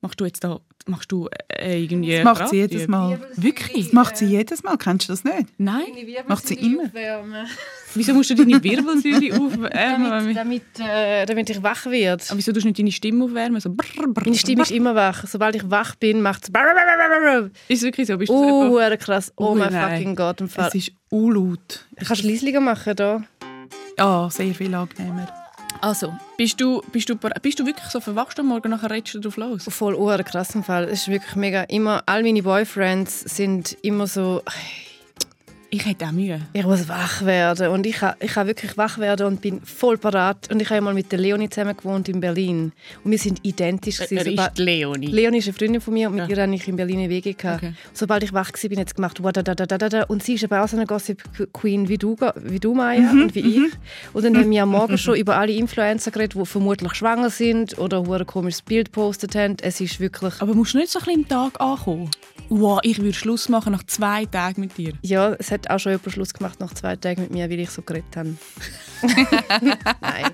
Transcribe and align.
Machst 0.00 0.20
du 0.20 0.24
jetzt 0.26 0.44
da, 0.44 0.60
machst 0.86 1.10
du 1.10 1.28
äh, 1.48 1.82
irgendwie 1.82 2.12
Das 2.14 2.24
macht 2.24 2.48
sie 2.50 2.56
jedes? 2.58 2.86
Mal. 2.86 3.18
Wirklich? 3.34 3.86
Das 3.86 3.92
macht 3.92 4.16
sie 4.16 4.26
jedes 4.26 4.62
Mal. 4.62 4.76
Kennst 4.78 5.08
du 5.08 5.12
das 5.12 5.24
nicht? 5.24 5.48
Nein? 5.58 5.86
Macht 6.28 6.46
sie 6.46 6.54
immer. 6.54 6.84
Wieso 7.94 8.14
musst 8.14 8.30
du 8.30 8.36
deine 8.36 8.62
Wirbelsäule 8.62 9.34
aufwärmen? 9.40 10.10
Damit, 10.10 10.36
damit, 10.36 10.62
äh, 10.78 11.26
damit 11.26 11.50
ich 11.50 11.60
wach 11.64 11.84
werde. 11.86 12.22
Aber 12.28 12.38
wieso 12.38 12.52
tust 12.52 12.62
du 12.64 12.68
nicht 12.68 12.78
deine 12.78 12.92
Stimme 12.92 13.24
aufwärmen? 13.24 13.60
So 13.60 13.70
brr, 13.70 14.06
brr, 14.06 14.22
Meine 14.26 14.36
Stimme 14.38 14.62
ist 14.62 14.68
brr. 14.68 14.76
immer 14.76 14.94
wach. 14.94 15.24
Sobald 15.26 15.56
ich 15.56 15.68
wach 15.68 15.96
bin, 15.96 16.22
macht 16.22 16.44
es. 16.44 17.50
Ist 17.68 17.78
es 17.78 17.82
wirklich 17.82 18.06
so? 18.06 18.16
Bist 18.16 18.30
du 18.30 18.34
Oh, 18.36 18.62
einfach- 18.62 18.70
hure 18.70 18.98
krass. 18.98 19.32
Oh 19.36 19.52
Ui, 19.54 19.58
mein 19.58 19.72
fucking 19.72 20.14
Gott. 20.14 20.40
Im 20.40 20.48
Fall. 20.48 20.68
Es 20.68 20.74
ist 20.76 20.92
unlaut. 21.10 21.86
Kannst 21.96 22.22
du 22.22 22.28
leislicher 22.28 22.60
machen 22.60 22.94
da? 22.94 23.22
Ja, 23.98 24.30
sehr 24.30 24.54
viel 24.54 24.72
angenehmer. 24.72 25.26
Also, 25.80 26.12
bist 26.36 26.60
du, 26.60 26.82
bist, 26.92 27.08
du, 27.08 27.16
bist 27.16 27.60
du 27.60 27.66
wirklich 27.66 27.88
so 27.88 28.00
verwachst 28.00 28.38
am 28.40 28.46
Morgen, 28.46 28.70
nachher 28.70 28.90
redest 28.90 29.14
du 29.14 29.20
drauf 29.20 29.36
los? 29.36 29.64
Voll 29.68 29.96
hure 29.96 30.24
krass 30.24 30.54
im 30.54 30.64
Fall. 30.64 30.84
Es 30.84 31.02
ist 31.02 31.08
wirklich 31.08 31.36
mega. 31.36 31.62
Immer, 31.64 32.02
all 32.06 32.22
meine 32.22 32.42
Boyfriends 32.42 33.20
sind 33.20 33.76
immer 33.82 34.06
so, 34.06 34.42
Ich 35.70 35.84
hätte 35.84 36.06
auch 36.06 36.12
Mühe. 36.12 36.40
ich 36.54 36.64
muss 36.64 36.88
wach 36.88 37.26
werden. 37.26 37.68
Und 37.68 37.84
ich 37.84 37.96
kann, 37.96 38.14
ich 38.20 38.32
kann 38.32 38.46
wirklich 38.46 38.78
wach 38.78 38.96
werden 38.96 39.26
und 39.26 39.42
bin 39.42 39.60
voll 39.60 39.98
parat. 39.98 40.50
Und 40.50 40.62
ich 40.62 40.70
habe 40.70 40.80
mal 40.80 40.94
mit 40.94 41.12
der 41.12 41.18
Leonie 41.18 41.50
zusammen 41.50 41.76
gewohnt 41.76 42.08
in 42.08 42.20
Berlin. 42.20 42.72
Und 43.04 43.10
wir 43.10 43.18
sind 43.18 43.40
identisch. 43.44 44.00
Er 44.00 44.06
gewesen. 44.06 44.28
ist 44.28 44.36
Sobald- 44.36 44.58
Leonie. 44.58 45.06
Leonie 45.08 45.38
ist 45.38 45.44
eine 45.48 45.52
Freundin 45.52 45.80
von 45.82 45.92
mir 45.92 46.08
und 46.08 46.14
mit 46.16 46.30
Ja. 46.30 46.36
ihr 46.36 46.42
habe 46.42 46.54
ich 46.54 46.66
in 46.68 46.76
Berlin 46.76 47.00
eine 47.00 47.10
WG 47.10 47.34
gehabt. 47.34 47.62
Okay. 47.62 47.74
Sobald 47.92 48.22
ich 48.22 48.32
wach 48.32 48.50
war, 48.50 48.68
bin 48.70 48.78
ich 48.80 48.94
gemacht 48.94 49.22
«Wadadadadada». 49.22 50.04
und 50.04 50.22
sie 50.22 50.34
ist 50.34 50.44
aber 50.44 50.64
auch 50.64 50.68
so 50.68 50.76
eine 50.78 50.86
Gossip 50.86 51.22
Queen 51.52 51.86
wie 51.90 51.98
du, 51.98 52.16
wie 52.36 52.60
du 52.60 52.72
Maya 52.72 53.10
und 53.10 53.34
wie 53.34 53.40
ich. 53.66 53.72
Und 54.14 54.24
dann 54.24 54.38
haben 54.38 54.50
wir 54.50 54.62
am 54.62 54.70
Morgen 54.70 54.96
schon 54.98 55.16
über 55.16 55.36
alle 55.36 55.52
Influencer 55.52 56.10
geredet, 56.10 56.34
die 56.40 56.46
vermutlich 56.46 56.94
schwanger 56.94 57.28
sind 57.28 57.76
oder 57.76 58.02
ein 58.10 58.26
komisches 58.26 58.62
Bild 58.62 58.86
gepostet 58.86 59.34
haben. 59.34 59.56
Es 59.60 59.82
ist 59.82 60.00
wirklich... 60.00 60.32
Aber 60.40 60.54
musst 60.54 60.72
du 60.72 60.78
nicht 60.78 60.90
so 60.90 60.98
ein 60.98 61.04
bisschen 61.04 61.20
im 61.24 61.28
Tag 61.28 61.60
ankommen? 61.60 62.10
Wow, 62.50 62.80
ich 62.82 62.98
würde 62.98 63.12
Schluss 63.14 63.48
machen 63.48 63.72
nach 63.72 63.84
zwei 63.84 64.24
Tagen 64.24 64.62
mit 64.62 64.78
dir. 64.78 64.92
Ja, 65.02 65.34
es 65.38 65.50
hat 65.50 65.68
auch 65.68 65.78
schon 65.78 65.92
jemand 65.92 66.12
Schluss 66.12 66.32
gemacht 66.32 66.60
nach 66.60 66.72
zwei 66.72 66.96
Tagen 66.96 67.22
mit 67.22 67.30
mir, 67.30 67.50
weil 67.50 67.60
ich 67.60 67.70
so 67.70 67.82
geredet 67.82 68.16
habe. 68.16 68.36
Nein, 70.00 70.26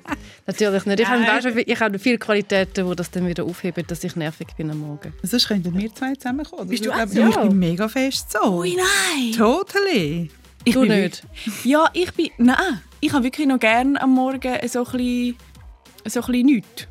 natürlich 0.47 0.87
nicht. 0.87 1.01
Ich 1.01 1.09
habe, 1.09 1.25
du, 1.43 1.61
ich 1.61 1.81
habe 1.81 1.99
viele 1.99 2.19
Qualitäten, 2.19 2.89
die 2.89 2.97
das 2.97 3.11
dann 3.11 3.27
wieder 3.27 3.45
aufheben, 3.45 3.85
dass 3.87 4.05
ich 4.05 4.15
nervig 4.17 4.49
bin 4.57 4.71
am 4.71 4.79
Morgen. 4.79 5.13
Sonst 5.23 5.49
könnten 5.49 5.77
wir 5.77 5.95
zwei 5.95 6.15
zusammenkommen. 6.15 6.69
Bist 6.69 6.87
du 6.87 6.93
auch 6.93 7.07
so? 7.07 7.29
Ich 7.29 7.37
bin 7.37 7.59
mega 7.59 7.89
fest 7.89 8.33
so. 8.33 8.59
Ui, 8.61 8.77
nein! 8.77 9.33
Totally. 9.37 10.31
Ich 10.65 10.75
Du 10.75 10.81
bin 10.81 10.91
nicht? 10.91 11.23
Ja, 11.65 11.89
ich 11.93 12.13
bin... 12.15 12.31
Nein, 12.39 12.81
ich 13.01 13.13
habe 13.13 13.25
wirklich 13.25 13.47
noch 13.47 13.59
gerne 13.59 14.01
am 14.01 14.15
Morgen 14.15 14.57
so 14.69 14.85
ein 14.85 14.93
bisschen... 14.93 15.37
So 16.07 16.21
ein 16.21 16.27
bisschen 16.27 16.47
nichts. 16.47 16.89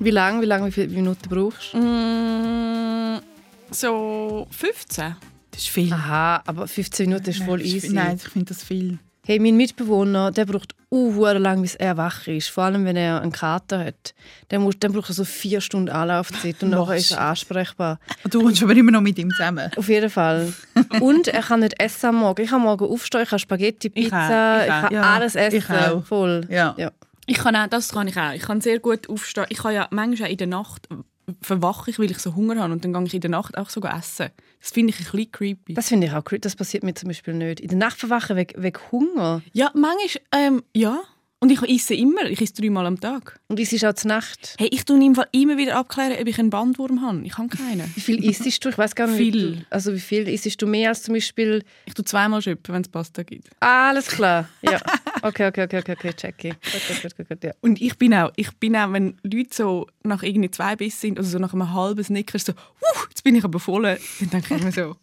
Wie 0.00 0.10
lange, 0.10 0.42
wie 0.42 0.46
lange, 0.46 0.66
wie 0.68 0.72
viele 0.72 0.88
Minuten 0.88 1.28
brauchst 1.28 1.74
du? 1.74 1.78
Mm, 1.78 3.20
so 3.70 4.46
15. 4.50 5.16
Das 5.50 5.60
ist 5.62 5.68
viel. 5.68 5.92
Aha, 5.92 6.42
aber 6.46 6.68
15 6.68 7.08
Minuten 7.08 7.30
ist 7.30 7.42
voll 7.42 7.62
easy. 7.62 7.90
Nein, 7.92 8.16
ich 8.16 8.28
finde 8.28 8.46
das 8.54 8.62
viel. 8.62 8.98
Hey, 9.26 9.38
mein 9.38 9.56
Mitbewohner, 9.58 10.30
der 10.30 10.46
braucht 10.46 10.74
uh, 10.90 11.22
lang, 11.26 11.60
bis 11.60 11.74
er 11.74 11.98
wach 11.98 12.26
ist. 12.28 12.48
Vor 12.48 12.64
allem, 12.64 12.86
wenn 12.86 12.96
er 12.96 13.20
einen 13.20 13.30
Kater 13.30 13.84
hat. 13.84 14.14
Der 14.50 14.58
muss, 14.58 14.76
dann 14.80 14.92
braucht 14.92 15.10
er 15.10 15.14
so 15.14 15.24
vier 15.24 15.60
Stunden 15.60 15.90
Anlaufzeit 15.90 16.62
und 16.62 16.70
nachher 16.70 16.96
ist 16.96 17.10
er 17.10 17.20
ansprechbar. 17.20 17.98
Du 18.30 18.42
wohnst 18.42 18.62
aber 18.62 18.74
immer 18.74 18.90
noch 18.90 19.02
mit 19.02 19.18
ihm 19.18 19.30
zusammen. 19.30 19.70
Auf 19.76 19.88
jeden 19.90 20.08
Fall. 20.08 20.50
Und 21.00 21.28
er 21.28 21.42
kann 21.42 21.60
nicht 21.60 21.78
essen 21.78 22.06
am 22.06 22.16
Morgen. 22.20 22.42
Ich 22.42 22.48
kann 22.50 22.62
morgen 22.62 22.86
aufstehen, 22.86 23.22
ich 23.24 23.28
kann 23.28 23.38
Spaghetti, 23.38 23.88
Ich 23.88 24.04
Pizza, 24.04 24.56
auch, 24.56 24.60
ich, 24.60 24.66
ich 24.66 24.72
auch. 24.72 24.80
kann 24.82 24.92
Ja, 24.94 25.02
alles 25.02 25.34
essen. 25.34 25.56
ich 25.58 25.70
auch. 25.70 26.04
Voll. 26.06 26.46
Ja. 26.48 26.74
ja. 26.78 26.90
Ich 27.26 27.36
kann 27.36 27.54
auch, 27.54 27.66
das 27.66 27.92
kann 27.92 28.08
ich 28.08 28.16
auch. 28.16 28.32
Ich 28.32 28.40
kann 28.42 28.62
sehr 28.62 28.78
gut 28.78 29.10
aufstehen. 29.10 29.44
Ich 29.50 29.58
kann 29.58 29.74
ja 29.74 29.88
manchmal 29.90 30.28
auch 30.28 30.32
in 30.32 30.38
der 30.38 30.46
Nacht 30.46 30.88
verwache 31.40 31.90
ich, 31.90 31.98
weil 31.98 32.10
ich 32.10 32.18
so 32.18 32.34
Hunger 32.34 32.60
habe 32.60 32.72
und 32.72 32.84
dann 32.84 32.92
gehe 32.92 33.04
ich 33.04 33.14
in 33.14 33.20
der 33.20 33.30
Nacht 33.30 33.56
auch 33.56 33.70
sogar 33.70 33.96
essen. 33.96 34.30
Das 34.60 34.70
finde 34.70 34.90
ich 34.90 35.00
ein 35.00 35.04
bisschen 35.04 35.32
creepy. 35.32 35.74
Das 35.74 35.88
finde 35.88 36.06
ich 36.06 36.12
auch 36.12 36.24
creepy. 36.24 36.40
Das 36.40 36.56
passiert 36.56 36.82
mir 36.82 36.94
zum 36.94 37.08
Beispiel 37.08 37.34
nicht. 37.34 37.60
In 37.60 37.68
der 37.68 37.78
Nacht 37.78 37.98
verwachen 37.98 38.36
wegen, 38.36 38.62
wegen 38.62 38.78
Hunger. 38.90 39.42
ja, 39.52 39.70
manchmal, 39.74 40.22
ähm, 40.32 40.62
ja. 40.74 41.00
Und 41.40 41.52
ich 41.52 41.62
esse 41.62 41.94
immer. 41.94 42.24
Ich 42.28 42.40
esse 42.40 42.54
dreimal 42.54 42.84
am 42.86 42.98
Tag. 42.98 43.38
Und 43.46 43.60
es 43.60 43.72
ist 43.72 43.84
auch 43.84 43.92
zur 43.92 44.08
Nacht. 44.08 44.56
Hey, 44.58 44.68
ich 44.72 44.84
tue 44.84 45.02
im 45.02 45.14
Fall 45.14 45.28
immer 45.30 45.56
wieder 45.56 45.76
abklären, 45.76 46.12
ob 46.20 46.26
ich 46.26 46.38
einen 46.38 46.50
Bandwurm 46.50 47.00
habe. 47.00 47.20
Ich 47.22 47.38
habe 47.38 47.48
keinen. 47.48 47.92
Wie 47.94 48.00
viel 48.00 48.24
isst 48.24 48.64
du? 48.64 48.68
Ich 48.68 48.78
weiß 48.78 48.94
gar 48.96 49.06
nicht. 49.06 49.18
wie 49.18 49.30
Viel. 49.30 49.56
Du, 49.56 49.66
also 49.70 49.92
wie 49.92 50.00
viel 50.00 50.28
isst 50.28 50.60
du 50.60 50.66
mehr 50.66 50.88
als 50.88 51.04
zum 51.04 51.14
Beispiel? 51.14 51.62
Ich 51.86 51.94
tue 51.94 52.04
zweimal 52.04 52.42
schöpfen, 52.42 52.74
wenn 52.74 52.82
es 52.82 52.88
Pasta 52.88 53.22
gibt. 53.22 53.48
Alles 53.60 54.08
klar. 54.08 54.48
Ja. 54.62 54.80
Okay, 55.20 55.48
okay, 55.48 55.64
okay, 55.64 55.78
okay, 55.78 55.92
okay 55.98 56.12
check 56.12 56.44
ich. 56.44 56.52
Gut, 56.52 57.02
gut, 57.02 57.16
gut, 57.16 57.28
gut, 57.28 57.42
ja. 57.44 57.52
Und 57.60 57.80
ich 57.82 57.98
bin 57.98 58.14
auch, 58.14 58.30
ich 58.36 58.52
bin 58.58 58.76
auch, 58.76 58.92
wenn 58.92 59.16
Leute 59.24 59.48
so 59.50 59.88
nach 60.04 60.22
irgendwie 60.22 60.48
zwei 60.48 60.76
Bissen 60.76 61.00
sind, 61.00 61.18
also 61.18 61.30
so 61.30 61.38
nach 61.38 61.52
einem 61.52 61.74
halben 61.74 62.04
Snickers 62.04 62.44
so, 62.44 62.52
«Huh, 62.52 63.06
jetzt 63.08 63.24
bin 63.24 63.34
ich 63.34 63.42
aber 63.42 63.58
voll, 63.58 63.82
dann 63.82 64.30
denke 64.30 64.54
ich 64.54 64.62
mir 64.62 64.70
so, 64.70 64.94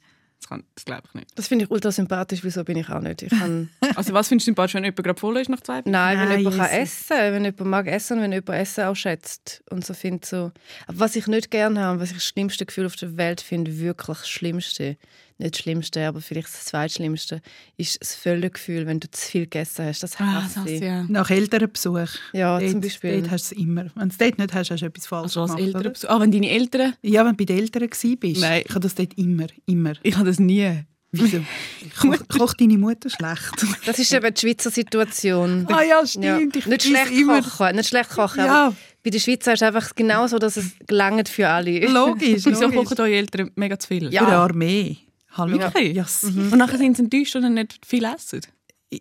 das, 0.45 0.49
kann- 0.49 0.63
das 0.75 0.85
glaube 0.85 1.03
ich 1.07 1.13
nicht. 1.15 1.27
Das 1.35 1.47
finde 1.47 1.65
ich 1.65 1.71
ultra 1.71 1.91
sympathisch. 1.91 2.43
Wieso 2.43 2.63
bin 2.63 2.77
ich 2.77 2.89
auch 2.89 2.99
nicht? 3.01 3.23
Ich 3.23 3.29
kann 3.31 3.69
Also 3.95 4.13
was 4.13 4.27
findest 4.27 4.45
du 4.47 4.49
sympathisch, 4.51 4.75
wenn 4.75 4.83
jemand 4.83 5.03
gerade 5.03 5.19
voll 5.19 5.37
ist 5.37 5.49
nach 5.49 5.61
zwei 5.61 5.81
Bissen? 5.81 5.91
Nein, 5.91 6.19
wenn 6.19 6.29
Nein, 6.29 6.37
jemand 6.39 6.57
kann 6.57 6.69
essen 6.69 7.07
kann, 7.09 7.33
wenn 7.33 7.45
jemand 7.45 7.65
mag 7.65 7.87
essen 7.87 8.17
und 8.17 8.23
wenn 8.23 8.31
jemand 8.31 8.49
Essen 8.59 8.83
auch 8.85 8.95
schätzt. 8.95 9.63
Und 9.69 9.85
so 9.85 9.93
findet 9.93 10.25
so. 10.25 10.51
Aber 10.87 10.99
was 10.99 11.15
ich 11.15 11.27
nicht 11.27 11.49
gerne 11.51 11.79
habe, 11.81 11.99
was 11.99 12.09
ich 12.09 12.15
das 12.17 12.25
schlimmste 12.25 12.65
Gefühl 12.65 12.85
auf 12.85 12.95
der 12.95 13.17
Welt 13.17 13.41
finde, 13.41 13.79
wirklich 13.79 14.19
das 14.19 14.29
Schlimmste, 14.29 14.97
nicht 15.37 15.55
das 15.55 15.61
Schlimmste, 15.61 16.07
aber 16.07 16.21
vielleicht 16.21 16.47
das 16.47 16.65
Zweitschlimmste, 16.65 17.41
ist 17.77 17.99
das 18.01 18.15
Völlegefühl, 18.15 18.85
wenn 18.85 18.99
du 18.99 19.09
zu 19.11 19.25
viel 19.31 19.41
gegessen 19.43 19.85
hast. 19.85 20.01
Das 20.03 20.19
Ah, 20.19 20.43
hasse 20.43 20.61
das, 20.63 20.69
ich. 20.71 20.81
ja. 20.81 21.03
Nach 21.09 21.29
Elternbesuch. 21.29 22.07
Ja, 22.33 22.57
dort, 22.59 22.71
zum 22.71 22.81
Beispiel. 22.81 23.19
Dort 23.21 23.31
hast 23.31 23.51
du 23.51 23.55
es 23.55 23.61
immer. 23.61 23.85
Wenn 23.95 24.09
du 24.09 24.13
es 24.13 24.17
dort 24.17 24.37
nicht 24.39 24.53
hast, 24.53 24.71
hast 24.71 24.81
du 24.81 24.85
etwas 24.85 25.07
falsch 25.07 25.23
Also 25.23 25.41
als 25.41 25.55
gemacht. 25.55 25.67
Eltern. 25.75 25.87
oder? 25.91 26.09
Ah, 26.09 26.19
wenn 26.21 26.31
deine 26.31 26.49
Eltern... 26.49 26.93
Ja, 27.01 27.25
wenn 27.25 27.31
du 27.31 27.37
bei 27.37 27.45
den 27.45 27.57
Eltern 27.59 27.83
warst. 27.83 28.03
Nein. 28.41 28.61
Ich 28.65 28.69
habe 28.69 28.79
das 28.81 28.95
dort 28.95 29.13
immer. 29.17 29.47
Immer. 29.65 29.93
Ich 30.03 30.15
habe 30.15 30.25
das 30.27 30.39
nie. 30.39 30.83
Wieso? 31.11 31.39
Kocht 32.01 32.27
kocht 32.27 32.61
deine 32.61 32.77
Mutter 32.77 33.09
schlecht? 33.09 33.65
Das 33.85 33.99
ist 33.99 34.11
eben 34.13 34.33
die 34.33 34.39
Schweizer 34.41 34.69
Situation. 34.69 35.65
ah 35.71 35.81
ja, 35.81 35.99
Ja. 36.01 36.05
stimmt. 36.05 36.55
Ich 36.57 36.65
Nicht 36.65 36.83
schlecht 36.83 37.11
immer. 37.11 37.41
kochen, 37.41 37.75
nicht 37.75 37.87
schlecht 37.87 38.09
kochen. 38.09 38.43
Ja. 38.45 38.73
Bei 39.03 39.09
den 39.11 39.19
Schweizer 39.21 39.53
ist 39.53 39.61
es 39.61 39.67
einfach 39.67 39.93
genau 39.95 40.27
so, 40.27 40.39
dass 40.39 40.57
es 40.57 40.71
gelangt 40.87 41.29
für 41.29 41.47
alle. 41.47 41.79
Logisch. 41.87 42.43
Wieso 42.45 42.69
kochen 42.69 42.99
eure 42.99 43.13
Eltern 43.15 43.51
mega 43.55 43.77
zu 43.79 43.87
viel? 43.87 44.11
Ja. 44.11 44.21
Für 44.23 44.27
eine 44.27 44.37
Armee. 44.37 44.97
Hallo? 45.35 45.59
Wirklich? 45.59 45.95
Ja, 45.95 46.05
si- 46.05 46.27
Und 46.27 46.57
nachher 46.57 46.77
sind 46.77 46.97
sie 46.97 47.03
enttäuscht 47.03 47.35
und 47.35 47.43
dann 47.43 47.53
nicht 47.55 47.85
viel 47.85 48.05
essen. 48.05 48.41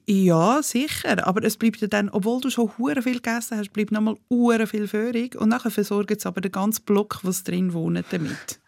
ja, 0.07 0.63
sicher. 0.63 1.27
Aber 1.27 1.45
es 1.45 1.57
bleibt 1.57 1.81
ja 1.81 1.87
dann, 1.89 2.09
obwohl 2.11 2.41
du 2.41 2.51
schon 2.51 2.71
hure 2.79 3.03
viel 3.03 3.21
gegessen 3.21 3.59
hast, 3.59 3.73
bleibt 3.73 3.93
nochmal 3.93 4.17
hure 4.31 4.67
viel 4.67 4.89
Führung. 4.89 5.31
Und 5.39 5.49
nachher 5.51 5.71
versorgen 5.71 6.19
sie 6.19 6.27
aber 6.27 6.41
den 6.41 6.53
ganzen 6.53 6.85
Block, 6.85 7.21
was 7.23 7.45
drin 7.45 7.73
wohnt, 7.73 8.05
damit. 8.11 8.59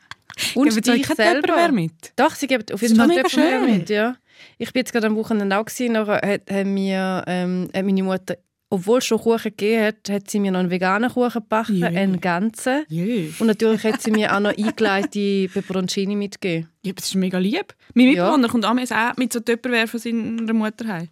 Und 0.54 0.68
Geben 0.68 0.82
sie 0.84 0.90
euch 0.92 1.06
selber. 1.06 1.72
Mit? 1.72 2.12
Doch, 2.16 2.34
sie 2.34 2.46
gibt 2.46 2.72
auf 2.72 2.82
jeden 2.82 2.96
Fall 2.96 3.08
Tupperware 3.08 3.60
schön. 3.64 3.78
mit, 3.78 3.88
ja. 3.90 4.16
Ich 4.58 4.70
bin 4.72 4.80
jetzt 4.80 4.92
gerade 4.92 5.06
am 5.06 5.16
Wochenende 5.16 5.56
auch 5.58 5.64
gewesen, 5.64 5.92
nachher 5.92 6.20
hat, 6.28 6.50
hat 6.50 6.66
mir 6.66 7.24
ähm, 7.26 7.68
hat 7.74 7.84
meine 7.86 8.02
Mutter, 8.02 8.36
obwohl 8.68 8.98
es 8.98 9.06
schon 9.06 9.18
Kuchen 9.18 9.42
gegeben 9.56 9.84
hat, 9.84 10.08
hat 10.10 10.30
sie 10.30 10.40
mir 10.40 10.50
noch 10.50 10.58
einen 10.60 10.70
veganen 10.70 11.10
Kuchen 11.10 11.40
gebacken, 11.42 11.76
Jö. 11.76 11.86
einen 11.86 12.20
ganzen. 12.20 12.84
Jö. 12.88 13.30
Und 13.38 13.46
natürlich 13.46 13.84
hat 13.84 14.02
sie 14.02 14.10
mir 14.10 14.34
auch 14.34 14.40
noch 14.40 14.56
eingelegte 14.56 15.48
Peperoncini 15.52 16.16
mitgegeben. 16.16 16.68
Ja, 16.84 16.92
das 16.92 17.06
ist 17.06 17.14
mega 17.14 17.38
lieb. 17.38 17.74
Mein 17.94 18.06
Ja. 18.06 18.24
Mitbewohner 18.24 18.48
kommt 18.48 18.64
amigs 18.64 18.92
auch 18.92 19.16
mit 19.16 19.32
so 19.32 19.40
Tupperware 19.40 19.86
von 19.86 20.00
seiner 20.00 20.52
Mutter 20.52 20.86
heim. 20.88 21.08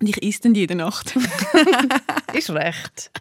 Und 0.00 0.08
ich 0.08 0.20
esse 0.22 0.40
dann 0.42 0.54
jede 0.56 0.74
Nacht. 0.74 1.14
Ist 2.32 2.50
recht. 2.50 3.12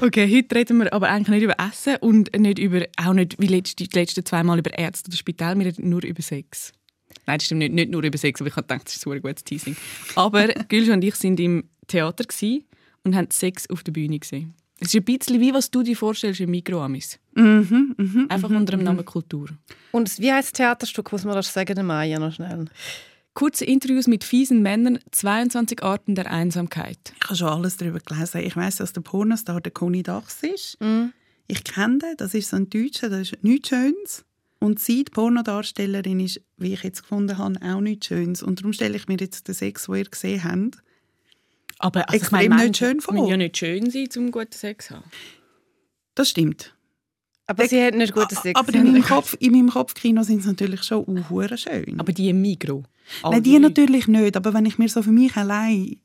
Okay, 0.00 0.34
heute 0.34 0.54
reden 0.54 0.78
wir 0.78 0.90
aber 0.92 1.10
eigentlich 1.10 1.28
nicht 1.28 1.42
über 1.42 1.56
Essen 1.58 1.96
und 1.96 2.34
nicht 2.38 2.58
über, 2.58 2.86
auch 2.96 3.12
nicht 3.12 3.36
wie 3.38 3.48
letzte, 3.48 3.84
die 3.86 3.98
letzten 3.98 4.24
zwei 4.24 4.42
Mal 4.42 4.58
über 4.58 4.72
Ärzte 4.78 5.08
oder 5.10 5.16
Spital. 5.18 5.58
Wir 5.58 5.66
reden 5.66 5.90
nur 5.90 6.02
über 6.02 6.22
Sex. 6.22 6.72
Nein, 7.26 7.36
das 7.38 7.44
stimmt 7.44 7.58
nicht, 7.58 7.74
nicht 7.74 7.90
nur 7.90 8.02
über 8.02 8.16
Sex, 8.16 8.40
aber 8.40 8.48
ich 8.48 8.56
habe 8.56 8.66
gedacht, 8.66 8.86
das 8.86 8.96
ist 8.96 9.06
ein 9.06 9.20
gutes 9.20 9.44
Teasing. 9.44 9.76
Aber 10.14 10.46
Gülscha 10.68 10.94
und 10.94 11.04
ich 11.04 11.16
sind 11.16 11.38
im 11.38 11.64
Theater 11.86 12.24
gsi 12.24 12.64
und 13.04 13.16
haben 13.16 13.30
Sex 13.30 13.68
auf 13.70 13.82
der 13.82 13.92
Bühne 13.92 14.18
gesehen. 14.18 14.54
Es 14.80 14.88
ist 14.88 14.96
ein 14.96 15.04
bisschen 15.04 15.40
wie 15.40 15.54
was 15.54 15.70
du 15.70 15.82
dir 15.82 15.96
vorstellst 15.96 16.40
im 16.40 16.50
Mikroamis. 16.50 17.18
Mhm, 17.34 17.94
mhm. 17.96 18.26
Einfach 18.28 18.50
unter 18.50 18.76
dem 18.76 18.82
Namen 18.82 19.04
Kultur. 19.04 19.48
Und 19.92 20.18
wie 20.18 20.32
heißt 20.32 20.48
das 20.48 20.52
Theaterstück, 20.54 21.12
muss 21.12 21.24
man 21.24 21.36
das 21.36 21.52
sagen, 21.52 21.74
der 21.74 21.84
Maya 21.84 22.18
noch 22.18 22.32
schnell? 22.32 22.64
Kurze 23.34 23.64
Interviews 23.64 24.08
mit 24.08 24.24
fiesen 24.24 24.60
Männern, 24.60 24.98
22 25.12 25.82
Arten 25.82 26.14
der 26.14 26.30
Einsamkeit. 26.30 27.14
Ich 27.16 27.24
habe 27.24 27.36
schon 27.36 27.48
alles 27.48 27.76
darüber 27.76 28.00
gelesen. 28.00 28.42
Ich 28.42 28.56
weiss, 28.56 28.76
dass 28.76 28.92
der 28.92 29.00
Pornostar 29.02 29.60
der 29.60 29.72
Conny 29.72 30.02
Dachs 30.02 30.42
ist. 30.42 30.78
Mhm. 30.80 31.12
Ich 31.46 31.64
kenne 31.64 31.98
den, 31.98 32.16
das 32.16 32.34
ist 32.34 32.50
so 32.50 32.56
ein 32.56 32.68
Deutscher, 32.68 33.08
das 33.08 33.32
ist 33.32 33.44
nichts 33.44 33.68
Schönes. 33.68 34.24
Und 34.58 34.80
sie, 34.80 35.04
die 35.04 35.10
Pornodarstellerin, 35.10 36.20
ist, 36.20 36.40
wie 36.56 36.74
ich 36.74 36.82
jetzt 36.82 37.02
gefunden 37.02 37.38
habe, 37.38 37.56
auch 37.62 37.80
nichts 37.80 38.06
Schönes. 38.06 38.42
Und 38.42 38.60
darum 38.60 38.72
stelle 38.72 38.96
ich 38.96 39.08
mir 39.08 39.16
jetzt 39.18 39.48
den 39.48 39.54
Sex, 39.54 39.86
den 39.86 39.94
ihr 39.96 40.04
gesehen 40.04 40.44
habt. 40.44 40.82
Aber 41.82 42.08
also, 42.08 42.16
Extrem 42.16 42.40
ich 42.40 42.48
meine, 42.48 42.64
nicht 42.66 42.76
schön 42.76 43.00
vor. 43.00 43.12
müssen 43.12 43.26
ja 43.26 43.36
nicht 43.36 43.58
schön 43.58 43.90
sein, 43.90 44.08
um 44.16 44.30
guten 44.30 44.52
Sex 44.52 44.86
zu 44.86 44.94
haben. 44.94 45.04
Das 46.14 46.30
stimmt. 46.30 46.74
Aber 47.46 47.66
sie 47.66 47.84
hat 47.84 47.94
nicht 47.94 48.14
guten 48.14 48.36
Sex. 48.36 48.58
Aber 48.58 48.72
in 48.72 48.92
meinem, 48.92 49.02
Kopf, 49.02 49.36
in 49.40 49.52
meinem 49.52 49.68
Kopfkino 49.68 50.22
sind 50.22 50.42
sie 50.42 50.48
natürlich 50.48 50.84
schon 50.84 51.28
hure 51.28 51.58
schön. 51.58 51.98
Aber 51.98 52.12
die 52.12 52.28
im 52.28 52.40
Migro. 52.40 52.84
Nein, 53.24 53.42
die 53.42 53.58
natürlich 53.58 54.06
nicht. 54.06 54.36
Aber 54.36 54.54
wenn 54.54 54.64
ich 54.64 54.78
mir 54.78 54.88
so 54.88 55.02
für 55.02 55.10
mich 55.10 55.36
allein 55.36 56.00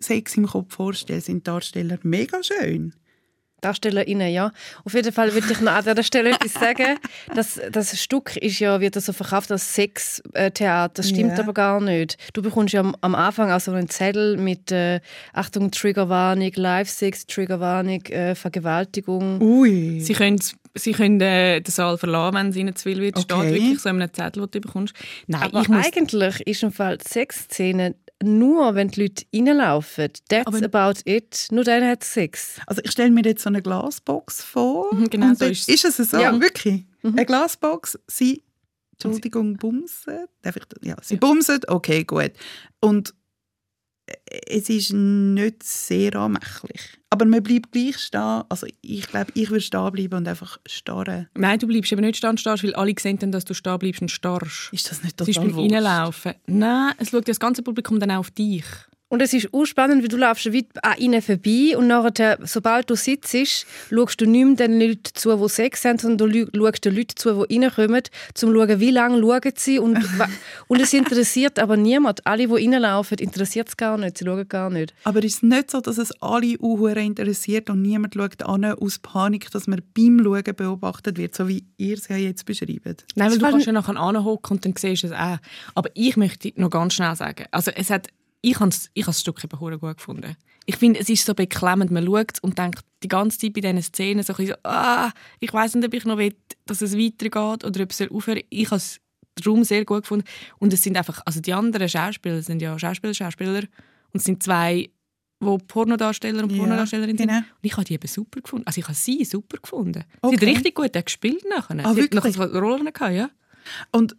Sex 0.00 0.36
im 0.36 0.46
Kopf 0.46 0.74
vorstelle, 0.74 1.20
sind 1.20 1.38
die 1.38 1.42
Darsteller 1.42 1.98
mega 2.02 2.40
schön. 2.42 2.94
DarstellerInnen, 3.66 4.30
ja. 4.32 4.52
Auf 4.84 4.94
jeden 4.94 5.12
Fall 5.12 5.32
würde 5.34 5.46
ich 5.50 5.60
noch 5.60 5.72
an 5.72 5.84
dieser 5.84 6.02
Stelle 6.02 6.30
etwas 6.30 6.54
sagen. 6.54 6.98
Das, 7.34 7.60
das 7.70 7.98
Stück 8.00 8.36
ist 8.36 8.58
ja, 8.60 8.80
wird 8.80 8.94
so 8.94 9.12
verkauft 9.12 9.50
als 9.52 9.74
Sextheater. 9.74 10.90
Das 10.94 11.08
stimmt 11.08 11.32
Ja. 11.36 11.42
aber 11.42 11.52
gar 11.54 11.80
nicht. 11.80 12.16
Du 12.32 12.42
bekommst 12.42 12.72
ja 12.74 12.80
am, 12.80 12.96
am 13.00 13.14
Anfang 13.14 13.50
auch 13.50 13.60
so 13.60 13.72
einen 13.72 13.88
Zettel 13.88 14.36
mit 14.36 14.70
äh, 14.72 15.00
Achtung, 15.32 15.70
Triggerwarnung, 15.70 16.52
Live-Sex, 16.54 17.26
Triggerwarnung, 17.26 18.02
äh, 18.06 18.34
Vergewaltigung. 18.34 19.40
Ui. 19.40 20.00
Sie 20.00 20.12
können, 20.14 20.38
sie 20.74 20.92
können 20.92 21.20
äh, 21.20 21.60
den 21.60 21.70
Saal 21.70 21.98
verlassen, 21.98 22.34
wenn 22.36 22.48
es 22.50 22.56
ihnen 22.56 22.74
zu 22.76 22.88
viel 22.88 23.00
wird. 23.00 23.18
Steht 23.18 23.32
Okay. 23.36 23.52
wirklich 23.54 23.80
so 23.80 23.88
in 23.88 24.00
einem 24.00 24.12
Zettel, 24.12 24.46
den 24.46 24.60
du 24.62 24.66
bekommst. 24.68 24.94
Nein, 25.26 25.42
aber 25.42 25.62
ich 25.62 25.68
muss... 25.68 25.86
eigentlich 25.86 26.40
ist 26.46 26.62
im 26.62 26.72
Fall 26.72 26.98
Sexszene 27.06 27.94
nur, 28.22 28.74
wenn 28.74 28.88
die 28.88 29.02
Leute 29.02 29.24
reinlaufen. 29.34 30.08
That's 30.28 30.46
Aber- 30.46 30.64
about 30.64 31.00
it. 31.04 31.48
Nur 31.50 31.64
dann 31.64 31.84
hat 31.84 32.02
es 32.02 32.12
Sex. 32.14 32.60
Also 32.66 32.80
ich 32.84 32.90
stelle 32.92 33.10
mir 33.10 33.22
jetzt 33.24 33.42
so 33.42 33.48
eine 33.48 33.62
Glasbox 33.62 34.42
vor. 34.42 34.94
Mhm, 34.94 35.10
genau 35.10 35.28
und 35.28 35.38
so 35.38 35.44
ist 35.44 35.68
es. 35.68 35.84
Ist 35.84 36.00
es 36.00 36.10
so? 36.10 36.18
Ja. 36.18 36.38
Wirklich? 36.40 36.84
Mhm. 37.02 37.12
Eine 37.12 37.26
Glasbox, 37.26 37.98
sie, 38.06 38.42
Entschuldigung, 38.92 39.56
bumsen. 39.56 40.26
Darf 40.42 40.56
ich, 40.56 40.62
ja, 40.82 40.96
sie 41.02 41.16
bumsen, 41.16 41.60
okay, 41.68 42.04
gut. 42.04 42.32
Und 42.80 43.14
es 44.48 44.68
ist 44.68 44.92
nicht 44.92 45.62
sehr 45.62 46.14
anmächlich. 46.16 46.80
Aber 47.10 47.24
man 47.24 47.42
bleibt 47.42 47.72
gleich 47.72 47.98
stehen. 47.98 48.42
Also 48.48 48.66
ich 48.82 49.06
glaube, 49.08 49.30
ich 49.34 49.50
würde 49.50 49.60
stehen 49.60 49.92
bleiben 49.92 50.14
und 50.14 50.28
einfach 50.28 50.58
starren. 50.66 51.28
Nein, 51.34 51.58
du 51.58 51.66
bleibst 51.66 51.92
eben 51.92 52.02
nicht 52.02 52.16
stehen, 52.16 52.36
stehst, 52.38 52.62
weil 52.62 52.74
alle 52.74 52.94
sehen 52.98 53.18
dann, 53.18 53.32
dass 53.32 53.44
du 53.44 53.54
stehen 53.54 53.78
bleibst 53.78 54.02
und 54.02 54.10
starrst. 54.10 54.72
Ist 54.72 54.90
das 54.90 55.02
nicht 55.02 55.16
total 55.16 55.34
beim 55.34 55.54
wurscht? 55.54 55.74
Reinlaufen. 55.74 56.34
Nein, 56.46 56.92
es 56.98 57.10
schaut 57.10 57.28
das 57.28 57.40
ganze 57.40 57.62
Publikum 57.62 58.00
dann 58.00 58.10
auch 58.10 58.18
auf 58.18 58.30
dich. 58.30 58.64
Und 59.08 59.22
es 59.22 59.32
ist 59.32 59.54
auch 59.54 59.64
spannend, 59.64 60.02
weil 60.02 60.08
du 60.08 60.16
laufst 60.16 60.52
weit 60.52 60.66
an 60.82 60.98
ihnen 60.98 61.22
vorbei 61.22 61.76
und 61.76 61.86
nachher, 61.86 62.38
sobald 62.42 62.90
du 62.90 62.96
sitzt, 62.96 63.36
schaust 63.88 64.20
du 64.20 64.26
nicht 64.26 64.44
mehr 64.44 64.56
den 64.56 64.80
Leuten 64.80 65.14
zu, 65.14 65.36
die 65.36 65.48
Sex 65.48 65.84
haben, 65.84 65.98
sondern 65.98 66.32
du 66.32 66.46
schaust 66.52 66.84
den 66.84 66.96
Leuten 66.96 67.14
zu, 67.14 67.46
die 67.46 67.58
reinkommen, 67.58 68.00
um 68.00 68.34
zu 68.34 68.52
schauen, 68.52 68.80
wie 68.80 68.90
lange 68.90 69.20
schauen 69.20 69.52
sie. 69.54 69.78
Und, 69.78 70.04
und 70.66 70.80
es 70.80 70.92
interessiert 70.92 71.60
aber 71.60 71.76
niemand. 71.76 72.26
Alle, 72.26 72.48
die 72.48 72.52
reinlaufen, 72.52 73.18
interessiert 73.18 73.68
es 73.68 73.76
gar 73.76 73.96
nicht. 73.96 74.18
Sie 74.18 74.24
schauen 74.24 74.48
gar 74.48 74.70
nicht. 74.70 74.92
Aber 75.04 75.22
ist 75.22 75.36
es 75.36 75.42
nicht 75.44 75.70
so, 75.70 75.80
dass 75.80 75.98
es 75.98 76.10
alle 76.20 76.58
Uhuren 76.58 77.06
interessiert 77.06 77.70
und 77.70 77.82
niemand 77.82 78.14
schaut 78.14 78.42
an 78.42 78.64
aus 78.64 78.98
Panik, 78.98 79.52
dass 79.52 79.68
man 79.68 79.82
beim 79.94 80.20
Schauen 80.24 80.42
beobachtet 80.56 81.16
wird, 81.16 81.36
so 81.36 81.46
wie 81.46 81.64
ihr 81.76 81.96
es 81.96 82.08
ja 82.08 82.16
jetzt 82.16 82.44
beschreibt? 82.44 83.04
Nein, 83.14 83.30
weil 83.30 83.38
Das 83.38 83.38
du 83.38 83.50
kannst 83.50 83.66
ja 83.66 83.72
nachher 83.72 83.96
anhocken 83.96 84.56
und 84.56 84.64
dann 84.64 84.74
siehst 84.76 85.04
du 85.04 85.06
es 85.06 85.12
auch. 85.12 85.38
Aber 85.76 85.90
ich 85.94 86.16
möchte 86.16 86.52
noch 86.56 86.70
ganz 86.70 86.94
schnell 86.94 87.14
sagen, 87.14 87.44
also 87.52 87.70
es 87.70 87.90
hat, 87.90 88.08
ich 88.48 88.60
habe 88.60 88.70
ich 88.94 89.02
habe 89.04 89.10
das 89.12 89.20
Stück 89.20 89.42
eben 89.42 89.58
gut 89.58 89.96
gefunden. 89.96 90.36
Ich 90.66 90.76
finde, 90.76 91.00
es 91.00 91.08
ist 91.08 91.24
so 91.24 91.34
beklemmend, 91.34 91.90
man 91.90 92.04
schaut 92.06 92.38
und 92.42 92.58
denkt 92.58 92.80
die 93.02 93.08
ganze 93.08 93.38
Zeit 93.38 93.52
bei 93.52 93.60
diesen 93.60 93.82
Szenen 93.82 94.22
so, 94.22 94.34
ein 94.34 94.46
so 94.46 94.54
ah, 94.64 95.12
ich 95.40 95.52
weiß 95.52 95.74
nicht, 95.74 95.86
ob 95.86 95.94
ich 95.94 96.04
noch 96.04 96.18
will, 96.18 96.34
dass 96.66 96.82
es 96.82 96.96
weitergeht 96.96 97.64
oder 97.64 97.82
ob 97.82 97.90
es 97.90 97.98
soll 97.98 98.08
aufhören 98.10 98.42
Ich 98.50 98.66
habe 98.66 98.76
es 98.76 99.00
darum 99.36 99.64
sehr 99.64 99.84
gut 99.84 100.02
gefunden. 100.02 100.24
Und 100.58 100.72
es 100.72 100.82
sind 100.82 100.96
einfach, 100.96 101.20
also 101.24 101.40
die 101.40 101.52
anderen 101.52 101.88
Schauspieler 101.88 102.42
sind 102.42 102.62
ja 102.62 102.78
Schauspieler, 102.78 103.14
Schauspieler 103.14 103.60
und 104.12 104.16
es 104.20 104.24
sind 104.24 104.42
zwei 104.42 104.88
wo 105.38 105.58
Pornodarsteller 105.58 106.42
und 106.44 106.50
Ja, 106.52 106.58
Pornodarstellerinnen 106.58 107.18
sind. 107.18 107.28
genau. 107.28 107.40
Und 107.40 107.44
ich 107.62 107.72
habe 107.76 107.84
die 107.84 107.94
eben 107.94 108.08
super 108.08 108.40
gefunden. 108.40 108.66
Also 108.66 108.78
ich 108.78 108.84
habe 108.86 108.94
sie 108.96 109.22
super 109.24 109.58
gefunden. 109.58 110.02
Sie 110.02 110.18
Okay. 110.22 110.36
hat 110.36 110.42
richtig 110.42 110.74
gut 110.74 110.92
gespielt 110.94 111.44
nachher. 111.48 111.76
Ah, 111.80 111.82
sie 111.82 111.88
hat 111.88 111.96
wirklich? 111.96 112.36
nachher 112.36 112.50
so 112.50 112.58
Rollen 112.58 112.90
gehabt, 112.90 113.12
ja. 113.14 113.28
Und, 113.92 114.16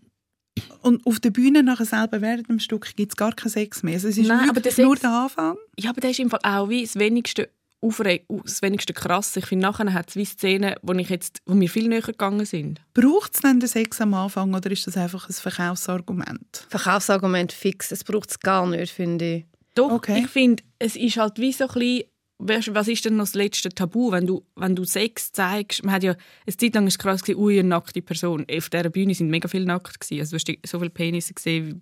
und 0.82 1.06
auf 1.06 1.20
der 1.20 1.32
Bühne 1.32 1.64
nachher 1.64 1.86
selber 1.86 2.22
während 2.22 2.50
dem 2.50 2.60
Stück 2.60 2.96
gibt 2.96 3.12
es 3.14 3.16
gar 3.16 3.34
keinen 3.34 3.52
Sex 3.52 3.84
mehr. 3.84 3.96
Also 3.96 4.08
es 4.10 4.18
ist 4.18 4.28
Nein, 4.28 4.50
aber 4.50 4.60
der 4.62 4.74
nur 4.84 4.96
Sex- 4.96 5.02
der 5.02 5.12
Anfang. 5.12 5.56
Ja, 5.80 5.90
aber 5.92 6.02
das 6.02 6.12
ist 6.12 6.20
im 6.20 6.30
Fall 6.30 6.40
auch 6.44 6.70
wie 6.70 6.84
das 6.84 6.96
wenigste 6.96 7.50
Aufreg 7.80 8.26
das 8.44 8.64
wenigste 8.64 8.92
krass. 8.94 9.36
Ich 9.38 9.46
finde, 9.46 9.68
nachher 9.68 9.94
hat 9.94 10.10
es 10.10 10.16
wie 10.16 10.26
Szenen, 10.26 10.74
wo, 10.82 10.94
ich 10.94 11.10
jetzt, 11.10 11.42
wo 11.46 11.54
mir 11.54 11.70
viel 11.70 11.88
näher 11.88 12.02
gegangen 12.02 12.44
sind. 12.46 12.82
Braucht 12.96 13.36
es 13.36 13.42
denn 13.42 13.60
den 13.60 13.70
Sex 13.70 14.02
am 14.02 14.16
Anfang 14.16 14.52
oder 14.56 14.72
ist 14.72 14.88
das 14.88 14.98
einfach 14.98 15.30
ein 15.30 15.34
Verkaufsargument? 15.34 16.66
Verkaufsargument 16.70 17.52
fix. 17.52 17.92
Es 17.92 18.04
braucht 18.04 18.32
es 18.32 18.40
gar 18.40 18.66
nicht, 18.68 18.92
finde 18.92 19.36
ich. 19.38 19.46
Doch, 19.76 19.92
Okay. 19.92 20.22
ich 20.24 20.28
finde, 20.28 20.64
es 20.80 20.96
ist 20.96 21.18
halt 21.18 21.38
wie 21.38 21.52
so 21.54 21.66
ein 21.68 21.74
bisschen, 21.74 22.04
was 22.40 22.88
ist 22.88 23.04
denn 23.06 23.16
noch 23.16 23.24
das 23.24 23.34
letzte 23.34 23.70
Tabu, 23.70 24.12
wenn 24.12 24.28
du, 24.28 24.46
wenn 24.56 24.76
du 24.76 24.84
Sex 24.84 25.32
zeigst? 25.32 25.84
Man 25.84 25.96
hat 25.96 26.04
ja, 26.04 26.16
eine 26.46 26.58
Zeit 26.58 26.76
lang 26.76 26.86
ist 26.86 26.94
es 26.94 27.00
krass 27.00 27.24
gewesen, 27.24 27.40
ui, 27.40 27.60
eine 27.60 27.70
nackte 27.70 28.02
Person. 28.02 28.46
Auf 28.52 28.70
dieser 28.70 28.90
Bühne 28.90 29.16
sind 29.16 29.30
mega 29.30 29.48
viele 29.48 29.66
nackt 29.66 30.00
gewesen. 30.00 30.20
Also 30.20 30.38
du 30.38 30.54
hast 30.54 30.70
so 30.70 30.80
viele 30.80 30.92
Penisse 30.92 31.34
gesehen, 31.34 31.82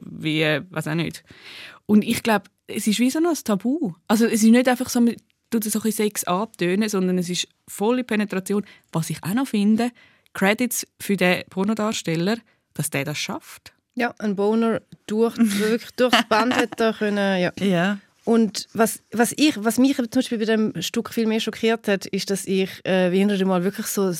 wie, 0.00 0.40
wie 0.40 0.60
was 0.70 0.86
auch 0.86 0.94
nicht. 0.94 1.24
Und 1.86 2.02
ich 2.02 2.22
glaube, 2.22 2.44
es 2.68 2.86
ist 2.86 2.98
wie 2.98 3.10
so 3.10 3.20
noch 3.20 3.30
ein 3.30 3.44
Tabu. 3.44 3.94
Also 4.06 4.26
es 4.26 4.42
ist 4.42 4.50
nicht 4.50 4.68
einfach 4.68 4.88
so, 4.88 5.00
man 5.00 5.16
tut 5.50 5.64
so 5.64 5.80
ein 5.80 5.92
Sex 5.92 6.24
abtönen, 6.24 6.88
sondern 6.88 7.18
es 7.18 7.28
ist 7.28 7.48
volle 7.68 8.04
Penetration. 8.04 8.64
Was 8.92 9.10
ich 9.10 9.22
auch 9.22 9.34
noch 9.34 9.48
finde, 9.48 9.90
Credits 10.34 10.86
für 11.00 11.16
den 11.16 11.44
Pornodarsteller, 11.48 12.36
dass 12.74 12.90
der 12.90 13.04
das 13.04 13.18
schafft. 13.18 13.72
Ja, 13.94 14.14
ein 14.18 14.36
Boner 14.36 14.82
durch, 15.06 15.36
wirklich 15.38 15.90
durchs 15.96 16.22
Band 16.28 16.54
hat 16.54 16.78
er 16.78 16.92
können, 16.92 17.40
ja. 17.40 17.52
Ja. 17.58 17.98
Und 18.26 18.66
was, 18.72 19.04
was, 19.12 19.32
ich, 19.36 19.54
was 19.56 19.78
mich 19.78 19.94
zum 19.94 20.08
Beispiel 20.12 20.38
bei 20.38 20.46
dem 20.46 20.82
Stück 20.82 21.14
viel 21.14 21.28
mehr 21.28 21.38
schockiert 21.38 21.86
hat, 21.86 22.06
ist, 22.06 22.28
dass 22.28 22.44
ich 22.44 22.84
äh, 22.84 23.12
wie 23.12 23.20
hinter 23.20 23.42
mal 23.46 23.62
wirklich 23.62 23.86
so 23.86 24.12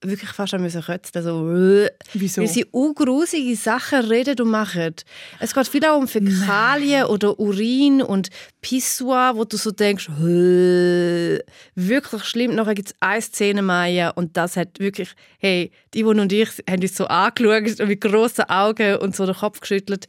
wirklich 0.00 0.30
fast 0.30 0.54
müssen 0.54 0.80
kötzen, 0.80 1.22
so 1.22 1.52
äh, 1.52 1.90
Wieso? 2.14 2.40
weil 2.40 2.48
sie 2.48 2.64
ungrusige 2.64 3.54
Sachen 3.54 4.00
reden 4.06 4.40
und 4.40 4.48
machen. 4.48 4.94
Es 5.40 5.52
geht 5.52 5.68
viel 5.68 5.84
auch 5.84 5.98
um 5.98 6.08
Fäkalien 6.08 7.04
oder 7.04 7.38
Urin 7.38 8.00
und 8.00 8.30
Pissoir, 8.62 9.36
wo 9.36 9.44
du 9.44 9.58
so 9.58 9.72
denkst, 9.72 10.08
äh, 10.08 11.38
wirklich 11.74 12.24
schlimm. 12.24 12.54
Nachher 12.54 12.74
gibt 12.74 12.88
es 12.88 12.94
eine 13.00 13.20
Szene, 13.20 13.60
Maya, 13.60 14.08
und 14.08 14.38
das 14.38 14.56
hat 14.56 14.80
wirklich, 14.80 15.10
hey, 15.36 15.70
die 15.92 16.02
Yvonne 16.02 16.22
und 16.22 16.32
ich 16.32 16.48
haben 16.66 16.80
uns 16.80 16.96
so 16.96 17.04
angeschaut 17.08 17.78
und 17.78 17.88
mit 17.88 18.00
grossen 18.00 18.48
Augen 18.48 18.96
und 18.96 19.14
so 19.14 19.26
den 19.26 19.34
Kopf 19.34 19.60
geschüttelt. 19.60 20.06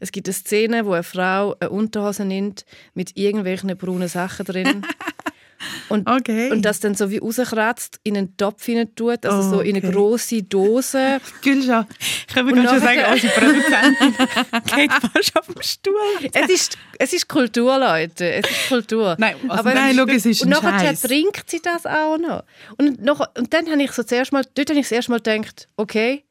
Es 0.00 0.12
gibt 0.12 0.26
eine 0.28 0.34
Szene, 0.34 0.86
wo 0.86 0.92
eine 0.92 1.02
Frau 1.02 1.56
eine 1.60 1.70
Unterhose 1.70 2.24
nimmt 2.24 2.64
mit 2.94 3.16
irgendwelchen 3.16 3.76
braunen 3.76 4.08
Sachen 4.08 4.44
drin. 4.46 4.82
Und, 5.88 6.06
Okay. 6.06 6.50
und 6.50 6.62
das 6.66 6.80
dann 6.80 6.94
so 6.94 7.10
wie 7.10 7.16
rauskratzt, 7.16 7.98
in 8.02 8.14
einen 8.16 8.36
Topf 8.36 8.62
hinein 8.66 8.94
tut, 8.94 9.24
also 9.24 9.56
so 9.56 9.60
in 9.62 9.74
eine 9.74 9.86
Okay. 9.86 9.96
grosse 9.96 10.42
Dose. 10.42 11.18
Gülscha, 11.42 11.86
Ich 11.98 12.34
kann 12.34 12.44
mir 12.44 12.52
gerade 12.52 12.68
schon 12.68 12.80
sagen, 12.80 13.00
unsere 13.10 13.32
Produzentin 13.32 14.14
geht 14.76 14.92
fast 14.92 15.36
auf 15.38 15.46
dem 15.46 15.62
Stuhl. 15.62 15.94
es, 16.34 16.50
ist, 16.50 16.78
es 16.98 17.12
ist 17.14 17.26
Kultur, 17.28 17.78
Leute. 17.78 18.34
Es 18.34 18.50
ist 18.50 18.68
Kultur. 18.68 19.16
Nein, 19.18 19.36
also 19.48 19.54
Aber 19.60 19.72
nein, 19.74 19.96
schau, 19.96 20.04
es 20.06 20.26
ist 20.26 20.42
und 20.42 20.50
nachher 20.50 20.94
trinkt 20.94 21.48
sie 21.50 21.62
das 21.62 21.86
auch 21.86 22.18
noch. 22.18 22.44
Und, 22.76 23.02
nachher, 23.02 23.30
und 23.38 23.54
dann 23.54 23.66
habe 23.70 23.82
ich 23.82 23.92
so 23.92 24.02
zuerst 24.02 24.32
mal, 24.32 24.44
dort 24.54 24.68
habe 24.68 24.78
ich 24.78 24.86
zuerst 24.86 25.08
mal 25.08 25.20
gedacht, 25.20 25.68
okay, 25.78 26.22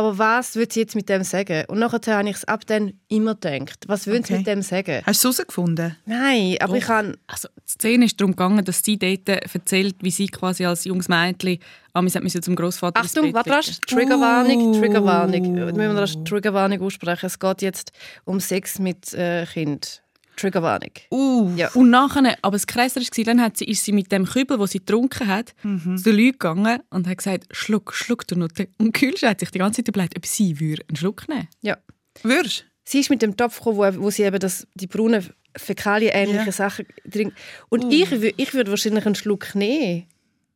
aber 0.00 0.18
was 0.18 0.56
will 0.56 0.66
sie 0.70 0.80
jetzt 0.80 0.94
mit 0.96 1.08
dem 1.08 1.22
sagen? 1.22 1.64
Und 1.68 1.78
nachher 1.78 2.16
habe 2.18 2.28
ich 2.28 2.36
es 2.36 2.44
ab 2.44 2.66
dann 2.66 2.94
immer 3.08 3.34
gedacht, 3.34 3.84
was 3.86 4.04
sie 4.04 4.10
Okay. 4.18 4.38
mit 4.38 4.46
dem 4.46 4.62
sagen? 4.62 5.02
Hast 5.06 5.22
du 5.24 5.28
es 5.28 5.38
herausgefunden? 5.38 5.96
Nein, 6.06 6.56
aber 6.60 6.76
ich 6.76 6.88
habe 6.88 7.16
Also, 7.26 7.48
die 7.56 7.70
Szene 7.70 8.04
ist 8.06 8.20
darum 8.20 8.32
gegangen, 8.32 8.64
dass 8.64 8.82
sie 8.82 8.98
dort 8.98 9.28
erzählt, 9.28 9.96
wie 10.00 10.10
sie 10.10 10.26
quasi 10.26 10.64
als 10.64 10.84
junges 10.84 11.08
Mädchen 11.08 11.58
amigs 11.92 12.14
hat 12.16 12.22
müssen 12.22 12.42
zum 12.42 12.56
Großvater 12.56 13.00
Achtung, 13.00 13.32
warte 13.34 13.50
rasch. 13.50 13.78
Triggerwarnung, 13.86 14.74
Uh. 14.74 14.80
Triggerwarnung. 14.80 15.54
Wir 15.56 15.72
müssen 15.72 15.96
rasch 15.98 16.14
Triggerwarnung 16.24 16.80
aussprechen. 16.82 17.26
Es 17.26 17.38
geht 17.38 17.62
jetzt 17.62 17.92
um 18.24 18.40
Sex 18.40 18.78
mit 18.78 19.12
äh, 19.14 19.44
Kind. 19.46 20.02
Triggerwarnung. 20.40 20.90
Uh, 21.10 21.50
Ja. 21.56 21.68
Und 21.74 21.90
nachher, 21.90 22.36
aber 22.42 22.56
das 22.56 22.66
Krasse 22.66 23.00
war, 23.00 23.24
dann 23.24 23.40
hat 23.40 23.56
sie, 23.56 23.64
ist 23.66 23.84
sie 23.84 23.92
mit 23.92 24.10
dem 24.12 24.24
Kübel, 24.26 24.58
wo 24.58 24.66
sie 24.66 24.78
getrunken 24.78 25.26
hat, 25.26 25.54
Mhm. 25.62 25.96
zu 25.98 26.04
den 26.04 26.16
Leuten 26.16 26.32
gegangen 26.32 26.80
und 26.90 27.06
hat 27.06 27.18
gesagt, 27.18 27.44
schluck, 27.50 27.94
schluck 27.94 28.26
du 28.26 28.36
noch. 28.36 28.48
Und 28.78 28.92
Kühlsch 28.92 29.22
hat 29.22 29.40
sich 29.40 29.50
die 29.50 29.58
ganze 29.58 29.82
Zeit 29.82 29.88
überlegt, 29.88 30.16
ob 30.16 30.26
sie 30.26 30.58
würde 30.60 30.82
einen 30.88 30.96
Schluck 30.96 31.28
nehmen 31.28 31.48
Ja. 31.62 31.76
würdest 32.22 32.64
Sie 32.84 32.98
ist 33.00 33.10
mit 33.10 33.22
dem 33.22 33.36
Topf 33.36 33.58
gekommen, 33.58 33.76
wo, 33.98 34.02
wo 34.04 34.10
sie 34.10 34.22
eben 34.24 34.40
das, 34.40 34.66
die 34.74 34.88
braunen 34.88 35.24
Fäkalien-ähnlichen 35.56 36.46
Ja. 36.46 36.52
Sachen 36.52 36.86
trinkt. 37.10 37.36
Und 37.68 37.92
ich, 37.92 38.08
wü- 38.08 38.34
ich 38.36 38.52
würde 38.54 38.70
wahrscheinlich 38.70 39.06
einen 39.06 39.14
Schluck 39.14 39.54
nehmen. 39.54 40.06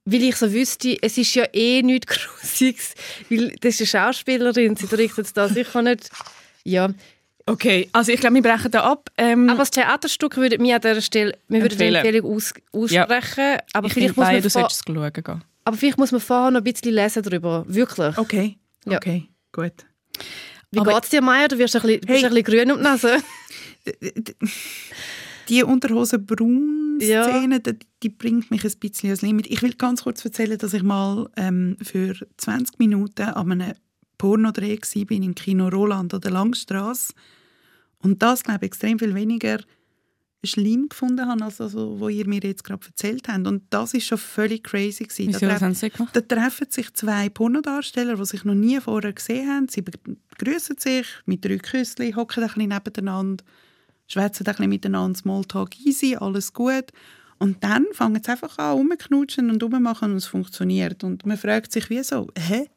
Weil 0.04 0.22
ich 0.24 0.36
so 0.36 0.52
wüsste, 0.52 0.98
es 1.00 1.16
ist 1.16 1.34
ja 1.34 1.44
eh 1.52 1.82
nichts 1.82 2.06
Grusiges. 2.14 2.94
Weil 3.30 3.54
das 3.60 3.80
ist 3.80 3.94
eine 3.94 4.06
Schauspielerin, 4.06 4.74
sie 4.76 4.86
trinkt 4.86 5.16
jetzt 5.16 5.36
da 5.36 5.48
sicher 5.48 5.80
nicht. 5.82 6.10
Ja. 6.64 6.92
Okay, 7.46 7.88
also 7.92 8.10
ich 8.10 8.20
glaube, 8.20 8.36
wir 8.36 8.42
brechen 8.42 8.70
da 8.70 8.84
ab. 8.90 9.10
Ähm, 9.18 9.50
Aber 9.50 9.58
das 9.58 9.70
Theaterstück 9.70 10.36
würde 10.38 10.58
mir 10.58 10.76
an 10.76 10.80
dieser 10.80 11.02
Stelle 11.02 11.36
wir 11.48 11.60
würden 11.60 11.72
Empfehlen. 11.72 11.94
Empfehlung 11.96 12.34
aus, 12.34 12.54
aussprechen. 12.72 13.58
Aber, 13.74 13.86
ich 13.86 13.92
vielleicht 13.92 14.16
muss 14.16 14.26
man 14.26 14.42
du 14.42 14.48
solltest 14.48 14.80
es 14.88 14.94
schauen 14.94 15.12
gehen. 15.12 15.42
aber 15.64 15.76
vielleicht 15.76 15.98
muss 15.98 16.10
man 16.12 16.20
vorher 16.22 16.50
noch 16.50 16.60
ein 16.60 16.64
bisschen 16.64 16.94
lesen 16.94 17.22
darüber. 17.22 17.64
Wirklich. 17.68 18.16
Okay, 18.16 18.56
Ja. 18.86 18.96
okay, 18.96 19.28
gut. 19.52 19.72
Wie 20.70 20.80
Aber- 20.80 20.94
geht 20.94 21.04
es 21.04 21.10
dir, 21.10 21.20
Maya? 21.20 21.46
Du 21.48 21.58
wirst 21.58 21.76
ein 21.76 21.82
bisschen, 21.82 22.00
Hey. 22.06 22.14
bist 22.14 22.24
ein 22.24 22.30
bisschen 22.30 22.44
grün 22.44 22.70
um 22.72 22.78
die 22.78 22.82
Nase. 22.84 23.18
Die 25.50 25.62
Unterhosen-Braun-Szene, 25.62 27.54
Ja. 27.56 27.58
die, 27.58 27.78
die 28.02 28.08
bringt 28.08 28.50
mich 28.50 28.64
ein 28.64 28.72
bisschen 28.80 29.10
ans 29.10 29.20
Limit. 29.20 29.46
Ich 29.48 29.60
will 29.60 29.74
ganz 29.74 30.04
kurz 30.04 30.24
erzählen, 30.24 30.56
dass 30.56 30.72
ich 30.72 30.82
mal 30.82 31.28
ähm, 31.36 31.76
für 31.82 32.14
20 32.38 32.78
Minuten 32.78 33.22
an 33.22 33.52
einem 33.52 33.74
Pornodreh 34.18 34.78
war 34.78 35.10
im 35.10 35.34
Kino 35.34 35.68
Roland 35.68 36.14
an 36.14 36.20
der 36.20 36.30
Langstrasse. 36.30 37.12
Und 37.98 38.22
das, 38.22 38.42
glaube 38.42 38.66
ich, 38.66 38.68
extrem 38.68 38.98
viel 38.98 39.14
weniger 39.14 39.60
schlimm 40.46 40.88
gefunden 40.88 41.26
habe, 41.26 41.44
als 41.44 41.60
also, 41.60 42.00
was 42.00 42.12
ihr 42.12 42.28
mir 42.28 42.40
jetzt 42.42 42.64
gerade 42.64 42.86
erzählt 42.86 43.28
habt. 43.28 43.46
Und 43.46 43.62
das 43.70 43.94
ist 43.94 44.06
schon 44.06 44.18
völlig 44.18 44.64
crazy. 44.64 45.04
Gewesen. 45.04 45.28
Wieso, 45.28 45.46
da, 45.46 45.58
treff, 45.58 46.10
da 46.12 46.20
treffen 46.20 46.66
sich 46.70 46.92
zwei 46.94 47.28
Pornodarsteller, 47.28 48.16
die 48.16 48.24
sich 48.26 48.44
noch 48.44 48.54
nie 48.54 48.80
vorher 48.80 49.12
gesehen 49.12 49.48
haben. 49.48 49.68
Sie 49.68 49.82
begrüßen 49.82 50.76
sich 50.78 51.06
mit 51.26 51.44
drei 51.44 51.58
Küsschen, 51.58 52.14
hocken 52.14 52.44
ein 52.44 52.50
bisschen 52.50 52.68
nebeneinander, 52.68 53.44
schwätzen 54.06 54.46
ein 54.46 54.52
bisschen 54.52 54.68
miteinander, 54.68 55.18
Smalltalk 55.18 55.80
easy, 55.80 56.16
alles 56.16 56.52
gut. 56.52 56.92
Und 57.38 57.62
dann 57.64 57.84
fangen 57.92 58.22
sie 58.22 58.30
einfach 58.30 58.58
an, 58.58 58.72
rumknutschen 58.78 59.50
und 59.50 59.62
rummachen 59.62 60.12
und 60.12 60.16
es 60.18 60.26
funktioniert. 60.26 61.04
Und 61.04 61.26
man 61.26 61.36
fragt 61.36 61.72
sich, 61.72 61.90
wieso? 61.90 62.28
Hä? 62.38 62.68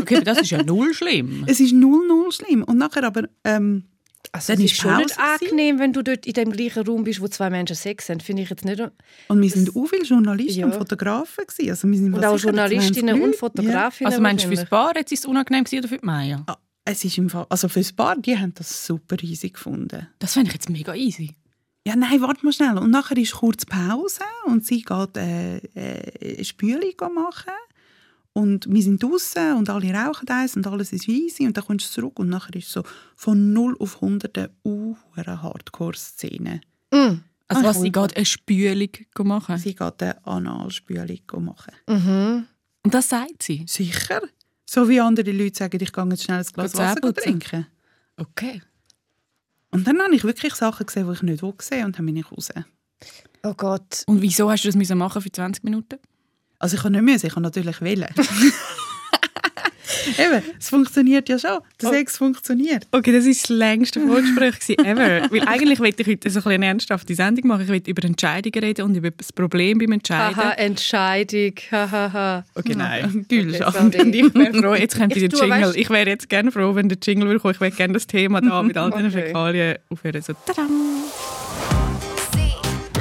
Okay, 0.00 0.16
aber 0.16 0.24
das 0.24 0.40
ist 0.42 0.50
ja 0.50 0.62
null 0.62 0.92
schlimm. 0.94 1.44
Es 1.48 1.60
ist 1.60 1.72
null, 1.72 2.06
null 2.06 2.30
schlimm. 2.32 2.62
Und 2.64 2.78
nachher 2.78 3.04
aber... 3.04 3.28
Ähm, 3.44 3.84
Also 4.32 4.52
Dann 4.52 4.64
es 4.64 4.72
ist 4.72 4.80
schon 4.80 4.96
nicht 4.96 5.18
angenehm, 5.18 5.78
wenn 5.78 5.92
du 5.92 6.02
dort 6.02 6.26
in 6.26 6.32
dem 6.34 6.52
gleichen 6.52 6.86
Raum 6.86 7.04
bist, 7.04 7.20
wo 7.20 7.28
zwei 7.28 7.50
Menschen 7.50 7.74
Sex 7.76 8.08
haben. 8.08 8.20
Finde 8.20 8.42
ich 8.42 8.50
jetzt 8.50 8.64
nicht... 8.64 8.80
und 9.28 9.42
wir 9.42 9.50
sind 9.50 9.74
auch 9.76 9.86
viele 9.86 10.04
Journalisten 10.04 10.60
Ja. 10.60 10.66
und 10.66 10.74
Fotografen. 10.74 11.44
Gewesen. 11.46 11.70
Also 11.70 11.88
wir 11.88 11.98
sind 11.98 12.14
Und 12.14 12.24
auch 12.24 12.36
sicher 12.38 12.52
20 12.52 12.72
Journalistinnen 12.72 13.22
und. 13.22 13.36
Fotografinnen. 13.36 14.10
Also 14.12 14.22
meinst 14.22 14.44
du 14.44 14.48
fürs. 14.48 14.64
Paar 14.68 14.96
jetzt 14.96 15.12
ist 15.12 15.20
es 15.20 15.26
unangenehm 15.26 15.64
gewesen 15.64 15.80
oder 15.80 15.88
für 15.88 15.98
die 15.98 16.06
Maya? 16.06 16.36
Ja. 16.36 16.44
Ah, 16.46 16.58
Es 16.84 17.04
ist 17.04 17.18
im 17.18 17.28
Fall, 17.30 17.46
also 17.48 17.68
fürs 17.68 17.92
Paar, 17.92 18.16
die 18.16 18.36
haben 18.38 18.54
das 18.54 18.86
super 18.86 19.16
easy 19.22 19.50
gefunden. 19.50 20.06
Das 20.18 20.32
fände 20.34 20.48
ich 20.48 20.54
jetzt 20.54 20.70
mega 20.70 20.94
easy. 20.94 21.34
Ja, 21.86 21.96
nein, 21.96 22.20
warte 22.20 22.44
mal 22.44 22.52
schnell. 22.52 22.78
Und 22.78 22.90
nachher 22.90 23.16
ist 23.16 23.32
kurz 23.32 23.66
Pause 23.66 24.20
und 24.46 24.64
sie 24.64 24.82
geht 24.82 25.16
äh, 25.16 25.56
äh, 25.58 26.36
eine 26.36 26.44
Spülung 26.44 27.14
machen. 27.14 27.52
Und 28.34 28.72
wir 28.72 28.82
sind 28.82 29.02
draußen 29.02 29.56
und 29.56 29.68
alle 29.68 29.92
rauchen 29.92 30.28
eins 30.28 30.56
und 30.56 30.66
alles 30.66 30.92
ist 30.92 31.06
easy. 31.08 31.46
Und 31.46 31.56
dann 31.56 31.64
kommst 31.64 31.86
du 31.88 32.00
zurück 32.00 32.18
und 32.18 32.28
nachher 32.28 32.54
ist 32.56 32.70
so 32.70 32.82
von 33.14 33.52
0 33.52 33.76
auf 33.78 33.96
100 33.96 34.38
eine 34.38 34.50
uhuere 34.64 35.42
Hardcore-Szene. 35.42 36.60
Mm. 36.92 36.96
Also 37.48 37.66
Ah, 37.66 37.68
was, 37.68 37.80
sie 37.82 37.92
geht 37.92 38.16
eine 38.16 38.24
Spülung 38.24 38.88
machen? 39.24 39.58
Sie 39.58 39.74
geht 39.74 40.02
eine 40.02 40.26
Analspülung 40.26 41.44
machen. 41.44 41.74
Mhm. 41.86 42.46
Und 42.84 42.94
das 42.94 43.10
sagt 43.10 43.42
sie? 43.42 43.64
Sicher? 43.66 44.22
So 44.64 44.88
wie 44.88 45.00
andere 45.00 45.30
Leute 45.32 45.58
sagen, 45.58 45.78
ich 45.82 45.92
gehe 45.92 46.04
jetzt 46.08 46.24
schnell 46.24 46.38
ein 46.38 46.46
Glas 46.52 46.74
Wasser 46.74 47.14
trinken. 47.14 47.66
Okay. 48.16 48.62
Und 49.72 49.86
dann 49.86 50.00
habe 50.00 50.14
ich 50.14 50.22
wirklich 50.22 50.54
Sachen 50.54 50.86
gesehen, 50.86 51.06
die 51.06 51.14
ich 51.14 51.22
nicht 51.22 51.58
gesehen 51.58 51.86
und 51.86 51.98
dann 51.98 52.06
bin 52.06 52.16
ich 52.16 52.30
raus. 52.30 52.50
Oh 53.42 53.54
Gott. 53.54 54.04
Und 54.06 54.22
wieso 54.22 54.50
hast 54.50 54.62
du 54.62 54.68
das 54.68 54.76
müssen 54.76 54.98
machen 54.98 55.20
für 55.20 55.32
20 55.32 55.64
Minuten? 55.64 55.98
Also 56.58 56.76
ich 56.76 56.82
kann 56.82 56.92
nicht 56.92 57.02
müssen, 57.02 57.26
ich 57.26 57.34
kann 57.34 57.42
natürlich 57.42 57.80
wählen. 57.80 58.14
Eben, 60.18 60.42
es 60.58 60.68
funktioniert 60.68 61.28
ja 61.28 61.38
schon. 61.38 61.58
Der 61.80 61.88
Oh. 61.88 61.92
Sex 61.92 62.16
funktioniert. 62.16 62.86
Okay, 62.90 63.12
das 63.12 63.24
war 63.24 63.32
das 63.32 63.48
längste 63.48 64.00
Vorgespräch 64.00 64.76
ever. 64.78 65.30
Weil 65.30 65.42
eigentlich 65.46 65.80
wollte 65.80 66.02
ich 66.02 66.08
heute 66.08 66.30
so 66.30 66.38
ein 66.38 66.42
bisschen 66.42 66.52
eine 66.52 66.66
ernsthafte 66.66 67.14
Sendung 67.14 67.46
machen. 67.48 67.62
Ich 67.62 67.68
will 67.68 67.82
über 67.86 68.04
Entscheidungen 68.04 68.64
reden 68.64 68.82
und 68.82 68.94
über 68.96 69.10
das 69.10 69.32
Problem 69.32 69.78
beim 69.78 69.92
Entscheiden. 69.92 70.36
Haha, 70.36 70.52
Entscheidung. 70.52 71.52
Hahaha. 71.70 72.44
Okay, 72.54 72.74
nein. 72.76 73.26
Gülschach. 73.28 73.72
sorry. 73.74 73.84
Und 74.00 74.14
ich 74.14 74.34
wäre 74.34 74.54
froh, 74.62 74.74
jetzt 74.74 74.96
kommt 74.98 75.16
Ich 75.16 75.28
der 75.28 75.38
Jingle. 75.38 75.58
weißt- 75.68 75.76
Ich 75.76 75.90
wäre 75.90 76.08
jetzt 76.08 76.28
gerne 76.28 76.50
froh, 76.52 76.74
wenn 76.74 76.88
der 76.88 76.98
Jingle 77.02 77.26
würde 77.28 77.40
kommen. 77.40 77.54
Ich 77.54 77.60
würde 77.60 77.76
gerne 77.76 77.94
das 77.94 78.06
Thema 78.06 78.40
da 78.40 78.62
mit 78.62 78.76
all 78.76 78.90
diesen 78.90 79.06
Okay. 79.06 79.22
Fäkalien 79.26 79.76
aufhören. 79.90 80.22
So, 80.22 80.32
tadam. 80.46 80.70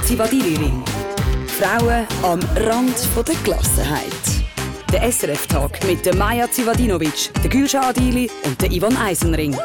Zivadili-Ring. 0.03 0.83
Frauen 1.47 2.05
am 2.23 2.39
Rand 2.57 2.97
von 2.97 3.23
der 3.25 3.35
Gelassenheit. 3.43 4.40
Der 4.91 5.09
SRF-Tag 5.09 5.87
mit 5.87 6.05
der 6.05 6.15
Maja 6.17 6.51
Zivadinovic, 6.51 7.31
der 7.41 7.49
Gülşah 7.49 7.79
Adili 7.79 8.29
und 8.43 8.61
der 8.61 8.69
Ivan 8.71 8.97
Eisenring. 8.97 9.55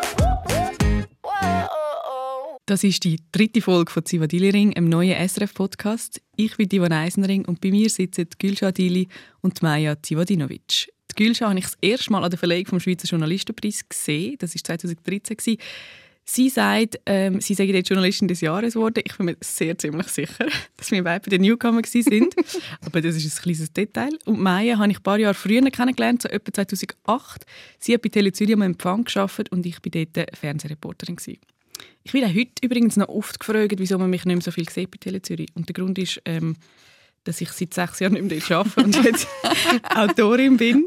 Das 2.67 2.85
ist 2.85 3.03
die 3.03 3.19
dritte 3.33 3.61
Folge 3.61 3.91
von 3.91 4.05
Zivadili 4.05 4.51
Ring, 4.51 4.77
einem 4.77 4.89
neuen 4.89 5.29
SRF-Podcast. 5.29 6.23
Ich 6.37 6.57
bin 6.57 6.69
Ivan 6.71 6.93
Eisenring 6.93 7.45
und 7.45 7.61
bei 7.61 7.73
mir 7.73 7.91
sitzen 7.91 8.29
Gülşah 8.39 8.69
Adili 8.69 9.09
und 9.41 9.63
Maja 9.63 10.01
Zivadinovic. 10.01 10.93
Die 11.11 11.25
Gülşah 11.25 11.49
habe 11.49 11.59
ich 11.59 11.65
das 11.65 11.79
erste 11.83 12.13
Mal 12.13 12.23
an 12.23 12.31
der 12.31 12.39
Verleihung 12.39 12.67
vom 12.67 12.81
Schweizer 12.81 13.09
Journalistenpreis 13.09 13.89
gesehen. 13.89 14.37
Das 14.39 14.55
war 14.55 14.63
2013. 14.63 15.57
Sie 16.29 16.49
sagt, 16.49 16.99
ähm, 17.07 17.41
sie 17.41 17.55
sei 17.55 17.65
jetzt 17.67 17.89
Journalistin 17.89 18.27
des 18.27 18.41
Jahres 18.41 18.75
geworden. 18.75 19.01
Ich 19.07 19.17
bin 19.17 19.27
mir 19.27 19.37
sehr 19.41 19.79
ziemlich 19.79 20.09
sicher, 20.09 20.47
dass 20.77 20.91
wir 20.91 21.05
beide 21.05 21.23
bei 21.23 21.37
den 21.37 21.43
Newcomer 21.43 21.83
sind. 21.85 22.35
Aber 22.85 23.01
das 23.01 23.15
ist 23.15 23.39
ein 23.39 23.43
kleines 23.43 23.73
Detail. 23.73 24.11
Und 24.25 24.41
Maya 24.41 24.77
habe 24.77 24.91
ich 24.91 24.99
ein 24.99 25.03
paar 25.05 25.21
Jahre 25.21 25.35
früher 25.35 25.63
kennengelernt, 25.71 26.23
so 26.23 26.29
etwa 26.29 26.53
2008. 26.53 27.47
Sie 27.79 27.95
hat 27.95 28.03
bei 28.03 28.09
Tele 28.09 28.33
Zürich 28.33 28.55
am 28.55 28.63
Empfang 28.63 29.05
gearbeitet 29.05 29.53
und 29.53 29.65
ich 29.65 29.77
war 29.77 30.05
dort 30.05 30.37
Fernsehreporterin. 30.37 31.15
Gewesen. 31.15 31.39
Ich 32.03 32.13
werde 32.13 32.35
heute 32.35 32.53
übrigens 32.61 32.97
noch 32.97 33.09
oft 33.09 33.39
gefragt, 33.39 33.77
wieso 33.79 33.97
man 33.97 34.11
mich 34.11 34.25
nicht 34.25 34.35
mehr 34.35 34.43
so 34.43 34.51
viel 34.51 34.69
sieht 34.69 34.91
bei 34.91 34.99
Tele 34.99 35.23
Zürich. 35.23 35.51
Und 35.55 35.69
der 35.69 35.75
Grund 35.75 35.97
ist, 35.97 36.21
ähm, 36.25 36.57
dass 37.27 37.41
ich 37.41 37.51
seit 37.51 37.75
sechs 37.75 38.01
Jahren 38.01 38.15
nicht 38.15 38.25
mehr 38.31 38.39
dort 38.41 38.51
arbeite 38.53 38.83
und 38.85 39.05
jetzt 39.05 39.29
Autorin 39.95 40.57
bin 40.57 40.87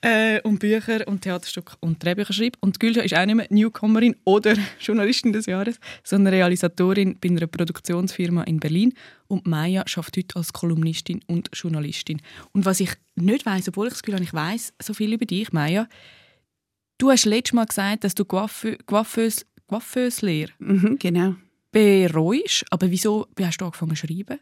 äh, 0.00 0.40
und 0.42 0.58
Bücher 0.58 1.06
und 1.06 1.20
Theaterstücke 1.22 1.74
und 1.80 2.02
Drehbücher 2.02 2.32
schreibe. 2.32 2.58
Und 2.60 2.80
Gülscha 2.80 3.02
ist 3.02 3.14
auch 3.14 3.24
nicht 3.26 3.34
mehr 3.36 3.46
Newcomerin 3.50 4.16
oder 4.24 4.56
Journalistin 4.80 5.32
des 5.32 5.46
Jahres, 5.46 5.78
sondern 6.02 6.34
Realisatorin 6.34 7.18
bei 7.20 7.28
einer 7.28 7.46
Produktionsfirma 7.46 8.42
in 8.44 8.58
Berlin. 8.58 8.94
Und 9.28 9.46
Maya 9.46 9.82
arbeitet 9.82 10.16
heute 10.16 10.36
als 10.36 10.52
Kolumnistin 10.52 11.20
und 11.26 11.50
Journalistin. 11.52 12.20
Und 12.52 12.64
was 12.64 12.80
ich 12.80 12.90
nicht 13.14 13.46
weiß, 13.46 13.68
obwohl 13.68 13.86
ich 13.88 13.92
das 13.92 14.02
Gefühl 14.02 14.14
habe, 14.16 14.24
ich 14.24 14.34
weiß 14.34 14.74
so 14.82 14.94
viel 14.94 15.12
über 15.12 15.24
dich, 15.26 15.52
Maya, 15.52 15.86
du 16.98 17.10
hast 17.10 17.24
letztes 17.26 17.52
Mal 17.54 17.66
gesagt, 17.66 18.04
dass 18.04 18.14
du 18.14 18.24
Coiffeuse- 18.24 18.78
Coiffeuse- 18.86 19.44
Coiffeuse-Lehre 19.68 20.50
Mhm, 20.58 20.98
genau. 20.98 21.34
bereust. 21.70 22.64
Aber 22.70 22.90
wieso 22.90 23.26
hast 23.40 23.58
du 23.60 23.64
angefangen 23.66 23.96
zu 23.96 24.06
schreiben? 24.06 24.38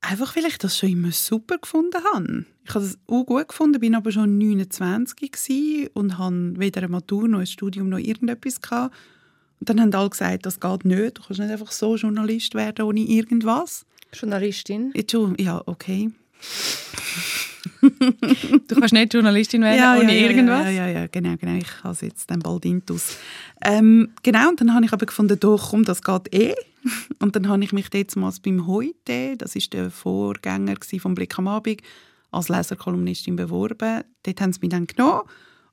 Einfach, 0.00 0.36
weil 0.36 0.46
ich 0.46 0.58
das 0.58 0.78
schon 0.78 0.90
immer 0.90 1.10
super 1.12 1.58
gefunden 1.58 2.02
habe. 2.12 2.44
Ich 2.64 2.74
habe 2.74 2.84
es 2.84 2.98
auch 3.06 3.24
gut 3.24 3.48
gefunden, 3.48 3.80
bin 3.80 3.94
aber 3.94 4.12
schon 4.12 4.38
29 4.38 5.32
gewesen 5.32 5.90
und 5.94 6.18
habe 6.18 6.52
weder 6.56 6.82
eine 6.82 6.88
Matur 6.88 7.26
noch 7.26 7.40
ein 7.40 7.46
Studium 7.46 7.88
noch 7.88 7.98
irgendetwas 7.98 8.60
gehabt. 8.60 8.94
Und 9.60 9.68
dann 9.68 9.80
haben 9.80 9.92
alle 9.92 10.10
gesagt, 10.10 10.46
das 10.46 10.60
geht 10.60 10.84
nicht. 10.84 11.18
Du 11.18 11.22
kannst 11.22 11.40
nicht 11.40 11.50
einfach 11.50 11.72
so 11.72 11.96
Journalist 11.96 12.54
werden 12.54 12.84
ohne 12.84 13.00
irgendwas. 13.00 13.84
Journalistin. 14.12 14.92
Schon, 15.10 15.36
ja, 15.38 15.62
okay. 15.66 16.10
Du 18.68 18.74
kannst 18.74 18.92
nicht 18.92 19.14
Journalistin 19.14 19.62
werden 19.62 20.02
ohne 20.02 20.18
irgendwas? 20.18 20.64
Ja, 20.64 20.70
ja, 20.70 20.88
ja, 20.88 21.06
genau, 21.06 21.36
genau. 21.36 21.56
Ich 21.56 21.82
habe 21.82 21.92
es 21.92 22.00
jetzt 22.00 22.30
dann 22.30 22.40
bald 22.40 22.64
intus. 22.64 23.16
Ähm, 23.62 24.10
genau, 24.22 24.48
und 24.48 24.60
dann 24.60 24.74
habe 24.74 24.84
ich 24.84 24.92
aber 24.92 25.06
gefunden, 25.06 25.38
doch, 25.38 25.70
komm, 25.70 25.84
das 25.84 26.02
geht 26.02 26.32
eh. 26.34 26.54
Und 27.18 27.34
dann 27.34 27.48
habe 27.48 27.64
ich 27.64 27.72
mich 27.72 27.88
jetzt 27.92 28.16
mal 28.16 28.32
beim 28.42 28.66
Heute, 28.66 29.36
das 29.36 29.56
ist 29.56 29.72
der 29.72 29.90
Vorgänger 29.90 30.76
vom 31.00 31.14
Blick 31.14 31.38
am 31.38 31.48
Abend, 31.48 31.82
als 32.30 32.48
Leserkolumnistin 32.48 33.36
beworben. 33.36 34.02
Dort 34.22 34.40
haben 34.40 34.52
sie 34.52 34.60
mich 34.60 34.70
dann 34.70 34.86
genommen. 34.86 35.22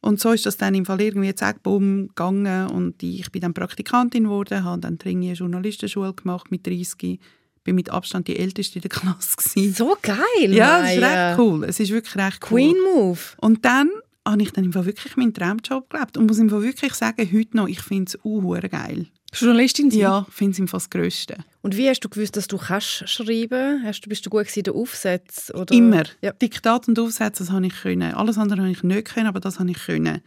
Und 0.01 0.19
so 0.19 0.31
ist 0.31 0.45
das 0.45 0.57
dann 0.57 0.75
im 0.75 0.85
Fall 0.85 1.01
irgendwie 1.01 1.33
zack, 1.33 1.63
bumm, 1.63 2.09
gegangen. 2.09 2.69
Und 2.69 3.01
ich 3.01 3.31
bin 3.31 3.41
dann 3.41 3.53
Praktikantin 3.53 4.25
geworden, 4.25 4.63
habe 4.63 4.81
dann 4.81 4.97
dringend 4.97 5.25
eine 5.25 5.33
Journalistenschule 5.33 6.13
gemacht 6.13 6.51
mit 6.51 6.65
30. 6.67 7.19
Bin 7.65 7.75
mit 7.75 7.89
Abstand 7.89 8.29
die 8.29 8.37
Älteste 8.37 8.79
in 8.79 8.81
der 8.83 8.89
Klasse. 8.97 9.35
Gewesen. 9.35 9.73
So 9.73 9.97
geil, 10.01 10.53
Ja, 10.53 10.81
das 10.81 10.93
ist 10.93 11.01
recht 11.01 11.39
cool. 11.39 11.63
Es 11.65 11.79
ist 11.81 11.91
wirklich 11.91 12.15
recht 12.15 12.39
cool. 12.43 12.47
Queen 12.61 12.75
Move. 12.95 13.19
Und 13.37 13.65
dann 13.65 13.89
habe 14.25 14.41
ich 14.41 14.53
dann 14.53 14.63
im 14.63 14.71
Fall 14.71 14.85
wirklich 14.85 15.17
meinen 15.17 15.33
Traumjob 15.33 15.89
gelebt 15.89 16.15
und 16.17 16.27
muss 16.27 16.39
im 16.39 16.49
Fall 16.49 16.63
wirklich 16.63 16.93
sagen, 16.93 17.29
heute 17.33 17.57
noch, 17.57 17.67
ich 17.67 17.81
finde 17.81 18.05
es 18.09 18.19
auch 18.23 18.69
geil. 18.69 19.07
Journalistin 19.33 19.91
sein? 19.91 19.99
Ja, 19.99 20.25
ich 20.27 20.33
finde 20.33 20.53
es 20.53 20.59
im 20.59 20.67
Fall 20.67 20.79
das 20.79 20.89
Grösste. 20.89 21.37
Und 21.61 21.75
wie 21.75 21.89
hast 21.89 21.99
du 21.99 22.09
gewusst, 22.09 22.37
dass 22.37 22.47
du 22.47 22.57
kannst 22.57 23.07
schreiben? 23.09 23.83
Du, 23.83 24.09
bist 24.09 24.25
du 24.25 24.29
gut 24.29 24.55
in 24.55 24.63
den 24.63 24.73
Aufsätzen? 24.73 25.55
Oder? 25.55 25.73
Immer. 25.75 26.03
Ja. 26.21 26.31
Diktat 26.31 26.87
und 26.87 26.97
Aufsätze, 26.99 27.43
das 27.43 27.51
habe 27.51 27.65
ich 27.65 27.75
können. 27.81 28.13
Alles 28.13 28.37
andere 28.37 28.61
habe 28.61 28.71
ich 28.71 28.83
nicht 28.83 29.13
können, 29.13 29.27
aber 29.27 29.39
das 29.39 29.59
habe 29.59 29.69
ich 29.71 29.77
können. 29.77 30.21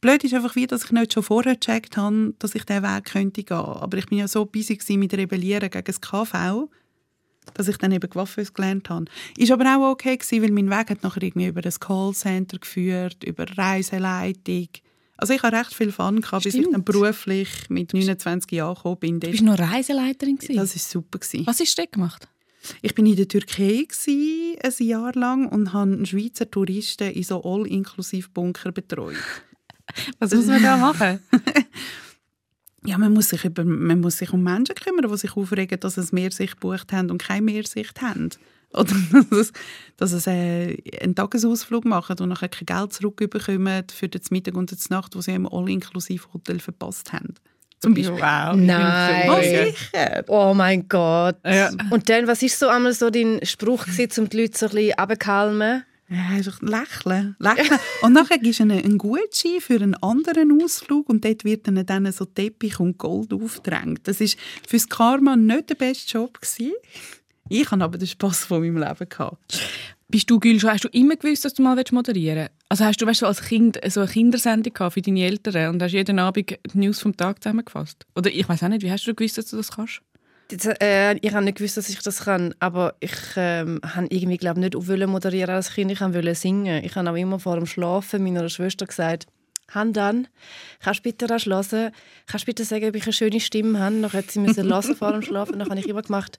Blöd 0.00 0.22
ist 0.22 0.34
einfach 0.34 0.54
wie, 0.54 0.66
dass 0.66 0.84
ich 0.84 0.92
nicht 0.92 1.12
schon 1.12 1.22
vorher 1.22 1.56
gecheckt 1.56 1.96
habe, 1.96 2.34
dass 2.38 2.54
ich 2.54 2.64
diesen 2.64 2.82
Weg 2.82 3.04
könnte 3.04 3.42
gehen. 3.42 3.56
Aber 3.56 3.98
ich 3.98 4.06
bin 4.06 4.18
ja 4.18 4.28
so 4.28 4.44
busy 4.44 4.76
gewesen 4.76 5.00
mit 5.00 5.14
Rebellieren 5.14 5.70
gegen 5.70 5.84
das 5.84 6.00
KV, 6.00 6.68
dass 7.54 7.68
ich 7.68 7.78
dann 7.78 7.92
eben 7.92 8.08
Coiffeuse 8.08 8.52
gelernt 8.52 8.88
habe. 8.90 9.06
Ist 9.36 9.50
aber 9.50 9.76
auch 9.76 9.90
okay 9.90 10.16
gewesen, 10.16 10.42
weil 10.42 10.52
mein 10.52 10.70
Weg 10.70 10.90
hat 10.90 11.02
nachher 11.02 11.22
irgendwie 11.22 11.48
über 11.48 11.62
das 11.62 11.80
Callcenter 11.80 12.58
geführt, 12.58 13.24
über 13.24 13.46
Reiseleitung. 13.56 14.68
Also 15.16 15.34
ich 15.34 15.42
habe 15.42 15.56
recht 15.56 15.74
viel 15.74 15.90
Fun 15.90 16.20
gehabt, 16.20 16.44
bis 16.44 16.54
ich 16.54 16.70
dann 16.70 16.84
beruflich 16.84 17.48
mit 17.68 17.92
29 17.92 18.52
Jahren 18.52 18.76
gekommen 18.76 18.98
bin. 19.00 19.20
Du 19.20 19.30
bist 19.30 19.42
noch 19.42 19.58
Reiseleiterin 19.58 20.36
gewesen. 20.36 20.56
Das 20.56 20.76
war 20.76 20.80
super. 20.80 21.18
Gewesen. 21.18 21.44
Was 21.44 21.58
hast 21.58 21.76
du 21.76 21.86
gemacht? 21.90 22.28
Ich 22.82 22.94
bin 22.94 23.06
in 23.06 23.16
der 23.16 23.26
Türkei 23.26 23.84
gsi, 23.88 24.56
ein 24.62 24.86
Jahr 24.86 25.12
lang 25.14 25.48
und 25.48 25.72
habe 25.72 25.92
einen 25.92 26.06
Schweizer 26.06 26.48
Touristen 26.48 27.10
in 27.10 27.22
so 27.24 27.42
All-Inklusiv-Bunker 27.42 28.70
betreut. 28.70 29.16
Was 30.18 30.34
muss 30.34 30.46
man 30.46 30.62
da 30.62 30.76
machen? 30.76 31.20
Ja, 32.84 32.96
man 32.96 33.12
muss, 33.12 33.28
sich 33.28 33.44
über, 33.44 33.64
man 33.64 34.00
muss 34.00 34.18
sich 34.18 34.32
um 34.32 34.42
Menschen 34.42 34.76
kümmern, 34.76 35.10
die 35.10 35.18
sich 35.18 35.36
aufregen, 35.36 35.78
dass 35.80 35.96
sie 35.96 36.14
Mehrsicht 36.14 36.60
gebucht 36.60 36.92
haben 36.92 37.10
und 37.10 37.22
keine 37.22 37.42
Mehrsicht 37.42 38.00
haben. 38.00 38.30
Oder 38.72 38.94
dass 39.12 39.32
es, 39.32 39.52
dass 39.96 40.12
es 40.12 40.26
äh, 40.26 40.76
einen 41.02 41.14
Tagesausflug 41.14 41.84
machen 41.84 42.16
und 42.20 42.28
nachher 42.28 42.48
kein 42.48 42.66
Geld 42.66 42.92
zurückbekommen 42.92 43.84
für 43.92 44.08
den 44.08 44.22
Mittag 44.30 44.54
und 44.54 44.70
die 44.70 44.76
Nacht, 44.90 45.14
die 45.14 45.22
sie 45.22 45.32
im 45.32 45.46
All-Inklusiv-Hotel 45.46 46.60
verpasst 46.60 47.12
haben. 47.12 47.34
Zum 47.80 47.94
Beispiel. 47.94 48.14
Wow. 48.14 48.56
Nein. 48.56 49.30
es 49.30 49.46
so 49.46 49.70
sicher. 49.70 50.24
Oh 50.26 50.52
mein 50.54 50.88
Gott. 50.88 51.36
Ja. 51.44 51.70
Und 51.90 52.08
dann, 52.08 52.26
was 52.26 52.42
ist 52.42 52.58
so 52.58 52.68
einmal 52.68 52.92
so 52.92 53.10
dein 53.10 53.40
Spruch 53.44 53.86
gewesen, 53.86 54.24
um 54.24 54.28
die 54.28 54.40
Leute 54.42 54.58
so 54.58 54.66
ein 54.66 54.72
bisschen 54.72 54.92
runterzukalmen? 54.98 55.84
Ja, 56.10 56.28
einfach 56.28 56.60
lächeln. 56.62 57.36
lächeln. 57.38 57.78
und 58.02 58.12
nachher 58.14 58.38
gibst 58.38 58.60
du 58.60 58.64
ihnen 58.64 58.82
einen 58.82 58.98
Gutschein 58.98 59.60
für 59.60 59.74
einen 59.74 59.94
anderen 59.96 60.62
Ausflug 60.62 61.08
und 61.08 61.24
dort 61.24 61.44
wird 61.44 61.68
ihnen 61.68 61.84
dann 61.84 62.10
so 62.12 62.24
Teppich 62.24 62.80
und 62.80 62.96
Gold 62.96 63.32
aufgedrängt. 63.32 64.08
Das 64.08 64.20
war 64.20 64.28
für 64.66 64.76
das 64.76 64.88
Karma 64.88 65.36
nicht 65.36 65.70
der 65.70 65.74
beste 65.74 66.18
Job. 66.18 66.40
Gewesen. 66.40 66.72
Ich 67.50 67.70
hatte 67.70 67.84
aber 67.84 67.98
den 67.98 68.08
Spass 68.08 68.44
von 68.44 68.60
meinem 68.60 68.78
Leben. 68.78 69.08
Gehabt. 69.08 69.60
Bist 70.10 70.30
du, 70.30 70.40
Gül, 70.40 70.58
schon, 70.58 70.70
hast 70.70 70.84
du 70.84 70.88
immer 70.88 71.16
gewusst, 71.16 71.44
dass 71.44 71.52
du 71.52 71.62
mal 71.62 71.76
moderieren 71.92 72.38
willst? 72.38 72.52
Also 72.70 72.84
hast 72.86 73.02
du 73.02 73.06
weißt, 73.06 73.24
als 73.24 73.42
Kind 73.42 73.78
so 73.88 74.00
eine 74.00 74.08
Kindersendung 74.08 74.72
gehabt 74.72 74.94
für 74.94 75.02
deine 75.02 75.22
Eltern 75.22 75.74
und 75.74 75.82
hast 75.82 75.92
jeden 75.92 76.18
Abend 76.18 76.50
die 76.50 76.78
News 76.78 77.00
vom 77.00 77.14
Tag 77.14 77.42
zusammengefasst? 77.42 78.06
Oder 78.16 78.30
ich 78.30 78.48
weiß 78.48 78.62
auch 78.62 78.68
nicht, 78.68 78.82
wie 78.82 78.90
hast 78.90 79.06
du 79.06 79.14
gewusst, 79.14 79.36
dass 79.36 79.50
du 79.50 79.58
das 79.58 79.72
kannst? 79.72 80.00
Äh, 80.50 81.18
ich 81.18 81.34
habe 81.34 81.44
nicht 81.44 81.58
gewusst, 81.58 81.76
dass 81.76 81.88
ich 81.88 82.00
das 82.02 82.24
kann, 82.24 82.54
aber 82.58 82.94
ich 83.00 83.12
ähm, 83.36 83.80
habe 83.84 84.06
irgendwie 84.10 84.38
glaub, 84.38 84.56
nicht 84.56 84.74
wollen 84.74 85.10
moderieren 85.10 85.54
als 85.54 85.74
Kind. 85.74 85.90
Ich 85.90 86.00
wollte 86.00 86.34
singen. 86.34 86.82
Ich 86.84 86.96
habe 86.96 87.10
auch 87.10 87.16
immer 87.16 87.38
vor 87.38 87.56
dem 87.56 87.66
Schlafen 87.66 88.24
meiner 88.24 88.48
Schwester 88.48 88.86
gesagt, 88.86 89.26
Handan, 89.70 90.28
kannst 90.80 91.00
du 91.00 91.02
bitte 91.02 91.26
das 91.26 91.44
hören? 91.44 91.92
Kannst 92.26 92.44
du 92.44 92.46
bitte 92.46 92.64
sagen, 92.64 92.88
ob 92.88 92.94
ich 92.94 93.04
eine 93.04 93.12
schöne 93.12 93.40
Stimme 93.40 93.78
habe? 93.78 94.00
Dann 94.00 94.12
hat 94.12 94.30
sie 94.30 94.38
müssen 94.40 94.66
hören 94.66 94.96
vor 94.96 95.12
dem 95.12 95.20
Schlafen. 95.22 95.58
Dann 95.58 95.68
habe 95.68 95.78
ich 95.78 95.88
immer 95.88 96.02
gemacht, 96.02 96.38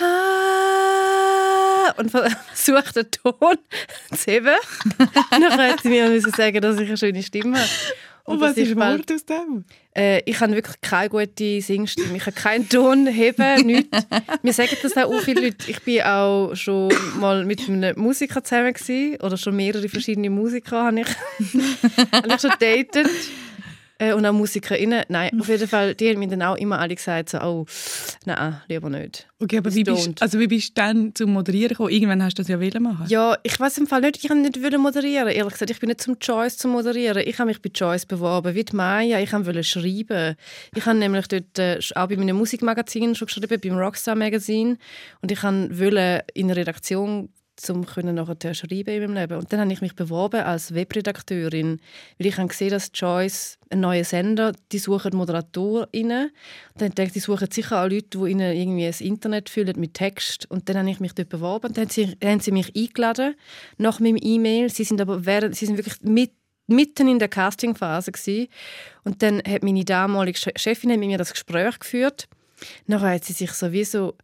ha 0.00 0.96
und 1.96 2.10
versucht 2.52 2.96
den 2.96 3.10
Ton 3.10 3.58
zu 4.12 4.30
heben. 4.30 4.56
Dann 5.30 5.58
hat 5.58 5.82
sie 5.82 5.88
mir 5.88 6.08
müssen 6.08 6.32
sagen, 6.32 6.60
dass 6.60 6.78
ich 6.78 6.88
eine 6.88 6.96
schöne 6.96 7.22
Stimme 7.22 7.58
habe. 7.58 7.68
Und, 8.26 8.40
was 8.40 8.56
ist 8.56 8.76
Wort 8.76 9.12
aus 9.12 9.24
dem? 9.24 9.64
äh, 9.96 10.20
ich 10.26 10.40
habe 10.40 10.52
wirklich 10.52 10.80
keine 10.80 11.08
gute 11.08 11.60
Singstimme. 11.60 12.16
Ich 12.16 12.24
kann 12.24 12.34
keinen 12.34 12.68
Ton 12.68 13.06
heben, 13.12 13.66
nichts. 13.66 14.06
Mir 14.42 14.52
sagen 14.52 14.76
das 14.82 14.96
auch 14.96 15.20
viele 15.20 15.42
Leute. 15.42 15.70
Ich 15.70 15.80
bin 15.82 16.02
auch 16.02 16.54
schon 16.54 16.92
mal 17.18 17.44
mit 17.44 17.68
einem 17.68 17.98
Musiker 17.98 18.44
zusammen 18.44 18.74
gewesen, 18.74 19.16
oder 19.22 19.36
schon 19.36 19.56
mehrere 19.56 19.88
verschiedene 19.88 20.28
Musiker 20.28 20.84
habe 20.84 21.00
ich, 21.00 21.08
habe 22.12 22.28
ich 22.28 22.40
schon 22.40 22.50
datet. 22.50 23.10
Äh, 23.98 24.12
und 24.12 24.26
auch 24.26 24.32
MusikerInnen. 24.32 25.04
Nein, 25.08 25.40
auf 25.40 25.48
jeden 25.48 25.68
Fall, 25.68 25.94
die 25.94 26.10
haben 26.10 26.18
mir 26.18 26.28
dann 26.28 26.42
auch 26.42 26.56
immer 26.56 26.78
alle 26.78 26.94
gesagt, 26.94 27.30
so, 27.30 27.38
oh, 27.40 27.66
nein, 28.26 28.60
lieber 28.68 28.90
nicht. 28.90 29.26
Okay, 29.38 29.58
aber 29.58 29.70
Das 29.70 29.74
wie 29.74 29.84
bist, 29.84 30.22
also 30.22 30.38
wie 30.38 30.46
bist 30.46 30.70
du 30.70 30.74
dann 30.74 31.14
zum 31.14 31.32
Moderieren 31.32 31.70
gekommen? 31.70 31.90
Irgendwann 31.90 32.22
hast 32.22 32.38
du 32.38 32.42
das 32.42 32.48
ja 32.48 32.60
wollen 32.60 32.82
machen. 32.82 33.06
Ja, 33.08 33.36
ich 33.42 33.58
weiß 33.58 33.78
im 33.78 33.86
Fall 33.86 34.02
nicht, 34.02 34.22
ich 34.22 34.30
wollte 34.30 34.42
nicht 34.42 34.78
moderieren. 34.78 35.28
Ehrlich 35.28 35.52
gesagt, 35.52 35.70
ich 35.70 35.80
bin 35.80 35.88
nicht 35.88 36.00
zum 36.00 36.18
Choice 36.18 36.58
zu 36.58 36.68
moderieren. 36.68 37.22
Ich 37.26 37.38
habe 37.38 37.48
mich 37.48 37.62
bei 37.62 37.70
Choice 37.70 38.06
beworben, 38.06 38.54
wie 38.54 38.64
die 38.64 38.76
Maya. 38.76 39.18
Ich 39.20 39.32
wollte 39.32 39.64
schreiben. 39.64 40.36
Ich 40.74 40.84
habe 40.84 40.98
nämlich 40.98 41.26
dort 41.28 41.58
äh, 41.58 41.78
auch 41.94 42.08
bei 42.08 42.16
meinem 42.16 42.36
Musikmagazin 42.36 43.14
schon 43.14 43.26
geschrieben, 43.26 43.60
beim 43.62 43.78
Rockstar 43.78 44.14
Magazine. 44.14 44.78
Und 45.22 45.32
ich 45.32 45.42
wollte 45.42 46.24
in 46.34 46.48
der 46.48 46.56
Redaktion 46.56 47.30
um 47.70 47.86
können 47.86 48.14
nachher 48.14 48.54
schreiben 48.54 48.90
in 48.90 49.00
meinem 49.02 49.14
Leben. 49.14 49.38
Und 49.38 49.52
dann 49.52 49.60
habe 49.60 49.72
ich 49.72 49.80
mich 49.80 49.94
beworben 49.94 50.40
als 50.40 50.74
Webredakteurin, 50.74 51.80
weil 52.18 52.26
ich 52.26 52.36
habe 52.36 52.48
gesehen, 52.48 52.70
dass 52.70 52.92
Choice, 52.92 53.58
ein 53.70 53.80
neuer 53.80 54.04
Sender, 54.04 54.52
die 54.72 54.78
suchen 54.78 55.16
ModeratorInnen. 55.16 56.26
Und 56.74 56.80
dann 56.80 56.90
denke 56.90 57.08
ich, 57.08 57.12
die 57.14 57.20
suchen 57.20 57.50
sicher 57.50 57.82
auch 57.82 57.88
Leute, 57.88 58.18
die 58.18 58.30
ihnen 58.30 58.56
irgendwie 58.56 58.86
das 58.86 59.00
Internet 59.00 59.48
füllen 59.48 59.78
mit 59.80 59.94
Text. 59.94 60.50
Und 60.50 60.68
dann 60.68 60.78
habe 60.78 60.90
ich 60.90 61.00
mich 61.00 61.14
dort 61.14 61.28
beworben. 61.28 61.68
Und 61.68 61.76
dann 61.76 61.84
haben 61.84 61.90
sie, 61.92 62.16
haben 62.22 62.40
sie 62.40 62.52
mich 62.52 62.76
eingeladen 62.76 63.34
nach 63.78 64.00
meinem 64.00 64.18
E-Mail. 64.20 64.70
Sie 64.70 64.84
sind 64.84 65.00
aber 65.00 65.24
während, 65.24 65.56
sie 65.56 65.66
sind 65.66 65.76
wirklich 65.78 66.00
mit 66.02 66.32
mitten 66.68 67.06
in 67.06 67.20
der 67.20 67.28
Castingphase 67.28 68.10
gsi 68.10 68.48
und 69.04 69.22
dann 69.22 69.40
hat 69.46 69.62
meine 69.62 69.84
damalige 69.84 70.36
Che- 70.36 70.58
Chefin 70.58 70.90
mit 70.90 70.98
mir 70.98 71.16
das 71.16 71.30
Gespräch 71.30 71.78
geführt. 71.78 72.26
Nachher 72.86 73.14
hat 73.14 73.24
sie 73.24 73.34
sich 73.34 73.52
sowieso 73.52 74.16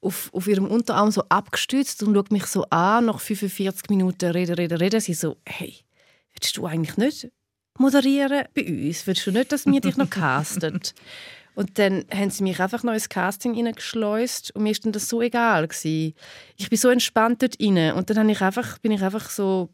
auf, 0.00 0.30
auf 0.32 0.46
ihrem 0.46 0.66
Unterarm 0.66 1.10
so 1.10 1.22
abgestützt 1.28 2.02
und 2.02 2.14
schaut 2.14 2.32
mich 2.32 2.46
so 2.46 2.64
an, 2.70 3.06
nach 3.06 3.20
45 3.20 3.90
Minuten 3.90 4.30
reden, 4.30 4.54
reden, 4.54 4.78
reden. 4.78 5.00
Sie 5.00 5.14
so, 5.14 5.36
hey, 5.46 5.76
willst 6.32 6.56
du 6.56 6.66
eigentlich 6.66 6.96
nicht 6.96 7.28
moderieren 7.78 8.44
bei 8.54 8.64
uns? 8.66 9.06
Willst 9.06 9.26
du 9.26 9.30
nicht, 9.30 9.52
dass 9.52 9.66
wir 9.66 9.80
dich 9.80 9.96
noch 9.96 10.10
casten? 10.10 10.80
Und 11.54 11.78
dann 11.78 12.04
haben 12.14 12.30
sie 12.30 12.44
mich 12.44 12.60
einfach 12.60 12.84
noch 12.84 12.94
ins 12.94 13.08
Casting 13.08 13.54
hineingeschleust 13.54 14.54
und 14.54 14.62
mir 14.62 14.70
ist 14.70 14.84
dann 14.84 14.92
das 14.92 15.08
so 15.08 15.20
egal 15.20 15.66
gewesen. 15.66 16.14
Ich 16.56 16.70
bin 16.70 16.78
so 16.78 16.88
entspannt 16.88 17.42
dort 17.42 17.56
rein 17.60 17.92
und 17.94 18.08
dann 18.08 18.18
habe 18.18 18.30
ich 18.30 18.40
einfach, 18.40 18.78
bin 18.78 18.92
ich 18.92 19.02
einfach 19.02 19.28
so 19.28 19.68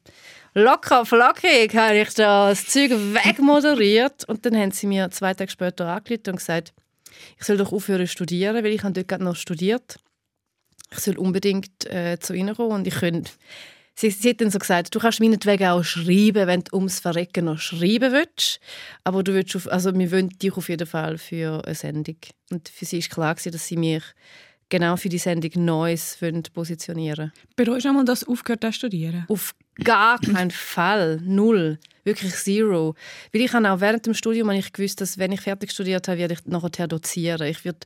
locker 0.54 1.04
flockig 1.04 1.76
habe 1.76 1.98
ich 1.98 2.14
das 2.14 2.66
Zeug 2.66 2.90
wegmoderiert 2.90 4.24
und 4.26 4.46
dann 4.46 4.56
haben 4.56 4.70
sie 4.70 4.86
mir 4.86 5.10
zwei 5.10 5.34
Tage 5.34 5.50
später 5.50 5.86
angerufen 5.86 6.30
und 6.30 6.36
gesagt, 6.36 6.72
ich 7.38 7.44
soll 7.44 7.58
doch 7.58 7.72
aufhören 7.72 8.06
zu 8.06 8.12
studieren, 8.12 8.64
weil 8.64 8.72
ich 8.72 8.82
habe 8.82 8.94
dort 8.94 9.08
gerade 9.08 9.24
noch 9.24 9.36
studiert. 9.36 9.98
Ich 10.96 11.04
soll 11.04 11.18
unbedingt 11.18 11.86
äh, 11.86 12.18
zu 12.18 12.34
ihnen 12.34 12.54
kommen 12.54 12.72
und 12.72 12.86
ich 12.86 12.94
könnte 12.94 13.30
Sie, 13.98 14.10
sie 14.10 14.30
hat 14.30 14.42
dann 14.42 14.50
so 14.50 14.58
gesagt, 14.58 14.94
du 14.94 14.98
kannst 14.98 15.20
meinetwegen 15.20 15.68
auch 15.68 15.82
schreiben, 15.82 16.46
wenn 16.46 16.60
du 16.60 16.76
ums 16.76 17.00
Verrecken 17.00 17.46
noch 17.46 17.58
schreiben 17.58 18.12
willst. 18.12 18.60
Aber 19.04 19.22
du 19.22 19.32
willst 19.32 19.56
auf, 19.56 19.72
also 19.72 19.98
wir 19.98 20.12
wollen 20.12 20.28
dich 20.28 20.54
auf 20.54 20.68
jeden 20.68 20.86
Fall 20.86 21.16
für 21.16 21.64
eine 21.64 21.74
Sendung. 21.74 22.16
Und 22.50 22.68
für 22.68 22.84
sie 22.84 23.00
war 23.00 23.08
klar, 23.08 23.34
gewesen, 23.34 23.52
dass 23.52 23.66
sie 23.66 23.78
mich 23.78 24.02
genau 24.68 24.96
für 24.96 25.08
die 25.08 25.16
Sendung 25.16 25.64
Neues 25.64 26.20
wollen 26.20 26.42
positionieren 26.52 27.32
Bereust 27.54 27.86
du 27.86 27.88
einmal, 27.88 28.04
dass 28.04 28.20
du 28.20 28.32
aufgehört 28.32 28.64
hast 28.66 28.74
zu 28.74 28.78
studieren? 28.80 29.24
Auf 29.28 29.54
gar 29.82 30.18
keinen 30.20 30.50
Fall. 30.50 31.20
Null. 31.24 31.78
Wirklich 32.04 32.34
zero. 32.36 32.94
Weil 33.32 33.40
ich 33.40 33.52
habe 33.52 33.68
auch 33.68 33.80
während 33.80 34.06
dem 34.06 34.14
Studium 34.14 34.48
ich 34.50 34.72
gewusst, 34.72 35.00
dass 35.00 35.18
wenn 35.18 35.32
ich 35.32 35.40
fertig 35.40 35.72
studiert 35.72 36.06
habe, 36.06 36.18
werde 36.18 36.34
ich 36.34 36.46
nachher 36.46 36.86
dozieren. 36.86 37.46
Ich 37.48 37.64
werde 37.64 37.80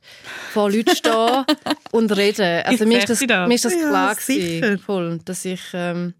vor 0.53 0.69
Leuten 0.71 0.95
stehen 0.95 1.43
und 1.91 2.15
reden. 2.15 2.61
Also 2.65 2.83
Ich 2.83 2.87
mir 2.89 2.99
ist 2.99 3.09
das, 3.09 3.19
mir 3.21 3.51
ist 3.55 3.65
das 3.65 3.73
Ja, 3.73 3.89
klar 3.89 4.15
sicher. 4.15 4.59
gewesen, 4.61 4.79
voll, 4.79 5.19
dass 5.25 5.43
ich 5.43 5.61
ähm, 5.73 6.13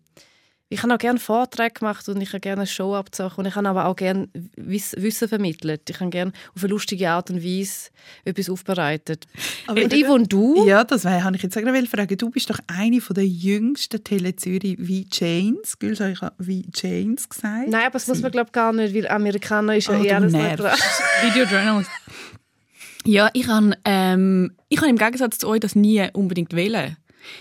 ich 0.71 0.83
habe 0.83 0.93
auch 0.93 0.97
gerne 0.97 1.19
Vorträge 1.19 1.73
gemacht 1.73 2.07
und 2.07 2.21
ich 2.21 2.29
habe 2.29 2.39
gerne 2.39 2.61
eine 2.61 2.67
Show 2.67 2.95
abgezogen 2.95 3.35
und 3.35 3.45
ich 3.45 3.55
habe 3.55 3.67
aber 3.67 3.87
auch 3.87 3.95
gerne 3.95 4.29
Wiss 4.55 4.95
Wissen 4.97 5.27
vermittelt. 5.27 5.89
Ich 5.89 5.99
habe 5.99 6.09
gerne 6.09 6.31
auf 6.55 6.63
eine 6.63 6.69
lustige 6.71 7.09
Art 7.09 7.29
und 7.29 7.43
Weise 7.43 7.89
etwas 8.23 8.49
aufbereitet. 8.49 9.27
Aber 9.67 9.83
und 9.83 9.93
Ivo, 9.93 10.13
und 10.13 10.31
du? 10.31 10.65
Ja, 10.65 10.85
das 10.85 11.03
habe 11.03 11.35
ich 11.35 11.43
jetzt 11.43 11.55
gerade 11.55 11.85
fragen. 11.87 12.17
Du 12.17 12.29
bist 12.29 12.49
doch 12.49 12.59
eine 12.67 13.01
von 13.01 13.15
der 13.15 13.27
jüngsten 13.27 14.01
Tele 14.01 14.33
Zürich 14.37 14.77
wie 14.79 15.05
Janes. 15.11 15.77
Gül, 15.77 15.99
habe 15.99 16.11
ich 16.11 16.19
wie 16.39 16.65
Janes 16.73 17.27
gesagt? 17.27 17.67
Nein, 17.67 17.85
aber 17.85 17.91
das 17.91 18.07
muss 18.07 18.21
man 18.21 18.31
glaube 18.31 18.51
gar 18.51 18.71
nicht, 18.71 18.95
weil 18.95 19.09
Amerikaner 19.09 19.75
ist 19.75 19.89
ja 19.89 19.99
Oh, 19.99 20.03
eher 20.03 20.21
nervst. 20.21 20.63
Videojournalist. 21.23 21.91
Ja, 23.03 23.29
ich 23.33 23.47
habe 23.47 23.73
ähm, 23.83 24.55
ich 24.69 24.77
habe 24.77 24.89
im 24.89 24.97
Gegensatz 24.97 25.39
zu 25.39 25.49
euch 25.49 25.59
das 25.59 25.75
nie 25.75 26.07
unbedingt 26.13 26.53
wählen. 26.53 26.95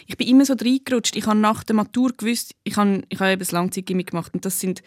Ich 0.06 0.16
bin 0.16 0.28
immer 0.28 0.44
so 0.44 0.54
reingerutscht. 0.54 1.16
Ich 1.16 1.26
habe 1.26 1.38
nach 1.38 1.64
der 1.64 1.76
Matur 1.76 2.12
gewusst, 2.16 2.54
ich 2.64 2.76
habe, 2.76 3.02
ich 3.08 3.20
habe 3.20 3.32
eben 3.32 3.40
das 3.40 3.52
Langzeitgimmick 3.52 4.10
gemacht 4.10 4.32
und 4.34 4.44
das 4.44 4.60
sind, 4.60 4.82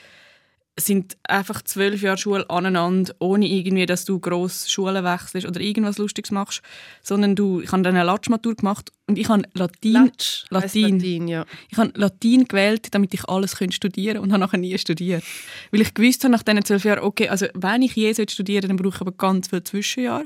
sind 0.78 1.18
einfach 1.24 1.62
zwölf 1.62 2.02
Jahre 2.02 2.18
Schule 2.18 2.50
aneinander, 2.50 3.14
ohne 3.20 3.48
irgendwie, 3.48 3.86
dass 3.86 4.06
du 4.06 4.20
gross 4.20 4.72
Schulen 4.72 5.04
wechselst 5.04 5.48
oder 5.48 5.62
irgendwas 5.62 5.98
Lustiges 5.98 6.32
machst, 6.32 6.62
sondern 7.02 7.36
du, 7.36 7.62
ich 7.62 7.72
habe 7.72 7.84
dann 7.84 7.96
eine 7.96 8.06
Latschmatur 8.06 8.56
gemacht 8.56 8.92
und 9.08 9.20
ich 9.20 9.30
habe 9.30 9.44
Latin, 9.54 9.94
Latsch, 9.94 10.46
Latin. 10.50 10.94
Latin 10.94 11.28
ja. 11.28 11.46
ich 11.70 11.78
habe 11.78 11.92
Latin 11.96 12.46
gewählt, 12.46 12.88
damit 12.92 13.14
ich 13.14 13.28
alles 13.30 13.56
studieren 13.70 14.18
und 14.20 14.32
habe 14.32 14.40
nachher 14.40 14.58
nie 14.58 14.78
studiert. 14.78 15.24
Weil 15.72 15.82
ich 15.82 15.94
gewusst 15.94 16.24
habe 16.24 16.32
nach 16.32 16.44
diesen 16.44 16.66
zwölf 16.66 16.84
Jahren, 16.86 17.04
okay, 17.04 17.30
also 17.30 17.46
wenn 17.54 17.82
ich 17.82 17.96
je 17.96 18.12
sollte 18.14 18.34
studieren 18.34 18.68
dann 18.68 18.78
brauche 18.78 18.96
ich 18.96 19.02
aber 19.02 19.12
ganz 19.12 19.50
viele 19.50 19.64
Zwischenjahre. 19.64 20.26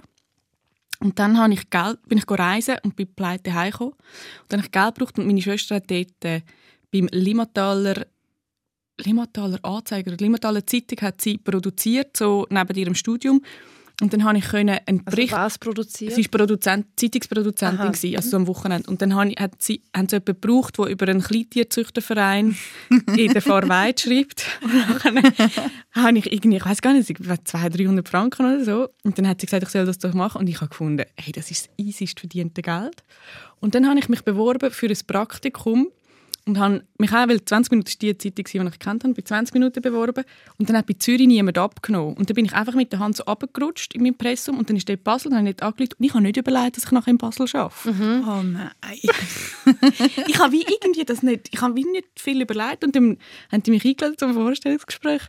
Und 1.00 1.20
dann 1.20 1.38
habe 1.38 1.54
ich 1.54 1.70
Geld, 1.70 2.00
bin 2.08 2.18
ich 2.18 2.30
reisen 2.30 2.78
und 2.84 2.96
bin 2.96 3.14
pleite 3.14 3.54
heimgekommen. 3.54 3.94
Und 3.94 4.50
dann 4.50 4.60
habe 4.60 4.68
ich 4.68 4.72
Geld 4.72 4.96
gebraucht 4.96 5.20
und 5.20 5.28
meine 5.28 5.42
Schwester 5.42 5.76
hat 5.76 5.90
dort 5.90 6.26
äh, 6.26 6.42
beim 6.92 7.08
Limmataler 7.12 8.08
Limmataler 9.00 9.60
Anzeiger, 9.64 10.16
Limmataler 10.18 10.66
Zeitung 10.66 11.00
hat 11.02 11.22
sie 11.22 11.38
produziert, 11.38 12.18
so 12.18 12.48
neben 12.50 12.76
ihrem 12.76 12.96
Studium. 12.96 13.44
Und 14.00 14.14
dann 14.14 14.24
habe 14.24 14.38
ich 14.38 14.46
können 14.46 14.78
einen 14.86 15.00
Also 15.06 15.16
Bericht 15.16 15.34
was 15.34 15.58
produziert? 15.58 16.14
Sie 16.14 16.24
war 16.26 16.40
Produzent, 16.40 16.86
Zeitungsproduzentin, 16.98 17.80
Aha. 17.80 17.88
gewesen, 17.90 18.16
also 18.16 18.30
so 18.30 18.38
am 18.38 18.46
Wochenende. 18.46 18.88
Und 18.90 19.02
dann 19.02 19.16
haben, 19.16 19.32
hat 19.40 19.60
sie, 19.60 19.82
haben 19.96 20.08
sie 20.08 20.18
jemanden 20.18 20.40
gebraucht, 20.40 20.78
der 20.78 20.86
über 20.86 21.08
einen 21.08 21.22
Kleintierzüchterverein 21.22 22.56
in 23.18 23.34
der 23.34 23.42
Fahrweide 23.42 24.00
schreibt. 24.00 24.46
Und 24.62 25.04
dann 25.04 25.24
habe 25.94 26.18
ich 26.20 26.32
irgendwie, 26.32 26.58
ich 26.58 26.66
weiß 26.66 26.82
gar 26.84 26.94
nicht, 26.94 27.08
200, 27.08 27.76
300 27.76 28.08
Franken 28.08 28.46
oder 28.46 28.64
so. 28.64 28.90
Und 29.04 29.18
dann 29.18 29.28
hat 29.28 29.42
sie 29.42 29.48
gesagt, 29.48 29.64
ich 29.64 29.70
soll 29.70 29.86
das 29.86 29.98
doch 29.98 30.14
machen. 30.14 30.42
Und 30.42 30.48
ich 30.48 30.58
habe 30.58 30.70
gefunden, 30.70 31.04
hey, 31.16 31.32
das 31.32 31.50
ist 31.50 31.66
das 31.66 31.86
easiest 31.86 32.20
verdiente 32.20 32.62
Geld. 32.62 33.04
Und 33.60 33.74
dann 33.74 33.88
habe 33.90 33.98
ich 33.98 34.10
mich 34.10 34.24
beworben 34.24 34.70
für 34.70 34.88
ein 34.88 34.98
Praktikum 35.08 35.88
und 36.48 36.58
habe 36.60 36.82
mich 36.98 37.12
auch, 37.12 37.28
weil 37.28 37.44
20 37.44 37.72
Minuten 37.72 37.90
war 37.90 37.96
die 38.00 38.18
Zeitung, 38.18 38.46
die 38.46 38.74
ich 38.74 38.80
kennt 38.80 39.04
habe, 39.04 39.14
bei 39.14 39.22
20 39.22 39.54
Minuten 39.54 39.82
beworben. 39.82 40.24
Und 40.58 40.70
dann 40.70 40.78
hat 40.78 40.86
bei 40.88 40.94
Zürich 40.98 41.28
niemand 41.28 41.58
abgenommen. 41.58 42.16
Und 42.16 42.30
dann 42.30 42.36
bin 42.36 42.46
ich 42.46 42.54
einfach 42.54 42.74
mit 42.74 42.94
der 42.94 43.00
Hand 43.00 43.18
so 43.18 43.24
runtergerutscht 43.24 43.94
in 43.94 44.04
meinem 44.04 44.16
Pressum 44.16 44.58
und 44.58 44.70
dann 44.70 44.78
ist 44.78 44.88
dort 44.88 45.04
Basel, 45.04 45.30
dann 45.30 45.40
habe 45.40 45.50
ich 45.50 45.56
nicht 45.56 45.64
angerufen. 45.64 45.96
Und 46.00 46.06
ich 46.06 46.14
habe 46.14 46.24
nicht 46.24 46.38
überlegt, 46.38 46.78
dass 46.78 46.86
ich 46.86 46.92
nachher 46.92 47.12
in 47.12 47.18
Basel 47.18 47.48
arbeite. 47.54 48.24
Oh 48.26 48.44
nein. 48.44 48.70
ich 50.28 50.40
habe 50.40 50.54
wie 50.54 50.66
irgendwie 50.66 51.04
das 51.04 51.22
nicht, 51.22 51.50
ich 51.52 51.62
habe 51.62 51.76
wie 51.76 51.84
nicht 51.84 52.08
viel 52.16 52.42
überlegt 52.42 52.86
und 52.86 52.96
dann 52.96 53.18
haben 53.52 53.64
die 53.64 53.72
mich 53.72 53.86
eingeladen 53.86 54.18
zum 54.18 54.34
Vorstellungsgespräch. 54.34 55.24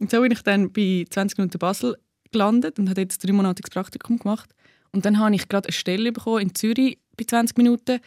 Und 0.00 0.10
so 0.10 0.20
bin 0.20 0.32
ich 0.32 0.42
dann 0.42 0.72
bei 0.72 1.04
20 1.08 1.38
Minuten 1.38 1.58
Basel 1.58 1.96
gelandet 2.32 2.80
und 2.80 2.90
habe 2.90 3.00
jetzt 3.00 3.22
ein 3.22 3.28
dreimonatiges 3.28 3.70
Praktikum 3.70 4.18
gemacht. 4.18 4.50
Und 4.90 5.04
dann 5.04 5.20
habe 5.20 5.34
ich 5.36 5.48
gerade 5.48 5.68
eine 5.68 5.72
Stelle 5.72 6.10
bekommen 6.10 6.40
in 6.40 6.54
Zürich 6.56 6.98
bei 7.16 7.24
20 7.24 7.56
Minuten. 7.58 8.00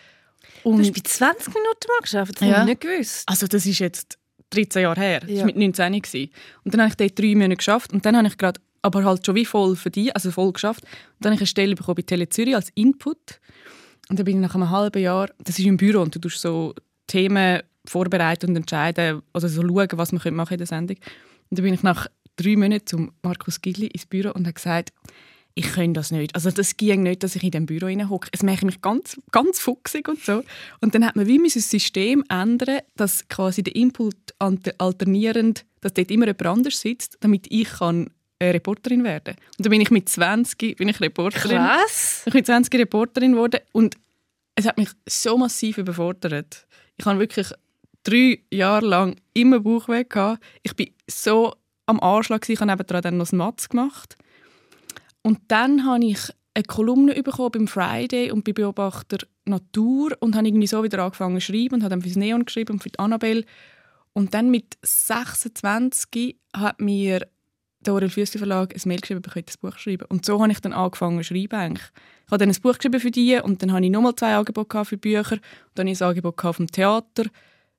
Und 0.63 0.79
hast 0.79 0.93
bei 0.93 1.01
20 1.03 1.47
Minuten 1.47 1.88
mal 1.88 2.01
geschafft, 2.01 2.36
das 2.41 2.47
Ja. 2.47 2.57
habe 2.57 2.71
ich 2.71 2.77
nicht 2.77 2.81
gewusst. 2.81 3.23
also 3.27 3.47
das 3.47 3.65
ist 3.65 3.79
jetzt 3.79 4.17
13 4.51 4.81
Jahre 4.83 4.99
her. 5.01 5.19
Das 5.21 5.38
war 5.38 5.45
mit 5.45 5.57
19 5.57 6.01
gewesen. 6.01 6.31
Und 6.63 6.73
dann 6.73 6.81
habe 6.81 6.89
ich 6.89 6.95
dort 6.95 7.19
drei 7.19 7.36
Monate 7.36 7.57
geschafft 7.57 7.93
und 7.93 8.05
dann 8.05 8.15
habe 8.17 8.27
ich 8.27 8.38
gerade, 8.38 8.60
aber 8.81 9.03
halt 9.03 9.25
schon 9.25 9.36
wie 9.36 9.45
voll 9.45 9.75
verdient, 9.75 10.15
also 10.15 10.31
voll 10.31 10.51
geschafft. 10.53 10.83
Und 10.83 10.89
dann 11.19 11.31
habe 11.31 11.36
ich 11.36 11.41
eine 11.41 11.47
Stelle 11.47 11.75
bekommen 11.75 11.95
bei 11.95 12.01
Tele 12.03 12.29
Zürich 12.29 12.55
als 12.55 12.69
Input. 12.75 13.39
Und 14.10 14.19
dann 14.19 14.25
bin 14.25 14.38
ich 14.38 14.41
nach 14.41 14.55
einem 14.55 14.69
halben 14.69 15.01
Jahr, 15.01 15.29
das 15.39 15.60
ist 15.60 15.65
im 15.65 15.75
Büro 15.77 16.01
und 16.01 16.15
du 16.15 16.19
tust 16.19 16.39
so 16.39 16.73
Themen 17.07 17.62
vorbereiten 17.86 18.49
und 18.51 18.55
entscheiden 18.55 19.21
oder 19.33 19.47
so 19.49 19.62
schauen, 19.62 19.88
was 19.93 20.12
man 20.12 20.33
machen 20.36 20.53
in 20.53 20.57
der 20.60 20.67
Sendung. 20.67 20.97
Und 21.49 21.60
dann 21.60 21.63
bin 21.63 21.73
ich 21.73 21.83
nach 21.83 22.07
drei 22.38 22.55
Monaten 22.55 22.86
zum 22.86 23.12
Markus 23.21 23.62
Gilli 23.62 23.88
ins 23.88 24.05
Büro 24.05 24.29
und 24.31 24.45
habe 24.45 24.53
gesagt, 24.53 24.93
ich 25.58 25.74
kann 25.74 25.96
das 25.96 26.12
nicht. 26.12 26.36
Also 26.36 26.52
das 26.52 26.78
ging 26.78 27.02
nicht, 27.02 27.24
dass 27.24 27.36
ich 27.36 27.41
in 27.43 27.50
dem 27.50 27.65
Büro 27.65 27.88
hocke. 28.10 28.30
Es 28.32 28.43
macht 28.43 28.63
mich 28.63 28.80
ganz, 28.82 29.20
ganz 29.32 29.60
fuchsig 29.60 30.08
und 30.08 30.24
so. 30.24 30.43
Und 30.82 30.93
dann 30.93 31.04
hat 31.04 31.15
man 31.15 31.26
wie 31.26 31.39
müssen 31.39 31.58
das 31.60 31.72
System 31.72 32.24
ändern, 32.30 32.82
dass 32.96 33.28
quasi 33.28 33.63
der 33.63 33.76
Input 33.76 34.15
alter- 34.38 34.76
alternierend, 34.78 35.65
dass 35.82 35.96
dort 35.96 36.12
immer 36.12 36.28
jemand 36.28 36.46
anders 36.46 36.80
sitzt, 36.80 37.17
damit 37.22 37.48
ich 37.50 37.67
kann 37.70 38.12
äh, 38.38 38.50
Reporterin 38.52 39.04
werden. 39.04 39.36
Und 39.58 39.65
dann 39.65 39.72
bin 39.72 39.82
ich 39.82 39.89
mit 39.89 40.08
20 40.08 40.78
bin 40.78 40.89
ich 40.89 41.02
Reporterin. 41.02 41.58
Krass. 41.58 42.22
Ich 42.28 42.34
bin 42.34 42.46
20 42.46 42.76
Reporterin 42.76 43.32
geworden 43.32 43.62
und 43.72 43.96
es 44.54 44.67
hat 44.67 44.78
mich 44.78 44.89
so 45.10 45.39
massiv 45.39 45.80
überfordert. 45.80 46.67
Ich 46.98 47.06
habe 47.08 47.17
wirklich 47.20 47.48
drei 48.04 48.39
Jahre 48.52 48.86
lang 48.86 49.15
immer 49.34 49.60
Bauchweh 49.60 50.04
gehabt. 50.04 50.43
Ich 50.62 50.76
bin 50.76 50.89
so 51.10 51.56
am 51.88 52.00
Anschlag. 52.00 52.48
Ich 52.48 52.60
habe 52.60 52.70
nebenan 52.72 53.02
dann 53.02 53.17
noch 53.17 53.26
das 53.26 53.34
Matz 53.34 53.70
gemacht. 53.70 54.17
Und 55.27 55.39
dann 55.49 55.85
habe 55.85 56.05
ich 56.05 56.19
eine 56.53 56.63
Kolumne 56.63 57.21
bekommen 57.21 57.51
beim 57.51 57.67
Friday 57.67 58.31
und 58.31 58.45
bei 58.45 58.53
Beobachter 58.53 59.17
Natur 59.43 60.15
und 60.21 60.37
habe 60.37 60.47
irgendwie 60.47 60.67
so 60.67 60.85
wieder 60.85 61.03
angefangen 61.03 61.41
zu 61.41 61.47
schreiben 61.47 61.73
und 61.73 61.83
habe 61.83 61.89
dann 61.89 62.01
fürs 62.01 62.15
Neon 62.15 62.45
geschrieben 62.45 62.75
und 62.75 62.79
für 62.81 62.87
die 62.87 62.99
Annabelle. 62.99 63.43
Und 64.13 64.33
dann 64.33 64.49
mit 64.49 64.77
26 64.83 66.37
hat 66.55 66.79
mir 66.79 67.27
der 67.81 67.93
Aurel 67.93 68.09
Füssli 68.09 68.37
Verlag 68.37 68.73
ein 68.73 68.81
Mail 68.85 69.01
geschrieben, 69.01 69.21
ich 69.25 69.33
könnte 69.33 69.51
ein 69.51 69.69
Buch 69.69 69.77
schreiben. 69.77 70.05
Und 70.07 70.25
so 70.25 70.41
habe 70.41 70.49
ich 70.49 70.61
dann 70.61 70.71
angefangen 70.71 71.17
zu 71.17 71.25
schreiben. 71.25 71.59
Eigentlich. 71.59 71.89
Ich 72.25 72.31
habe 72.31 72.37
dann 72.37 72.49
ein 72.49 72.61
Buch 72.61 72.77
geschrieben 72.77 73.01
für 73.01 73.11
die 73.11 73.35
und 73.35 73.61
dann 73.61 73.73
habe 73.73 73.83
ich 73.83 73.91
nochmal 73.91 74.15
zwei 74.15 74.33
Angebote 74.33 74.85
für 74.85 74.97
Bücher. 74.97 75.33
Und 75.33 75.41
dann 75.73 75.87
habe 75.87 75.91
ich 75.91 76.01
ein 76.01 76.07
Angebot 76.07 76.39
vom 76.55 76.67
Theater. 76.67 77.25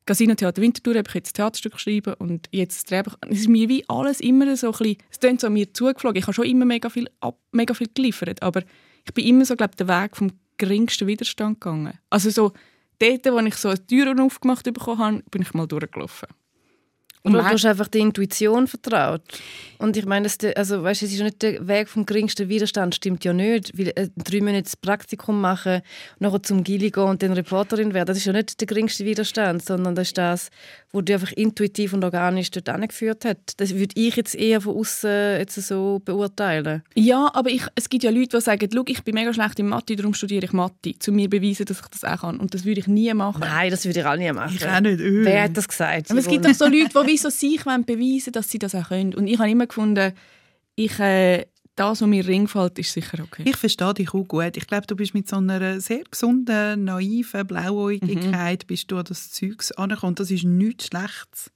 Casino 0.09 0.35
Theater 0.35 0.63
Winterthur 0.63 0.95
habe 0.95 1.07
ich 1.07 1.15
jetzt 1.17 1.35
Theaterstück 1.35 1.75
geschrieben 1.75 2.15
und 2.15 2.49
jetzt 2.51 2.91
Drehbuch. 2.91 3.17
Es 3.29 3.41
ist 3.41 3.49
mir 3.51 3.69
wie 3.69 3.85
alles 3.91 4.21
immer 4.21 4.57
so 4.57 4.69
ein 4.69 4.73
bisschen, 4.73 4.97
es 5.11 5.41
so 5.41 5.47
an 5.49 5.53
mir 5.53 5.75
zugeflogen. 5.75 6.19
Ich 6.19 6.23
habe 6.23 6.33
schon 6.33 6.47
immer 6.47 6.65
mega 6.65 6.89
viel, 6.89 7.11
ab, 7.21 7.39
mega 7.53 7.75
viel 7.75 7.91
geliefert, 7.93 8.43
aber 8.43 8.63
ich 9.05 9.13
bin 9.13 9.27
immer 9.27 9.45
so, 9.45 9.55
glaube 9.55 9.77
den 9.77 9.87
Weg 9.87 10.17
vom 10.17 10.33
geringsten 10.57 11.07
Widerstand 11.07 11.61
gegangen. 11.61 11.93
Also 12.09 12.31
so, 12.31 12.53
dort, 12.99 13.27
wo 13.27 13.39
ich 13.41 13.57
so 13.57 13.69
eine 13.69 13.87
Tür 13.87 14.19
aufgemacht 14.19 14.65
bekommen 14.65 14.99
habe, 14.99 15.23
bin 15.31 15.43
ich 15.43 15.53
mal 15.53 15.67
durchgelaufen. 15.67 16.29
Und 17.23 17.33
du 17.33 17.45
hast 17.45 17.65
einfach 17.67 17.89
der 17.89 18.01
Intuition 18.01 18.67
vertraut. 18.67 19.23
Und 19.79 19.97
ich 19.97 20.07
meine, 20.07 20.29
der- 20.29 20.57
also, 20.57 20.83
weißt, 20.83 21.03
es 21.03 21.13
ist 21.13 21.19
ja 21.19 21.25
nicht 21.25 21.43
der 21.43 21.67
Weg 21.69 21.89
vom 21.89 22.07
geringsten 22.07 22.49
Widerstand, 22.49 22.95
stimmt 22.95 23.25
ja 23.25 23.33
nicht. 23.33 23.77
Weil 23.79 23.89
äh, 23.95 24.09
drei 24.17 24.41
Monate 24.41 24.63
das 24.65 24.77
Praktikum 24.77 25.41
machen, 25.41 25.83
nachher 26.19 26.43
zum 26.43 26.65
Gili 26.65 26.91
gehen 26.91 27.03
und 27.05 27.23
dann 27.23 27.33
Reporterin 27.33 27.95
werden, 27.95 28.07
das 28.07 28.17
ist 28.19 28.25
ja 28.25 28.33
nicht 28.33 28.59
der 28.61 28.67
geringste 28.67 29.05
Widerstand, 29.05 29.65
sondern 29.65 29.95
das 29.95 30.09
ist 30.09 30.19
das, 30.19 30.51
was 30.93 31.05
dich 31.05 31.15
einfach 31.15 31.33
intuitiv 31.33 31.93
und 31.93 32.03
organisch 32.05 32.51
dort 32.51 32.69
angeführt 32.69 33.25
hat. 33.25 33.39
Das 33.59 33.75
würde 33.75 33.95
ich 33.95 34.17
jetzt 34.17 34.35
eher 34.35 34.61
von 34.61 34.77
außen 34.77 35.39
jetzt 35.39 35.55
so 35.57 36.01
beurteilen. 36.05 36.83
Ja, 36.95 37.31
aber 37.35 37.51
ich, 37.51 37.63
es 37.75 37.89
gibt 37.89 38.05
ja 38.05 38.11
Leute, 38.11 38.37
die 38.39 38.41
sagen, 38.41 38.69
«Schau, 38.73 38.83
ich 38.87 39.03
bin 39.05 39.15
mega 39.15 39.33
schlecht 39.33 39.59
in 39.59 39.69
Mathe, 39.69 39.97
darum 39.97 40.15
studiere 40.15 40.45
ich 40.47 40.53
Mathe, 40.53 40.99
zu 40.99 41.13
mir 41.13 41.29
beweisen, 41.29 41.67
dass 41.67 41.81
ich 41.81 41.87
das 41.89 42.05
auch 42.05 42.21
kann. 42.23 42.41
Und 42.41 42.55
das 42.55 42.65
würde 42.65 42.81
ich 42.81 42.87
nie 42.87 43.13
machen. 43.15 43.41
Nein, 43.41 43.71
das 43.71 43.85
würde 43.85 44.01
ich 44.01 44.07
auch 44.07 44.17
nie 44.17 44.33
machen. 44.33 44.57
Ich 44.57 44.67
auch 44.67 44.81
nicht. 44.81 44.99
Öh. 45.01 45.25
Wer 45.25 45.43
hat 45.45 45.57
das 45.57 45.69
gesagt? 45.69 46.11
Aber 46.11 46.19
es 46.21 46.27
gibt 46.29 46.45
doch 46.45 46.55
so 46.55 46.65
Leute, 46.67 46.89
die 47.07 47.08
wie 47.09 47.17
so 47.17 47.31
sich 47.31 47.65
wollen 47.67 47.85
beweisen 47.85 48.33
dass 48.33 48.51
sie 48.51 48.59
das 48.59 48.75
auch 48.75 48.89
können. 48.89 49.15
Und 49.15 49.27
ich 49.27 49.39
habe 49.39 49.51
immer 49.51 49.67
gefunden, 49.67 50.13
ich, 50.77 50.99
äh, 51.01 51.47
das, 51.75 52.01
was 52.01 52.09
mir 52.09 52.27
Ring 52.27 52.49
fällt, 52.49 52.79
ist 52.79 52.93
sicher 52.93 53.23
okay. 53.23 53.45
Ich 53.47 53.57
verstehe 53.57 53.95
dich 53.95 54.13
auch 54.13 54.27
gut. 54.27 54.57
Ich 54.57 54.67
glaube, 54.67 54.87
du 54.87 54.97
bist 54.97 55.15
mit 55.15 55.29
so 55.29 55.37
einer 55.37 55.81
sehr 55.81 56.05
gesunden, 56.11 56.85
naiven 56.85 57.47
Blauäugigkeit 57.47 58.67
bist 58.67 58.91
du 58.91 58.99
an 58.99 59.05
das 59.05 59.31
Zeugs 59.31 59.73
angekommen. 59.73 60.17
Das 60.17 60.31
ist 60.31 60.45
nichts 60.45 60.87
Schlechtes. 60.87 61.51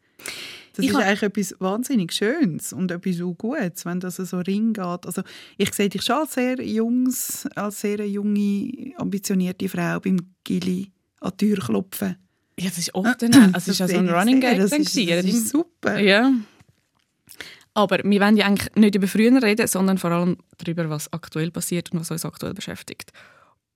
Das 0.75 0.85
Ich 0.85 0.91
ist 0.91 0.97
eigentlich 0.97 1.23
etwas 1.23 1.55
wahnsinnig 1.59 2.13
Schönes 2.13 2.73
und 2.73 2.91
etwas 2.91 3.21
auch 3.21 3.35
Gutes, 3.35 3.85
wenn 3.85 4.01
das 4.01 4.17
so 4.17 4.39
Ring 4.39 4.73
geht. 4.73 5.07
Also 5.07 5.23
ich 5.59 5.75
sehe 5.75 5.89
dich 5.89 6.03
schon 6.03 6.17
als 6.17 6.35
sehr 6.35 6.63
jungs, 6.65 7.47
als 7.57 7.81
sehr 7.81 8.09
junge, 8.09 8.93
ambitionierte 8.97 9.69
Frau 9.69 10.01
beim 10.01 10.19
Gilly 10.45 10.91
an 11.21 11.33
die 11.39 11.49
Tür 11.49 11.59
klopfen. 11.59 12.17
Ja, 12.59 12.69
das 12.69 12.79
ist 12.79 12.95
oft 12.95 13.23
dann, 13.23 13.35
also 13.55 13.57
es 13.57 13.69
ist 13.69 13.79
ja 13.79 13.89
so 13.89 13.97
ein 13.97 14.09
Running. 14.09 14.41
Gag 14.41 14.59
Das 14.59 14.71
dann 14.71 14.83
ist, 14.83 14.97
das 14.97 15.25
ist 15.25 15.49
super. 15.49 15.99
Ja. 15.99 16.33
Aber 17.75 17.99
wir 18.05 18.21
wollen 18.21 18.37
ja 18.37 18.47
eigentlich 18.47 18.75
nicht 18.75 18.95
über 18.95 19.09
früher 19.09 19.43
reden, 19.43 19.67
sondern 19.67 19.97
vor 19.97 20.11
allem 20.11 20.37
darüber, 20.59 20.91
was 20.91 21.13
aktuell 21.13 21.51
passiert 21.51 21.93
und 21.93 22.01
was 22.01 22.11
uns 22.11 22.25
aktuell 22.25 22.53
beschäftigt. 22.53 23.13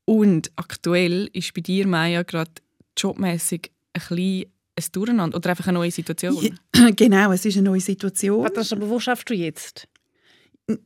Und 0.05 0.51
aktuell 0.57 1.31
ist 1.33 1.55
bei 1.55 1.63
dir, 1.63 1.87
Maya, 1.87 2.23
gerade 2.23 2.51
jobmäßig 2.97 3.71
ein 3.95 4.01
bisschen 4.01 4.45
ein 4.79 4.85
Durcheinander 4.93 5.37
oder 5.37 5.51
einfach 5.51 5.67
eine 5.67 5.79
neue 5.79 5.91
Situation. 5.91 6.37
Ja, 6.75 6.91
Genau, 6.97 7.33
es 7.33 7.45
ist 7.45 7.57
eine 7.57 7.71
neue 7.71 7.81
Situation. 7.81 8.47
Ist 8.47 8.73
aber 8.73 8.89
wo 8.89 9.01
schaffst 9.01 9.31
du 9.31 9.35
jetzt? 9.35 9.89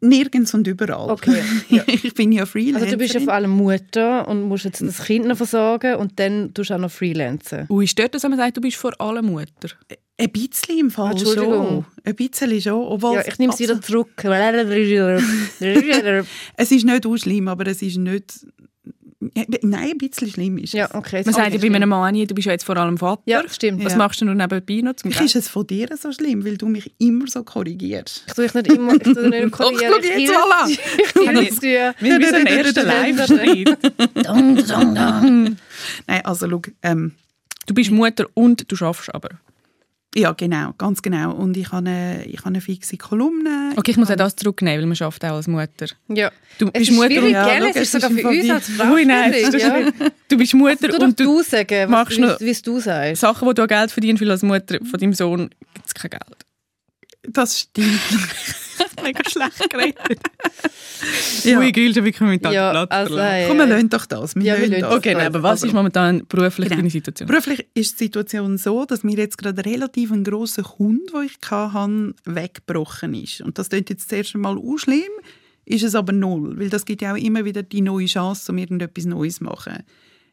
Nirgends 0.01 0.53
und 0.53 0.67
überall. 0.67 1.11
Okay, 1.11 1.43
ja. 1.71 1.83
ich 1.87 2.13
bin 2.13 2.33
ja 2.33 2.45
Freelancerin. 2.45 2.83
Also 2.83 2.97
du 2.97 2.99
bist 2.99 3.15
ja 3.15 3.21
vor 3.21 3.33
allem 3.33 3.51
Mutter 3.51 4.29
und 4.29 4.43
musst 4.43 4.67
jetzt 4.67 4.83
das 4.83 5.05
Kind 5.05 5.27
noch 5.27 5.39
versorgen 5.39 5.97
und 5.97 6.19
dann 6.19 6.53
tust 6.53 6.69
du 6.69 6.75
auch 6.75 6.79
noch 6.79 6.91
freelancen. 6.91 7.67
Ui, 7.71 7.87
stört 7.87 8.15
das, 8.15 8.23
wenn 8.23 8.31
man 8.31 8.39
sagt, 8.39 8.59
du 8.59 8.61
bist 8.61 8.77
vor 8.77 8.93
allem 9.01 9.27
Mutter? 9.27 9.71
Ein 10.19 10.31
bisschen 10.31 10.79
im 10.79 10.91
Fall 10.91 11.13
Entschuldigung. 11.13 11.67
schon. 11.67 11.85
Ein 12.05 12.15
bisschen 12.15 12.61
schon. 12.61 12.83
Obwohl 12.83 13.15
Ja, 13.15 13.23
ich 13.27 13.39
nehme 13.39 13.55
es 13.55 13.59
wieder 13.59 13.81
zurück. 13.81 14.11
Es 16.57 16.71
ist 16.71 16.85
nicht 16.85 17.07
auch 17.07 17.17
schlimm, 17.17 17.49
aber 17.49 17.67
es 17.67 17.81
ist 17.81 17.97
nicht... 17.97 18.47
Nein, 19.21 19.91
ein 19.93 19.99
bisschen 19.99 20.31
schlimm 20.31 20.57
ist 20.57 20.69
es. 20.69 20.73
ja, 20.73 20.95
okay. 20.95 21.23
Man 21.27 21.35
sagt 21.35 21.53
ja 21.53 21.61
bei 21.61 21.67
einem 21.75 21.91
Mann, 21.91 22.15
du 22.15 22.35
bist 22.35 22.47
ja 22.47 22.53
jetzt 22.53 22.65
vor 22.65 22.77
allem 22.79 22.97
Vater. 22.97 23.21
Ja, 23.27 23.43
stimmt. 23.49 23.85
Was 23.85 23.93
Ja. 23.93 23.99
machst 23.99 24.21
du 24.23 24.25
nur 24.25 24.35
nebenbei 24.35 24.81
noch 24.83 24.95
zum 24.97 25.11
Geld? 25.11 25.23
ist 25.25 25.37
es 25.37 25.49
von 25.49 25.67
dir 25.67 25.89
so 26.01 26.11
schlimm, 26.11 26.43
weil 26.45 26.57
du 26.57 26.67
mich 26.69 26.91
immer 26.99 27.27
so 27.27 27.43
korrigierst. 27.45 28.25
Ich 28.29 28.33
tue 28.33 28.45
dich 28.45 28.55
nicht 28.55 28.73
immer 28.73 28.95
ich 28.95 29.03
tue 29.03 29.29
nicht 29.29 29.45
Doch, 29.53 29.59
korrigieren. 29.59 29.93
schau 30.03 30.09
jetzt 30.09 30.33
mal 30.33 30.53
an. 30.63 31.43
Ich 31.43 31.63
Wir 32.01 32.27
sind 32.27 32.35
ein 32.35 32.47
erster 32.47 32.83
Live-Streit. 32.85 33.79
Nein, 36.07 36.25
also 36.25 36.49
schau, 36.49 36.63
ähm, 36.83 37.13
Du 37.67 37.75
bist 37.75 37.91
Mutter 37.91 38.27
und 38.35 38.71
du 38.73 38.75
schaffst 38.77 39.15
aber. 39.15 39.29
Ja 40.15 40.33
genau, 40.33 40.73
ganz 40.77 41.03
genau. 41.03 41.33
Und 41.33 41.57
ich 41.57 41.67
habe 41.73 41.89
eine, 41.89 42.25
ich 42.27 42.39
habe 42.39 42.49
eine 42.49 42.61
fixe 42.61 42.97
Kolumne. 42.97 43.73
Okay, 43.77 43.93
ich 43.93 43.97
muss 43.97 44.11
auch 44.11 44.17
das 44.17 44.35
zurücknehmen, 44.37 44.81
weil 44.81 44.87
man 44.87 44.97
schafft 44.97 45.25
auch 45.25 45.37
als 45.37 45.47
Mutter. 45.47 45.87
Ja. 46.09 46.31
Du 46.59 46.67
Es 46.67 46.73
bist 46.73 46.91
ist 46.91 46.97
Mutter 46.97 47.09
schwierig, 47.09 47.25
und... 47.27 47.31
Ja, 47.33 47.59
gell? 47.59 47.71
Es 47.71 47.77
ist 47.77 47.93
sogar 47.93 48.11
für 48.11 48.29
uns 48.29 48.51
als 48.51 48.69
Frau 48.71 48.93
Ui, 48.93 49.05
nein, 49.05 49.33
ja. 49.33 49.91
Du 50.29 50.37
bist 50.37 50.55
Mutter 50.55 50.89
doch 50.89 50.99
und 50.99 51.19
du... 51.19 51.25
du 51.25 51.43
sagen, 51.43 51.91
machst 51.91 52.21
was, 52.21 52.33
noch- 52.33 52.41
wie, 52.41 52.53
du 52.53 52.81
sagst. 52.81 53.21
Sachen, 53.21 53.47
wo 53.47 53.53
du 53.53 53.63
auch 53.63 53.69
Geld 53.69 53.91
verdienst, 53.91 54.21
weil 54.23 54.31
als 54.31 54.43
Mutter 54.43 54.79
von 54.85 54.99
deinem 55.01 55.15
Sohn 55.15 55.51
gibt 55.75 55.87
es 55.87 55.95
kein 55.95 56.11
Geld. 56.11 56.45
Das 57.29 57.61
stimmt. 57.61 58.01
Mega 59.03 59.29
schlecht 59.29 59.71
geredet. 59.71 60.21
Ja. 61.45 61.59
Ui, 61.59 61.73
Gül, 61.73 61.95
schon 61.95 62.05
wirklich 62.05 62.29
mit 62.29 62.45
Ja, 62.53 62.71
Platz 62.71 62.91
also, 62.91 63.15
verloren. 63.17 63.35
äh, 63.35 63.49
Komm, 63.49 63.59
wir 63.59 63.67
lassen 63.67 63.89
doch 63.91 64.07
das. 64.07 64.35
Wir 64.37 64.43
Ja, 64.43 64.55
wir 64.59 64.69
lassen 64.69 64.81
das. 64.83 64.91
das. 64.91 64.99
Okay, 64.99 65.15
nein, 65.15 65.27
aber 65.27 65.43
was 65.43 65.51
Also, 65.53 65.67
ist 65.69 65.73
momentan 65.73 66.27
beruflich 66.29 66.69
Genau. 66.69 66.77
deine 66.81 66.91
Situation? 66.91 67.27
Beruflich 67.29 67.67
ist 67.75 67.99
die 68.01 68.05
Situation 68.05 68.59
so, 68.59 68.85
dass 68.85 69.03
mir 69.05 69.17
jetzt 69.17 69.39
gerade 69.39 69.65
relativ 69.65 70.13
ein 70.13 70.25
grosser 70.25 70.63
Hund, 70.79 71.13
den 71.13 71.23
ich 71.25 71.51
hatte, 71.51 72.15
weggebrochen 72.25 73.15
ist. 73.15 73.41
Und 73.41 73.59
das 73.59 73.69
klingt 73.69 73.91
jetzt 73.91 74.09
zuerst 74.09 74.35
einmal 74.35 74.57
auch 74.59 74.77
schlimm, 74.79 75.01
ist 75.65 75.85
es 75.85 75.95
aber 75.95 76.13
null, 76.13 76.59
weil 76.59 76.69
das 76.69 76.85
gibt 76.85 77.03
ja 77.03 77.13
auch 77.13 77.17
immer 77.19 77.45
wieder 77.45 77.63
die 77.63 77.81
neue 77.81 78.07
Chance, 78.07 78.51
um 78.53 78.59
irgendetwas 78.59 79.05
Neues 79.05 79.37
zu 79.37 79.45
machen. 79.45 79.83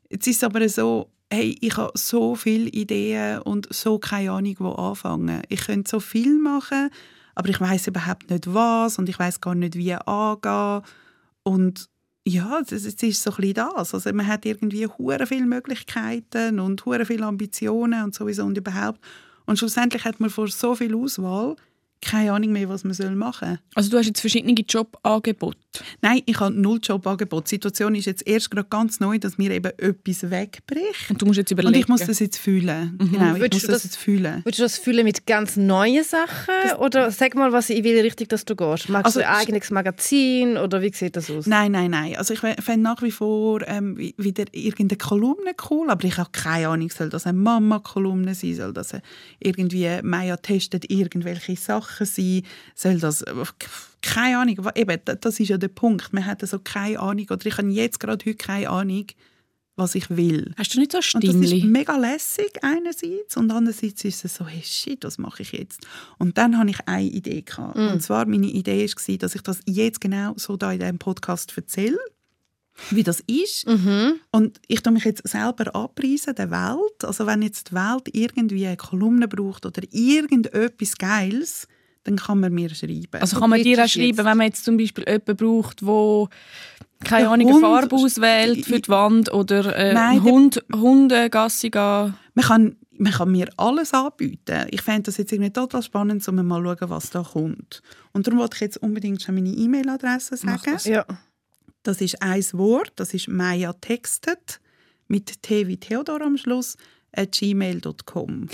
Jetzt 0.09 0.25
ist 0.27 0.37
es 0.37 0.43
aber 0.43 0.67
so, 0.69 1.09
hey, 1.31 1.55
ich 1.61 1.75
habe 1.77 1.91
so 1.95 2.35
viele 2.35 2.69
Ideen 2.69 3.39
und 3.41 3.67
so 3.73 3.99
keine 3.99 4.31
Ahnung, 4.31 4.55
wo 4.59 4.69
anfangen. 4.71 5.41
Ich 5.49 5.65
könnte 5.65 5.89
so 5.89 5.99
viel 5.99 6.37
machen, 6.39 6.89
aber 7.37 7.49
ich 7.49 7.61
weiß 7.61 7.85
überhaupt 7.85 8.31
nicht 8.31 8.51
was 8.51 8.97
und 8.97 9.09
ich 9.09 9.19
weiß 9.19 9.41
gar 9.41 9.53
nicht, 9.53 9.75
wie 9.75 9.93
angehen. 9.93 10.81
Und 11.43 11.87
ja, 12.25 12.61
das, 12.67 12.83
ist 12.83 13.21
so 13.21 13.31
ein 13.37 13.53
das. 13.53 13.93
Also 13.93 14.11
man 14.11 14.25
hat 14.25 14.43
irgendwie 14.43 14.87
hure 14.87 15.27
viele 15.27 15.45
Möglichkeiten 15.45 16.59
und 16.59 16.83
hure 16.83 17.05
viele 17.05 17.27
Ambitionen 17.27 18.05
und 18.05 18.15
sowieso 18.15 18.43
und 18.43 18.57
überhaupt. 18.57 18.99
Und 19.45 19.59
schlussendlich 19.59 20.03
hat 20.03 20.19
man 20.19 20.31
vor 20.31 20.47
so 20.47 20.73
viel 20.73 20.95
Auswahl 20.95 21.55
keine 22.01 22.31
Ahnung 22.33 22.51
mehr, 22.51 22.69
was 22.69 22.83
man 22.83 22.93
soll 22.93 23.15
machen 23.15 23.59
Also 23.75 23.89
du 23.89 23.97
hast 23.97 24.05
jetzt 24.07 24.21
verschiedene 24.21 24.53
Jobangebote. 24.53 25.57
Nein, 26.01 26.21
ich 26.25 26.39
habe 26.39 26.53
null 26.59 26.79
Jobangebot. 26.81 27.45
Die 27.45 27.49
Situation 27.55 27.93
ist 27.95 28.05
jetzt 28.05 28.25
erst 28.27 28.49
gerade 28.51 28.67
ganz 28.69 28.99
neu, 28.99 29.19
dass 29.19 29.37
mir 29.37 29.51
eben 29.51 29.71
etwas 29.77 30.29
wegbricht. 30.29 31.09
Und 31.09 31.21
du 31.21 31.25
musst 31.25 31.37
jetzt 31.37 31.51
Und 31.51 31.59
überlegen. 31.59 31.81
ich 31.81 31.87
muss 31.87 32.01
das 32.05 32.19
jetzt 32.19 32.37
fühlen. 32.37 32.97
Genau, 32.97 33.35
ich 33.35 33.41
Würdest 33.41 33.53
muss 33.53 33.61
du 33.63 33.67
das, 33.67 33.75
das- 33.77 33.83
jetzt 33.83 33.95
fühlen. 33.97 34.41
Würdest 34.43 34.59
du 34.59 34.63
das 34.63 34.77
fühlen 34.77 35.03
mit 35.03 35.25
ganz 35.27 35.57
neuen 35.57 36.03
Sachen? 36.03 36.53
oder 36.79 37.11
sag 37.11 37.35
mal, 37.35 37.51
was 37.51 37.69
in 37.69 37.83
welche 37.83 38.03
Richtung 38.03 38.27
dass 38.29 38.45
du 38.45 38.55
gehst. 38.55 38.89
Magst 38.89 39.05
Also, 39.07 39.19
du 39.19 39.27
ein 39.27 39.35
eigenes 39.35 39.69
Magazin 39.71 40.57
oder 40.57 40.81
wie 40.81 40.91
sieht 40.93 41.15
das 41.15 41.29
aus? 41.29 41.45
Nein, 41.47 41.71
nein, 41.71 41.91
nein. 41.91 42.15
Also 42.15 42.33
ich 42.33 42.39
fände 42.39 42.79
nach 42.81 43.01
wie 43.01 43.11
vor 43.11 43.67
ähm, 43.67 43.97
wie- 43.97 44.15
wieder 44.17 44.45
irgendeine 44.51 44.97
Kolumne 44.97 45.51
cool, 45.69 45.89
aber 45.89 46.03
ich 46.05 46.17
habe 46.17 46.29
keine 46.31 46.69
Ahnung, 46.69 46.89
soll 46.89 47.09
das 47.09 47.25
eine 47.27 47.37
Mama-Kolumne 47.37 48.33
sein, 48.35 48.55
soll 48.55 48.73
das 48.73 48.93
irgendwie 49.39 49.87
Maya 50.03 50.37
testet 50.37 50.89
irgendwelche 50.89 51.55
Sachen 51.55 51.86
sein, 51.99 52.43
soll 52.75 52.99
das 52.99 53.21
äh, 53.23 53.33
keine 54.01 54.39
Ahnung. 54.39 54.67
Eben, 54.75 54.99
da- 55.05 55.15
das 55.15 55.39
ist 55.39 55.49
ja 55.49 55.57
der 55.57 55.67
Punkt. 55.69 56.13
Man 56.13 56.25
hat 56.25 56.41
also 56.41 56.59
keine 56.59 56.99
Ahnung 56.99 57.27
oder 57.29 57.45
ich 57.45 57.57
habe 57.57 57.69
jetzt 57.69 57.99
gerade 57.99 58.23
heute 58.25 58.35
keine 58.37 58.69
Ahnung, 58.69 59.05
was 59.75 59.93
ich 59.95 60.09
will. 60.09 60.53
Hast 60.57 60.73
du 60.73 60.79
nicht 60.79 60.91
so 60.91 60.97
Und 60.97 61.23
das 61.27 61.35
ist 61.35 61.63
mega 61.65 61.97
lässig 61.97 62.51
einerseits 62.63 63.37
und 63.37 63.51
andererseits 63.51 64.03
ist 64.05 64.25
es 64.25 64.35
so, 64.35 64.45
hey 64.47 64.63
shit, 64.63 65.03
was 65.03 65.17
mache 65.19 65.43
ich 65.43 65.51
jetzt? 65.51 65.85
Und 66.17 66.37
dann 66.39 66.57
habe 66.57 66.69
ich 66.71 66.79
eine 66.87 67.03
Idee 67.07 67.43
gehabt. 67.43 67.75
Und 67.93 68.01
zwar 68.01 68.25
meine 68.25 68.47
Idee 68.47 68.87
war, 68.87 69.17
dass 69.17 69.35
ich 69.35 69.41
das 69.41 69.59
jetzt 69.67 70.01
genau 70.01 70.33
so 70.35 70.57
da 70.57 70.71
in 70.71 70.79
diesem 70.79 70.97
Podcast 70.97 71.53
erzähle, 71.55 71.99
wie 72.91 73.03
das 73.03 73.21
ist. 73.27 73.65
Und 74.31 74.59
ich 74.67 74.81
tue 74.81 74.93
mich 74.93 75.03
jetzt 75.03 75.27
selber 75.27 75.75
abpreisen 75.75 76.33
der 76.35 76.49
Welt. 76.51 77.03
Also 77.03 77.25
wenn 77.27 77.41
jetzt 77.43 77.69
die 77.69 77.75
Welt 77.75 78.07
irgendwie 78.13 78.65
eine 78.67 78.77
Kolumne 78.77 79.27
braucht 79.27 79.65
oder 79.67 79.81
irgendetwas 79.91 80.97
Geiles, 80.97 81.67
dann 82.07 82.15
kann 82.15 82.39
man 82.39 82.53
mir 82.53 82.69
schreiben. 82.69 83.19
Also 83.19 83.39
kann 83.39 83.49
man 83.49 83.61
dir 83.61 83.83
auch 83.83 83.87
schreiben, 83.87 84.07
jetzt. 84.07 84.17
wenn 84.17 84.37
man 84.37 84.47
jetzt 84.47 84.63
zum 84.63 84.77
Beispiel 84.77 85.03
jemanden 85.05 85.35
braucht, 85.35 85.85
wo 85.85 86.29
keine 87.03 87.29
Ahnung, 87.29 87.49
eine 87.49 87.59
Farbe 87.59 87.95
auswählt 87.95 88.65
für 88.65 88.79
die 88.79 88.89
Wand 88.89 89.31
oder 89.31 89.75
äh, 89.75 89.93
Nein, 89.93 90.23
Hund, 90.23 90.63
Hundegassi 90.73 91.69
gehen. 91.69 92.15
man 92.33 92.45
kann, 92.45 92.75
man 92.97 93.11
kann 93.11 93.31
mir 93.31 93.49
alles 93.57 93.93
anbieten. 93.93 94.65
Ich 94.71 94.81
fände 94.81 95.03
das 95.03 95.17
jetzt 95.17 95.31
irgendwie 95.31 95.51
total 95.51 95.83
spannend, 95.83 96.27
um 96.27 96.35
mal 96.47 96.63
zu 96.63 96.77
schauen, 96.79 96.89
was 96.89 97.09
da 97.09 97.21
kommt. 97.21 97.83
Und 98.13 98.25
darum 98.25 98.39
wollte 98.39 98.55
ich 98.55 98.61
jetzt 98.61 98.77
unbedingt 98.77 99.21
schon 99.21 99.35
meine 99.35 99.49
E-Mail-Adresse 99.49 100.37
sagen. 100.37 100.77
Ja. 100.85 101.05
Das 101.83 102.01
ist 102.01 102.21
ein 102.21 102.43
Wort, 102.53 102.93
das 102.95 103.13
ist 103.13 103.27
Maya 103.27 103.73
textet 103.73 104.59
mit 105.07 105.43
T 105.43 105.67
wie 105.67 105.77
Theodor 105.77 106.21
am 106.21 106.37
Schluss 106.37 106.77
at 107.11 107.31
gmail.com. 107.33 108.47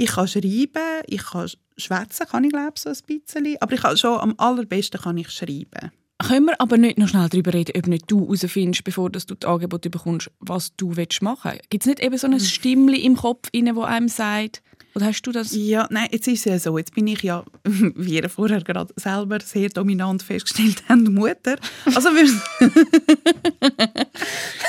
Ich 0.00 0.12
kann 0.12 0.26
schreiben, 0.26 1.02
ich 1.08 1.22
kann 1.22 1.50
schwätzen, 1.76 2.26
kann 2.26 2.44
ich 2.44 2.50
glaube 2.52 2.72
so 2.76 2.88
ein 2.88 2.96
bisschen, 3.06 3.56
aber 3.60 3.74
ich 3.74 3.82
kann 3.82 3.98
schon 3.98 4.18
am 4.18 4.34
allerbesten 4.38 4.98
kann 4.98 5.18
ich 5.18 5.28
schreiben. 5.28 5.90
Können 6.26 6.46
wir 6.46 6.58
aber 6.58 6.78
nicht 6.78 6.96
noch 6.96 7.08
schnell 7.08 7.28
darüber 7.28 7.52
reden, 7.52 7.76
ob 7.76 7.86
nicht 7.86 8.10
du 8.10 8.22
herausfindest, 8.24 8.82
bevor 8.82 9.10
du 9.10 9.18
das 9.20 9.46
Angebot 9.46 9.82
bekommst, 9.90 10.30
was 10.38 10.74
du 10.76 10.94
machen 11.20 11.50
willst? 11.52 11.68
Gibt 11.68 11.82
es 11.82 11.86
nicht 11.86 12.00
eben 12.00 12.16
so 12.16 12.28
Hm. 12.28 12.32
ein 12.32 12.40
Stimmli 12.40 13.04
im 13.04 13.14
Kopf, 13.14 13.50
rein, 13.54 13.76
wo 13.76 13.82
einem 13.82 14.08
sagt, 14.08 14.62
oder 14.94 15.06
hast 15.06 15.22
du 15.22 15.32
das? 15.32 15.54
Ja, 15.54 15.86
nein, 15.90 16.08
jetzt 16.10 16.26
ist 16.26 16.40
es 16.40 16.44
ja 16.44 16.58
so, 16.58 16.76
jetzt 16.76 16.94
bin 16.94 17.06
ich 17.06 17.22
ja, 17.22 17.44
wie 17.64 18.16
ihr 18.16 18.28
vorher 18.28 18.62
gerade 18.62 18.92
selber 18.96 19.38
sehr 19.40 19.68
dominant 19.68 20.22
festgestellt 20.22 20.82
habt, 20.88 21.08
Mutter. 21.08 21.56
Also 21.86 22.10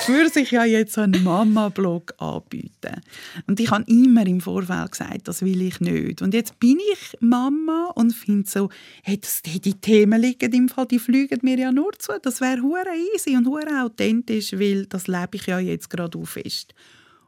würde 0.08 0.30
sich 0.30 0.52
ja 0.52 0.66
jetzt 0.66 0.94
so 0.94 1.02
ein 1.02 1.24
Mama-Blog 1.24 2.14
anbieten. 2.20 3.02
Und 3.48 3.60
ich 3.60 3.72
habe 3.72 3.84
immer 3.88 4.26
im 4.28 4.42
Vorfeld 4.42 4.92
gesagt, 4.92 5.28
das 5.28 5.42
will 5.42 5.62
ich 5.62 5.80
nicht. 5.80 6.22
Und 6.22 6.34
jetzt 6.34 6.60
bin 6.60 6.78
ich 6.94 7.18
Mama 7.20 7.92
und 7.96 8.14
finde 8.14 8.50
so, 8.50 8.70
hey, 9.04 9.20
das, 9.20 9.42
die, 9.42 9.60
die 9.60 9.76
Themen 9.76 10.22
liegen 10.22 10.54
im 10.54 10.70
Fall, 10.70 10.86
die 10.86 11.00
fliegen 11.00 11.40
mir 11.42 11.58
ja 11.58 11.72
nur 11.72 11.94
zu. 11.98 12.14
Das 12.22 12.42
wäre 12.42 12.62
hure 12.62 12.94
easy 13.16 13.36
und 13.36 13.48
hure 13.48 13.84
authentisch, 13.84 14.54
weil 14.54 14.86
das 14.86 15.08
lebe 15.08 15.36
ich 15.36 15.48
ja 15.48 15.60
jetzt 15.60 15.90
gerade 15.90 16.18
auch 16.18 16.26
fest. 16.26 16.76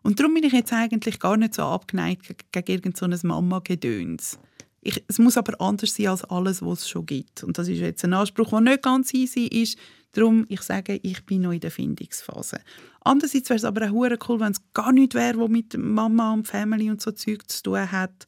Und 0.04 0.20
darum 0.20 0.34
bin 0.34 0.44
ich 0.44 0.54
jetzt 0.54 0.72
eigentlich 0.74 1.20
gar 1.20 1.38
nicht 1.38 1.54
so 1.56 1.63
abgeneigt 1.63 2.28
ge- 2.28 2.36
gegen 2.52 2.72
irgendein 2.72 3.18
so 3.18 3.28
Mama-Gedöns. 3.28 4.38
Ich, 4.82 5.02
es 5.08 5.18
muss 5.18 5.38
aber 5.38 5.60
anders 5.62 5.96
sein 5.96 6.08
als 6.08 6.26
alles, 6.26 6.62
was 6.62 6.82
es 6.82 6.89
schon 6.89 7.06
gibt. 7.06 7.44
Und 7.44 7.58
das 7.58 7.70
ist 7.70 7.80
jetzt 7.80 8.04
ein 8.04 8.13
Anspruch, 8.13 8.50
der 8.50 8.60
nicht 8.62 8.82
ganz 8.84 9.13
easy 9.13 9.46
ist. 9.46 9.78
Darum, 10.12 10.46
ich 10.50 10.62
sage, 10.62 11.00
ich 11.02 11.26
bin 11.26 11.42
noch 11.42 11.54
in 11.54 11.62
der 11.62 11.72
Findungsphase. 11.72 12.60
Andererseits 13.02 13.50
wäre 13.50 13.58
es 13.58 13.63
aber 13.66 13.88
auch 13.88 13.92
hure 13.92 14.20
cool, 14.28 14.39
wenn 14.42 14.52
es 14.52 14.62
gar 14.74 14.92
nicht 14.92 15.13
wäre, 15.16 15.39
was 15.39 15.50
mit 15.50 15.76
Mama 15.78 16.34
und 16.34 16.48
Family 16.48 16.89
und 16.92 17.02
so 17.02 17.12
Zeug 17.12 17.50
zu 17.50 17.63
tun 17.63 17.92
hat. 17.92 18.28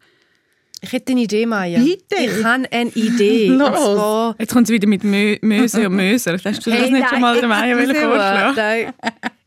Ich 0.82 0.92
hätte 0.94 1.12
eine 1.12 1.22
Idee, 1.22 1.46
Maya. 1.46 1.80
Bitte. 1.82 2.16
Ich 2.24 2.44
habe 2.44 2.72
eine 2.72 2.90
Idee. 2.92 3.48
Los. 3.50 4.36
Jetzt 4.40 4.54
kommt 4.54 4.68
sie 4.68 4.74
wieder 4.74 4.88
mit 4.88 5.04
Mö 5.04 5.38
Möse 5.42 5.88
und 5.88 5.96
Möser. 5.96 6.34
Hast 6.44 6.66
du 6.66 6.70
das 6.70 6.80
Hey, 6.80 6.92
nicht 6.92 7.02
nein, 7.02 7.10
schon 7.10 7.22
mal 7.22 7.40
der 7.40 7.50
Maya 7.50 7.76
vorschlagen? 7.86 8.56
Nein. 8.56 8.94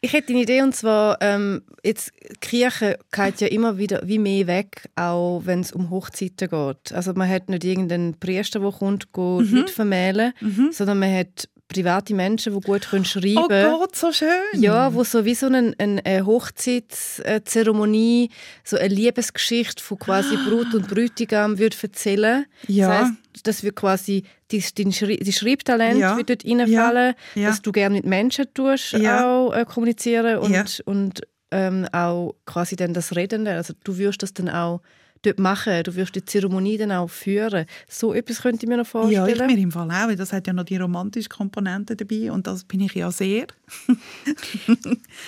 Ich 0.01 0.13
hätte 0.13 0.33
eine 0.33 0.43
Idee 0.43 0.63
und 0.63 0.77
zwar, 0.77 1.19
ähm, 1.21 1.63
jetzt, 1.85 2.13
die 2.23 2.37
Kirche 2.41 2.99
geht 3.11 3.41
ja 3.41 3.49
immer 3.49 3.79
wieder 3.79 4.03
wie 4.05 4.19
mehr 4.21 4.47
weg, 4.47 4.89
auch 4.95 5.43
wenn 5.45 5.61
es 5.61 5.73
um 5.73 5.91
Hochzeiten 5.91 6.49
geht. 6.49 6.93
Also 6.93 7.13
man 7.15 7.29
hat 7.29 7.49
nicht 7.49 7.65
irgendeinen 7.65 8.15
Priester, 8.15 8.61
der 8.61 8.71
kommt, 8.71 9.11
go 9.13 9.41
Mhm. 9.41 9.57
Leute 9.57 9.73
vermählen, 9.73 10.33
sondern 10.71 11.01
man 11.01 11.13
hat 11.13 11.49
private 11.68 12.14
Menschen, 12.14 12.54
die 12.54 12.61
gut 12.61 12.88
können 12.88 13.04
schreiben 13.04 13.38
Oh 13.38 13.48
können. 13.48 13.72
Gott, 13.78 13.94
so 13.94 14.12
schön! 14.12 14.28
Ja, 14.54 14.92
wo 14.94 15.04
so 15.04 15.24
wie 15.24 15.35
so 15.35 15.46
eine, 15.46 15.74
eine, 15.78 16.26
Hochzeitszeremonie, 16.26 18.31
so 18.64 18.76
eine 18.76 18.88
Liebesgeschichte 18.94 19.83
von 19.83 19.98
quasi 19.98 20.37
Brut 20.37 20.74
und 20.74 20.88
Bräutigam 20.88 21.59
würde 21.59 21.76
erzählen. 21.83 22.46
Ja. 22.66 22.88
Das 22.88 22.98
heisst, 23.00 23.12
das 23.44 23.62
wird 23.62 23.76
quasi 23.76 24.24
die, 24.50 24.64
die, 24.76 24.85
die 24.85 25.33
Schreibtalent 25.33 25.98
Ja. 26.00 26.16
wird 26.16 26.31
dort 26.31 26.44
reinfallen, 26.44 27.14
Ja. 27.35 27.42
Ja. 27.42 27.48
dass 27.48 27.62
du 27.62 27.72
gerne 27.72 27.96
mit 27.96 28.07
Menschen 28.07 28.46
tust, 28.54 28.94
auch 28.94 29.52
äh, 29.52 29.64
kommunizieren 29.64 30.38
und, 30.38 30.83
und 30.87 31.20
ähm, 31.50 31.87
auch 31.92 32.35
quasi 32.46 32.76
dann 32.76 32.94
das 32.94 33.14
Redende. 33.16 33.52
Also 33.54 33.74
du 33.85 33.98
wirst 33.98 34.22
das 34.22 34.33
dann 34.35 34.48
auch 34.48 34.81
dort 35.22 35.38
machen, 35.38 35.83
du 35.85 35.94
wirst 35.96 36.14
die 36.14 36.24
Zeremonie 36.24 36.78
dann 36.78 36.92
auch 36.92 37.09
führen. 37.11 37.66
So 37.88 38.14
etwas 38.14 38.42
könnte 38.42 38.64
ich 38.64 38.68
mir 38.68 38.76
noch 38.76 38.85
Ja, 38.87 38.90
vorstellen. 38.90 39.50
ich 39.50 39.57
mir 39.57 39.62
im 39.62 39.72
Fall 39.72 39.90
auch. 39.90 40.09
weil 40.09 40.16
Das 40.16 40.33
hat 40.33 40.46
ja 40.46 40.52
noch 40.52 40.64
die 40.64 40.76
romantische 40.76 41.28
Komponente 41.28 41.96
dabei 41.96 42.31
und 42.33 42.46
das 42.46 42.64
bin 42.64 42.81
ich 42.81 42.94
ja 42.94 43.11
sehr. 43.11 43.46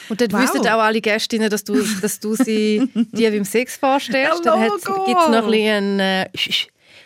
Und 0.09 0.21
dann 0.21 0.33
Wow. 0.33 0.43
wissen 0.43 0.61
auch 0.69 0.81
alle 0.81 1.01
Gästinnen, 1.01 1.51
dass 1.51 1.65
du, 1.65 1.75
dass 2.01 2.21
du 2.21 2.35
sie 2.35 2.89
dir 3.13 3.31
beim 3.31 3.45
Sex 3.45 3.77
vorstellst. 3.77 4.45
Ja, 4.45 4.57
dann 4.57 4.71
gibt 4.71 4.81
es 5.21 5.29
noch 5.29 5.45
ein 5.45 5.51
bisschen... 5.51 6.01
Äh, 6.01 6.29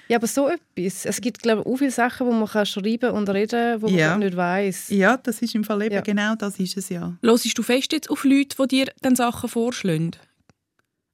ja, 0.08 0.18
aber 0.18 0.26
so 0.26 0.48
etwas. 0.48 1.06
Es 1.06 1.20
gibt, 1.20 1.42
glaube 1.42 1.62
ich, 1.62 1.66
auch 1.66 1.76
viele 1.76 1.90
Sachen, 1.90 2.26
wo 2.26 2.32
man 2.32 2.46
kann 2.46 2.66
schreiben 2.66 3.10
und 3.12 3.28
reden 3.30 3.80
wo 3.80 3.86
man 3.88 3.94
Ja. 3.98 4.08
gar 4.08 4.18
nicht 4.18 4.36
weiß. 4.36 4.90
Ja, 4.90 5.16
das 5.16 5.40
ist 5.40 5.54
im 5.54 5.64
Fall 5.64 5.82
eben 5.82 5.94
Ja. 5.94 6.00
genau 6.02 6.34
das 6.34 6.58
ist 6.60 6.76
es 6.76 6.90
ja. 6.90 7.14
Hörst 7.22 7.56
du 7.56 7.62
fest 7.62 7.92
jetzt 7.92 8.10
auf 8.10 8.24
Leute, 8.24 8.54
die 8.62 8.68
dir 8.68 8.86
dann 9.00 9.16
Sachen 9.16 9.48
vorschlagen? 9.48 10.10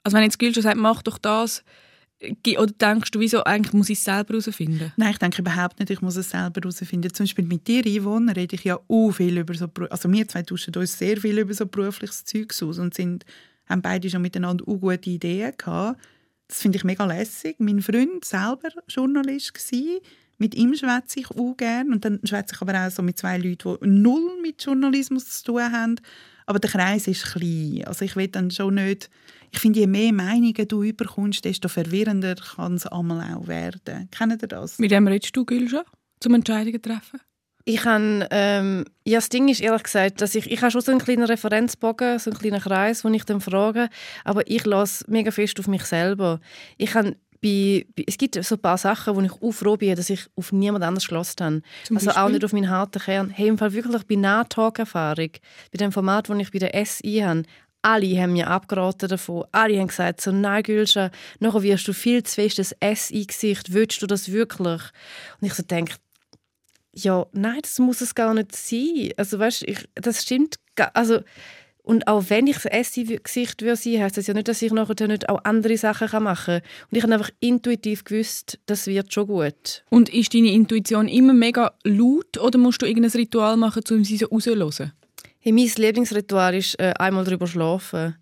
Also 0.02 0.16
wenn 0.16 0.24
jetzt 0.24 0.38
Gülscha 0.38 0.62
sagt, 0.62 0.76
mach 0.76 1.02
doch 1.02 1.18
das, 1.18 1.62
oder 2.58 2.66
denkst 2.66 3.10
du, 3.12 3.20
wieso 3.20 3.44
eigentlich 3.44 3.72
muss 3.72 3.88
ich 3.88 3.98
es 3.98 4.04
selber 4.04 4.34
herausfinden? 4.34 4.92
Nein, 4.96 5.12
ich 5.12 5.18
denke 5.18 5.40
überhaupt 5.40 5.78
nicht, 5.78 5.90
ich 5.90 6.02
muss 6.02 6.16
es 6.16 6.30
selber 6.30 6.60
herausfinden. 6.60 7.12
Zum 7.14 7.24
Beispiel 7.24 7.46
mit 7.46 7.66
dir, 7.66 7.82
Yvonne, 7.82 8.36
rede 8.36 8.56
ich 8.56 8.64
ja 8.64 8.78
auch 8.88 9.10
viel 9.12 9.38
über 9.38 9.54
so, 9.54 9.70
also 9.88 10.12
wir 10.12 10.28
zwei 10.28 10.42
tauschen 10.42 10.74
uns 10.74 10.98
sehr 10.98 11.16
viel 11.16 11.38
über 11.38 11.54
so 11.54 11.66
berufliches 11.66 12.24
Zeugs 12.24 12.62
aus 12.62 12.78
und 12.78 12.92
sind, 12.92 13.24
haben 13.66 13.80
beide 13.80 14.10
schon 14.10 14.20
miteinander 14.20 14.68
auch 14.68 14.78
gute 14.78 15.08
Ideen 15.08 15.54
gehabt. 15.56 16.00
Das 16.46 16.60
finde 16.60 16.76
ich 16.76 16.84
mega 16.84 17.06
lässig. 17.06 17.56
Mein 17.58 17.80
Freund 17.80 18.24
selber 18.24 18.68
Journalist 18.88 19.54
war, 19.54 20.00
mit 20.36 20.54
ihm 20.54 20.74
schwätze 20.74 21.20
ich 21.20 21.30
auch 21.30 21.56
gerne 21.56 21.90
und 21.90 22.04
dann 22.04 22.20
schwätze 22.24 22.54
ich 22.54 22.60
aber 22.60 22.86
auch 22.86 22.90
so 22.90 23.02
mit 23.02 23.16
zwei 23.16 23.38
Leuten, 23.38 23.78
die 23.82 23.88
null 23.88 24.40
mit 24.42 24.62
Journalismus 24.62 25.42
zu 25.42 25.44
tun 25.52 25.72
haben. 25.72 25.96
Aber 26.44 26.58
der 26.58 26.70
Kreis 26.70 27.06
ist 27.06 27.24
klein. 27.24 27.84
Also 27.86 28.04
ich 28.04 28.14
will 28.14 28.28
dann 28.28 28.50
schon 28.50 28.74
nicht... 28.74 29.08
Ich 29.52 29.58
finde, 29.58 29.80
je 29.80 29.86
mehr 29.86 30.12
Meinungen 30.12 30.68
du 30.68 30.82
überkommst, 30.82 31.44
desto 31.44 31.68
verwirrender 31.68 32.36
kann 32.36 32.74
es 32.74 32.86
einmal 32.86 33.34
auch 33.34 33.48
werden. 33.48 34.08
Kennt 34.10 34.42
ihr 34.42 34.48
das? 34.48 34.78
Mit 34.78 34.90
wem 34.90 35.06
redest 35.08 35.36
du, 35.36 35.44
Gülscha, 35.44 35.84
zum 36.20 36.34
Entscheidungen 36.34 36.80
treffen? 36.80 37.20
Ich 37.64 37.84
habe, 37.84 38.26
ähm, 38.30 38.84
ja, 39.04 39.18
das 39.18 39.28
Ding 39.28 39.48
ist 39.48 39.60
ehrlich 39.60 39.82
gesagt, 39.82 40.22
dass 40.22 40.34
ich, 40.34 40.50
ich 40.50 40.60
habe 40.62 40.70
schon 40.70 40.80
so 40.80 40.90
einen 40.92 41.00
kleinen 41.00 41.24
Referenzbogen, 41.24 42.18
so 42.18 42.30
einen 42.30 42.38
kleinen 42.38 42.60
Kreis, 42.60 43.04
wo 43.04 43.08
ich 43.10 43.24
dann 43.24 43.40
frage, 43.40 43.88
aber 44.24 44.48
ich 44.48 44.64
lasse 44.64 45.04
mega 45.08 45.30
fest 45.30 45.60
auf 45.60 45.68
mich 45.68 45.84
selber. 45.84 46.40
Ich 46.78 46.94
habe 46.94 47.16
bei, 47.42 47.86
bei, 47.96 48.04
es 48.06 48.18
gibt 48.18 48.42
so 48.42 48.54
ein 48.54 48.60
paar 48.60 48.78
Sachen, 48.78 49.14
wo 49.14 49.20
ich 49.20 49.32
auch 49.32 49.52
froh 49.52 49.76
bin, 49.76 49.94
dass 49.94 50.10
ich 50.10 50.26
auf 50.36 50.52
niemand 50.52 50.84
anders 50.84 51.04
geschlossen 51.04 51.40
habe. 51.40 51.62
Zum 51.84 51.96
also 51.96 52.10
auch 52.10 52.14
Beispiel? 52.14 52.32
nicht 52.32 52.44
auf 52.44 52.52
meinen 52.52 52.70
harten 52.70 53.00
Kern. 53.00 53.30
Hey, 53.30 53.48
im 53.48 53.58
Fall 53.58 53.72
wirklich 53.72 54.04
bei 54.04 54.16
Nahtalk-Erfahrung, 54.16 55.30
bei 55.72 55.78
dem 55.78 55.92
Format, 55.92 56.28
das 56.28 56.38
ich 56.38 56.50
bei 56.50 56.58
der 56.58 56.86
SI 56.86 57.20
habe, 57.24 57.42
alle 57.82 58.20
haben 58.20 58.32
mir 58.34 58.48
abgeraten 58.48 59.08
davon. 59.08 59.44
Alle 59.52 59.78
haben 59.78 59.88
gesagt, 59.88 60.20
so, 60.20 60.32
nein, 60.32 60.62
Gülscha, 60.62 61.10
nachher 61.38 61.62
wirst 61.62 61.88
du 61.88 61.92
viel 61.92 62.22
zu 62.22 62.34
fest 62.34 62.58
das 62.58 62.74
SI-Gesicht. 62.80 63.72
Willst 63.72 64.02
du 64.02 64.06
das 64.06 64.30
wirklich? 64.30 64.82
Und 65.40 65.46
ich 65.46 65.54
so 65.54 65.62
denke, 65.62 65.94
ja, 66.92 67.26
nein, 67.32 67.60
das 67.62 67.78
muss 67.78 68.00
es 68.00 68.14
gar 68.14 68.34
nicht 68.34 68.54
sein. 68.54 69.10
Also 69.16 69.38
weißt, 69.38 69.62
ich, 69.64 69.88
das 69.94 70.22
stimmt. 70.22 70.56
ga- 70.74 70.90
Also 70.94 71.20
Und 71.82 72.06
auch 72.06 72.24
wenn 72.28 72.46
ich 72.46 72.56
das 72.56 72.66
Esse-Gesicht 72.66 73.62
würde 73.62 73.76
sein, 73.76 74.02
heisst 74.02 74.16
das 74.18 74.26
ja 74.26 74.34
nicht, 74.34 74.48
dass 74.48 74.60
ich 74.60 74.70
nachher 74.72 75.08
nicht 75.08 75.28
auch 75.28 75.42
andere 75.44 75.76
Sachen 75.78 76.22
machen 76.22 76.60
kann. 76.60 76.88
Und 76.90 76.96
ich 76.96 77.02
habe 77.02 77.14
einfach 77.14 77.30
intuitiv 77.40 78.04
gewusst, 78.04 78.58
das 78.66 78.86
wird 78.86 79.12
schon 79.12 79.26
gut. 79.28 79.84
Und 79.88 80.08
ist 80.10 80.34
deine 80.34 80.52
Intuition 80.52 81.08
immer 81.08 81.32
mega 81.32 81.72
laut 81.84 82.36
oder 82.38 82.58
musst 82.58 82.82
du 82.82 82.86
irgendein 82.86 83.12
Ritual 83.12 83.56
machen, 83.56 83.82
um 83.90 84.04
sie 84.04 84.18
so 84.18 84.26
rauszuhören? 84.26 84.92
Hey, 85.42 85.52
mein 85.52 85.70
Lieblingsritual 85.74 86.54
ist 86.54 86.78
äh, 86.78 86.92
einmal 86.98 87.24
drüber 87.24 87.46
schlafen. 87.46 88.14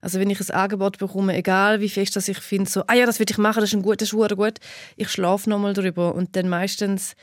Also 0.00 0.18
wenn 0.18 0.30
ich 0.30 0.40
ein 0.40 0.50
Angebot 0.50 0.98
bekomme, 0.98 1.36
egal 1.36 1.80
wie 1.80 1.88
fest 1.88 2.16
dass 2.16 2.26
ich 2.26 2.38
finde, 2.38 2.68
so, 2.68 2.82
ah 2.88 2.94
ja, 2.94 3.06
das 3.06 3.20
will 3.20 3.26
ich 3.30 3.38
machen, 3.38 3.60
das 3.60 3.70
ist 3.70 3.76
ein 3.76 3.82
gut, 3.82 4.02
das 4.02 4.10
gut, 4.10 4.54
ich 4.96 5.08
schlafe 5.08 5.48
nochmal 5.48 5.74
drüber 5.74 6.16
und 6.16 6.34
dann 6.34 6.48
meistens, 6.48 7.14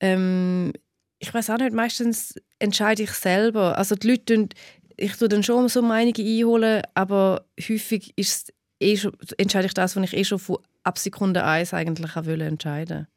ähm, 0.00 0.72
ich 1.18 1.32
weiß 1.32 1.50
auch 1.50 1.58
nicht, 1.58 1.74
meistens 1.74 2.36
entscheide 2.58 3.02
ich 3.02 3.10
selber. 3.10 3.76
Also 3.76 3.96
die 3.96 4.08
Leute, 4.08 4.48
ich 4.96 5.14
tue 5.16 5.28
dann 5.28 5.42
schon 5.42 5.68
so 5.68 5.82
Meinungen 5.82 6.14
einholen, 6.16 6.82
aber 6.94 7.44
häufig 7.60 8.14
ist 8.16 8.54
eh 8.80 8.96
schon, 8.96 9.12
entscheide 9.36 9.66
ich 9.66 9.74
das, 9.74 9.94
was 9.94 10.04
ich 10.04 10.16
eh 10.16 10.24
schon 10.24 10.38
von 10.38 10.56
ab 10.84 10.98
Sekunde 10.98 11.44
1 11.44 11.74
eigentlich 11.74 12.16
auch 12.16 12.24
entscheiden 12.26 13.08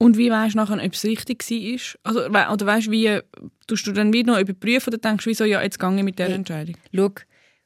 und 0.00 0.16
wie 0.16 0.30
weißt 0.30 0.54
du 0.54 0.58
nachher, 0.58 0.82
ob 0.82 0.94
es 0.94 1.04
richtig 1.04 1.44
war? 1.50 2.14
Also, 2.14 2.54
oder 2.54 2.66
weißt 2.66 2.86
du, 2.86 2.90
wie 2.90 3.20
tust 3.66 3.86
du 3.86 3.92
dann 3.92 4.14
wieder 4.14 4.32
noch 4.32 4.40
überprüfen 4.40 4.88
oder 4.88 4.98
denkst 4.98 5.24
du, 5.24 5.30
wieso, 5.30 5.44
ja, 5.44 5.62
jetzt 5.62 5.78
gehe 5.78 5.94
ich 5.94 6.02
mit 6.02 6.18
dieser 6.18 6.30
Entscheidung? 6.30 6.74
Schau, 6.94 7.10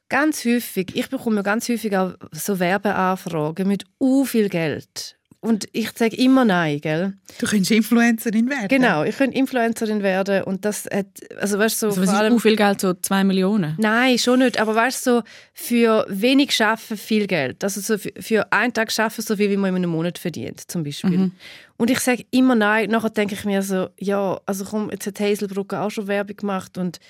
ganz 0.09 0.45
häufig, 0.45 0.97
ich 0.97 1.09
bekomme 1.09 1.45
ganz 1.45 1.69
häufig 1.69 1.97
auch 1.97 2.15
so 2.33 2.59
Werbeanfragen 2.59 3.69
mit 3.69 3.85
u 4.01 4.25
viel 4.25 4.49
Geld. 4.49 5.17
Und 5.45 5.69
ich 5.73 5.91
sage 5.95 6.17
immer 6.17 6.47
nein, 6.47 6.81
gell? 6.81 7.13
Du 7.39 7.47
könntest 7.47 7.71
Influencerin 7.71 8.49
werden. 8.49 8.69
Genau, 8.69 9.05
ich 9.05 9.19
könnte 9.19 9.37
Influencerin 9.37 10.03
werden 10.03 10.43
und 10.45 10.65
das 10.65 10.87
hat, 10.87 11.07
also 11.39 11.59
weißt 11.59 11.81
so 11.81 11.89
also, 11.89 12.01
was 12.01 12.09
vor 12.09 12.19
allem, 12.19 12.37
ist 12.37 12.43
viel 12.43 12.57
Geld, 12.57 12.81
so 12.81 12.95
zwei 12.95 13.25
Millionen? 13.25 13.77
Nein, 13.79 14.17
schon 14.17 14.39
nicht, 14.39 14.59
aber 14.59 14.75
weißt 14.75 15.05
so 15.05 15.23
für 15.53 16.07
wenig 16.09 16.57
schaffen 16.57 16.97
viel 16.97 17.27
Geld. 17.27 17.63
Also 17.63 17.83
so 17.83 17.99
für, 17.99 18.11
für 18.19 18.51
einen 18.55 18.73
Tag 18.73 18.91
schaffen 18.91 19.21
so 19.21 19.37
viel, 19.37 19.51
wie 19.51 19.59
man 19.59 19.69
in 19.69 19.77
einem 19.77 19.91
Monat 19.91 20.17
verdient, 20.17 20.63
zum 20.67 20.83
Beispiel. 20.83 21.19
Mhm. 21.19 21.33
Und 21.77 21.91
ich 21.91 22.01
sage 22.01 22.25
immer 22.31 22.55
nein, 22.55 22.89
nachher 22.89 23.11
denke 23.11 23.35
ich 23.35 23.45
mir 23.45 23.61
so, 23.61 23.89
ja, 24.01 24.41
also 24.47 24.65
komm, 24.65 24.91
jetzt 24.93 25.07
hat 25.07 25.21
Hazelbrugger 25.21 25.83
auch 25.83 25.91
schon 25.91 26.07
Werbung 26.07 26.39
gemacht 26.39 26.79
und 26.79 27.01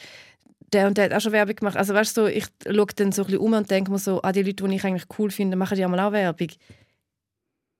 der 0.72 0.88
und 0.88 0.98
der 0.98 1.04
hat 1.04 1.12
auch 1.12 1.20
schon 1.20 1.30
Werbung 1.30 1.54
gemacht. 1.54 1.76
Also 1.76 1.94
weißt 1.94 2.16
du, 2.16 2.26
ich 2.26 2.46
schaue 2.66 2.86
dann 2.96 3.12
so 3.12 3.22
ein 3.22 3.26
bisschen 3.26 3.38
um 3.38 3.52
und 3.52 3.70
denke 3.70 3.92
mir 3.92 3.98
so, 3.98 4.20
ah, 4.24 4.32
die 4.32 4.42
Leute, 4.42 4.64
die 4.64 4.74
ich 4.74 4.84
eigentlich 4.84 5.06
cool 5.20 5.30
finde, 5.30 5.56
machen 5.56 5.78
ja 5.78 5.86
mal 5.86 6.00
auch 6.00 6.10
Werbung 6.10 6.48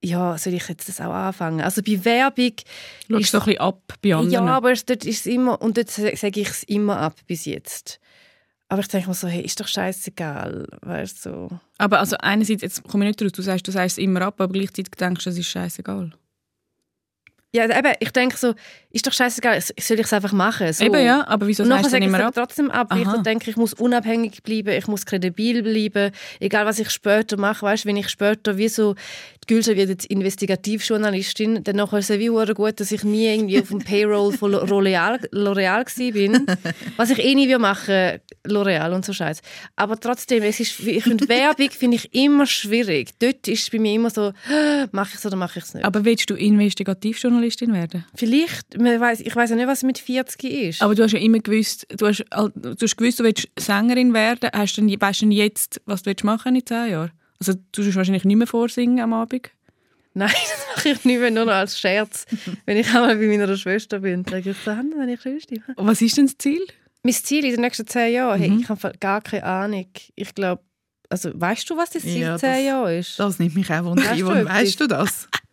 ja, 0.05 0.37
soll 0.39 0.55
ich 0.55 0.69
jetzt 0.69 0.89
das 0.89 1.01
auch 1.01 1.13
anfangen? 1.13 1.61
Also 1.61 1.83
bei 1.83 2.05
Werbung... 2.05 2.53
Schaust 3.09 3.21
ist 3.23 3.31
so 3.31 3.39
ein 3.39 3.45
bisschen 3.45 3.61
ab 3.61 3.81
bei 4.03 4.15
anderen? 4.15 4.31
Ja, 4.33 4.47
aber 4.47 4.75
dort 4.75 5.05
ist 5.05 5.27
immer, 5.27 5.61
und 5.61 5.77
dort 5.77 5.91
sage 5.91 6.41
ich 6.41 6.49
es 6.49 6.63
immer 6.65 6.99
ab 6.99 7.17
bis 7.27 7.45
jetzt. 7.47 8.01
Aber 8.69 8.81
ich 8.81 8.89
denke 8.89 9.09
mir 9.09 9.15
so, 9.15 9.29
hey, 9.29 9.43
ist 9.43 9.61
doch 9.61 9.69
scheißegal, 9.69 10.67
weißt 10.83 11.27
du. 11.27 11.49
Aber 11.79 12.01
also 12.01 12.17
einerseits, 12.19 12.63
jetzt 12.63 12.83
komme 12.85 13.05
ich 13.05 13.11
nicht 13.11 13.23
raus, 13.23 13.33
du 13.33 13.43
sagst, 13.43 13.67
du 13.69 13.73
sagst 13.73 13.99
es 13.99 14.03
immer 14.03 14.23
ab, 14.23 14.41
aber 14.41 14.53
gleichzeitig 14.53 14.91
denkst 14.99 15.25
du, 15.25 15.31
es 15.31 15.39
ist 15.39 15.47
scheißegal. 15.47 16.13
Ja, 17.53 17.65
eben, 17.65 17.95
ich 18.01 18.11
denke 18.11 18.37
so, 18.37 18.55
ist 18.95 19.05
doch 19.09 19.13
scheißegal, 19.13 19.61
soll 19.61 19.99
ich 19.99 20.07
es 20.07 20.13
einfach 20.13 20.33
machen? 20.33 20.73
So. 20.73 20.85
Eben 20.85 21.05
ja, 21.05 21.27
aber 21.27 21.49
wieso 21.49 21.65
sagst 21.65 21.87
du 21.87 21.91
dann 21.91 22.03
immer 22.03 22.25
ab? 22.25 22.33
trotzdem 22.33 22.71
ab, 22.71 22.87
weil 22.91 23.03
ich 23.03 23.23
denke, 23.23 23.51
ich 23.51 23.57
muss 23.57 23.75
unabhängig 23.75 24.45
bleiben, 24.45 24.71
ich 24.71 24.87
muss 24.87 25.05
kredibil 25.05 25.65
bleiben, 25.65 26.13
egal 26.39 26.65
was 26.65 26.79
ich 26.79 26.91
später 26.91 27.37
mache, 27.37 27.67
weißt, 27.67 27.87
wenn 27.87 27.97
ich 27.97 28.09
später 28.09 28.57
wie 28.57 28.69
so, 28.69 28.95
die 29.43 29.53
Gülse 29.53 29.77
wird 29.77 29.89
jetzt 29.89 30.07
Investigativjournalistin, 30.07 31.65
dann 31.65 31.77
nachher 31.77 31.99
ist 31.99 32.11
es 32.11 32.21
wie 32.21 32.29
gut, 32.29 32.79
dass 32.79 32.93
ich 32.93 33.03
nie 33.03 33.27
irgendwie 33.27 33.61
auf 33.61 33.69
dem 33.69 33.81
Payroll 33.81 34.33
von 34.33 34.55
L'Oreal, 34.55 36.13
bin, 36.13 36.47
was 36.97 37.11
ich 37.11 37.19
eh 37.19 37.35
nie 37.35 37.53
machen 37.59 38.21
L'Oreal 38.47 38.95
und 38.95 39.05
so 39.05 39.13
Scheiß. 39.13 39.41
Aber 39.75 39.99
trotzdem, 39.99 40.45
es 40.45 40.61
ist, 40.61 40.79
ich 40.79 41.03
finde 41.03 41.29
Werbung 41.29 41.71
finde 41.71 41.97
ich 41.97 42.15
immer 42.15 42.47
schwierig. 42.47 43.11
Dort 43.19 43.49
ist 43.49 43.63
es 43.63 43.71
bei 43.71 43.81
mir 43.81 43.95
immer 43.95 44.11
so, 44.11 44.33
mache 44.93 45.11
ich 45.15 45.19
es 45.19 45.27
oder 45.27 45.37
mache 45.37 45.59
ich 45.59 45.65
es 45.65 45.75
nicht. 45.75 45.85
Aber 45.85 46.05
willst 46.05 46.31
du 46.31 46.35
Investigativjournalistin 46.35 47.73
werden? 47.73 48.05
Vielleicht, 48.15 48.79
man 48.85 49.01
weiss, 49.01 49.21
ich 49.21 49.35
weiß 49.35 49.51
ja 49.51 49.57
nicht, 49.57 49.67
was 49.67 49.83
mit 49.83 49.99
40 49.99 50.45
ist. 50.45 50.83
Aber 50.83 50.95
du 50.95 51.03
hast 51.03 51.13
ja 51.13 51.19
immer 51.19 51.39
gewusst, 51.39 51.87
du 51.97 52.07
hast, 52.07 52.25
du 52.31 52.77
hast 52.81 52.97
gewusst, 52.97 53.21
du 53.21 53.25
willst 53.25 53.49
Sängerin 53.59 54.15
werden. 54.15 54.51
Hast 54.53 54.77
du, 54.77 54.83
weißt 54.83 55.23
du 55.23 55.27
jetzt, 55.27 55.81
was 55.87 56.03
du 56.03 56.15
machen 56.23 56.55
in 56.55 56.65
zehn 56.65 56.91
Jahren? 56.91 57.13
Also 57.41 57.55
du 57.73 57.85
wirst 57.85 57.97
wahrscheinlich 57.97 58.25
nicht 58.25 58.37
mehr 58.37 58.47
vorsingen 58.47 59.01
am 59.01 59.13
Abend? 59.13 59.51
Nein, 60.15 60.31
das 60.31 60.67
mache 60.77 60.89
ich 60.91 61.05
nicht 61.05 61.19
mehr, 61.19 61.31
nur 61.31 61.45
noch 61.45 61.53
als 61.53 61.79
Scherz. 61.79 62.25
wenn 62.67 62.77
ich 62.77 62.87
einmal 62.89 63.17
bei 63.17 63.27
meiner 63.27 63.57
Schwester 63.57 63.99
bin, 63.99 64.25
sage 64.25 64.51
ich, 64.51 64.57
dann 64.65 64.93
wenn 64.97 65.09
ich 65.09 65.21
Schwester 65.21 65.57
Was 65.77 66.01
ist 66.01 66.17
denn 66.17 66.27
das 66.27 66.39
Ziel? 66.39 66.65
Mein 67.03 67.15
Ziel 67.15 67.45
in 67.45 67.51
den 67.51 67.61
nächsten 67.61 67.87
zehn 67.87 68.15
Jahren? 68.15 68.41
Mhm. 68.41 68.45
Hey, 68.45 68.59
ich 68.61 68.69
habe 68.69 68.93
gar 69.01 69.21
keine 69.21 69.45
Ahnung. 69.45 69.89
Ich 70.15 70.35
glaube, 70.35 70.63
also 71.11 71.31
weißt 71.35 71.69
du, 71.69 71.77
was 71.77 71.91
das 71.91 72.03
Ziel 72.03 72.21
ja, 72.21 72.39
zehn 72.39 72.67
Jahre 72.67 72.99
ist? 72.99 73.19
Das 73.19 73.39
nimmt 73.39 73.57
mich 73.57 73.71
auch 73.71 73.85
wunder. 73.85 74.05
Weißt, 74.05 74.25
weißt 74.25 74.81
du 74.81 74.87
das? 74.87 75.29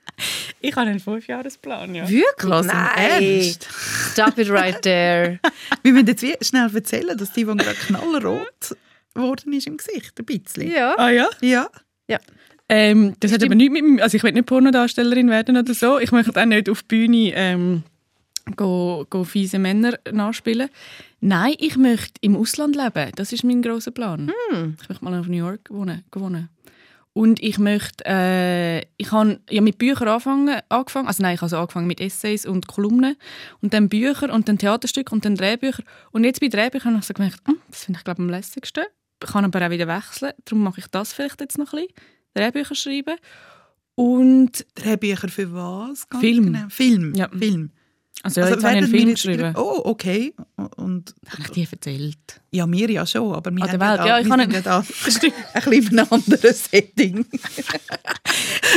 Ich 0.61 0.75
habe 0.75 0.89
einen 0.89 0.99
Fünfjahresplan, 0.99 1.95
ja. 1.95 2.07
Wirklich? 2.07 2.65
Nein. 2.67 3.43
Ernst? 3.43 3.67
Stop 4.11 4.37
it 4.37 4.49
right 4.49 4.81
there. 4.81 5.39
Wir 5.83 5.93
müssen 5.93 6.07
jetzt 6.07 6.47
schnell 6.47 6.69
erzählen, 6.73 7.17
dass 7.17 7.31
die, 7.33 7.45
die 7.45 7.57
gerade 7.57 7.73
knallrot 7.87 8.77
geworden 9.13 9.53
ist 9.53 9.67
im 9.67 9.77
Gesicht, 9.77 10.17
ein 10.19 10.25
bisschen. 10.25 10.71
Ja. 10.71 10.95
Ah 10.97 11.09
ja? 11.09 11.29
Ja. 11.41 11.67
ja. 12.07 12.19
Ähm, 12.69 13.15
das 13.19 13.31
Stimmt. 13.31 13.41
hat 13.41 13.47
aber 13.47 13.55
nichts 13.55 13.73
mit 13.73 13.83
mir, 13.83 14.03
also 14.03 14.15
ich 14.15 14.23
will 14.23 14.31
nicht 14.31 14.45
Pornodarstellerin 14.45 15.29
werden 15.29 15.57
oder 15.57 15.73
so. 15.73 15.99
Ich 15.99 16.11
möchte 16.11 16.39
auch 16.39 16.45
nicht 16.45 16.69
auf 16.69 16.83
die 16.83 16.87
Bühne 16.87 17.33
ähm, 17.35 17.83
go, 18.55 19.05
go 19.09 19.23
fiese 19.23 19.59
Männer 19.59 19.97
nachspielen. 20.11 20.69
Nein, 21.19 21.55
ich 21.57 21.75
möchte 21.75 22.13
im 22.21 22.35
Ausland 22.35 22.75
leben. 22.75 23.11
Das 23.15 23.33
ist 23.33 23.43
mein 23.43 23.61
großer 23.61 23.91
Plan. 23.91 24.31
Hm. 24.51 24.77
Ich 24.81 24.89
möchte 24.89 25.03
mal 25.03 25.19
auf 25.19 25.27
New 25.27 25.37
York 25.37 25.69
wohnen. 25.69 26.03
wohnen. 26.13 26.49
Und 27.13 27.43
ich 27.43 27.59
möchte, 27.59 28.05
äh, 28.05 28.79
ich 28.97 29.11
habe 29.11 29.41
ja 29.49 29.61
mit 29.61 29.77
Büchern 29.77 30.07
angefangen, 30.07 30.61
angefangen, 30.69 31.07
also 31.07 31.21
nein, 31.21 31.35
ich 31.35 31.41
habe 31.41 31.47
also 31.47 31.57
angefangen 31.57 31.87
mit 31.87 31.99
Essays 31.99 32.45
und 32.45 32.67
Kolumnen 32.67 33.17
und 33.59 33.73
dann 33.73 33.89
Bücher 33.89 34.33
und 34.33 34.47
dann 34.47 34.57
Theaterstücke 34.57 35.13
und 35.13 35.25
dann 35.25 35.35
Drehbücher. 35.35 35.83
Und 36.11 36.23
jetzt 36.23 36.39
bei 36.39 36.47
Drehbüchern 36.47 36.93
habe 36.93 37.01
ich 37.01 37.07
so 37.07 37.13
gemerkt, 37.13 37.41
hm, 37.45 37.57
das 37.69 37.83
finde 37.83 37.99
ich 37.99 38.05
glaube 38.05 38.21
am 38.21 38.29
lässigsten. 38.29 38.85
Ich 39.21 39.29
kann 39.29 39.43
aber 39.43 39.65
auch 39.65 39.69
wieder 39.69 39.87
wechseln, 39.87 40.31
darum 40.45 40.63
mache 40.63 40.79
ich 40.79 40.87
das 40.87 41.11
vielleicht 41.13 41.41
jetzt 41.41 41.57
noch 41.57 41.73
ein 41.73 41.81
bisschen, 41.81 41.95
Drehbücher 42.33 42.75
schreiben. 42.75 43.17
Und 43.95 44.65
Drehbücher 44.75 45.27
für 45.27 45.53
was? 45.53 46.07
Film. 46.19 46.53
Genau. 46.53 46.69
Film. 46.69 47.13
Ja. 47.13 47.27
Film. 47.27 47.71
Also, 48.23 48.41
also 48.41 48.53
jetzt 48.53 48.63
habe 48.63 48.75
ich 48.75 48.83
einen 48.83 48.91
Film 48.91 49.09
geschrieben. 49.11 49.53
Oh, 49.57 49.81
okay. 49.85 50.33
Und, 50.75 51.15
habe 51.27 51.41
ich 51.41 51.49
dir 51.49 51.67
erzählt? 51.71 52.17
Ja, 52.51 52.67
mir 52.67 52.89
ja 52.89 53.05
schon, 53.05 53.33
aber 53.33 53.49
wir 53.51 53.63
An 53.63 53.69
haben 53.69 53.79
Welt. 53.79 54.07
Ja, 54.07 54.19
ich 54.19 54.27
ja 54.27 54.61
da 54.61 54.79
ein 54.79 54.85
bisschen 54.85 55.33
in 55.53 55.99
einem 55.99 56.07
anderen 56.11 56.53
Setting. 56.53 57.25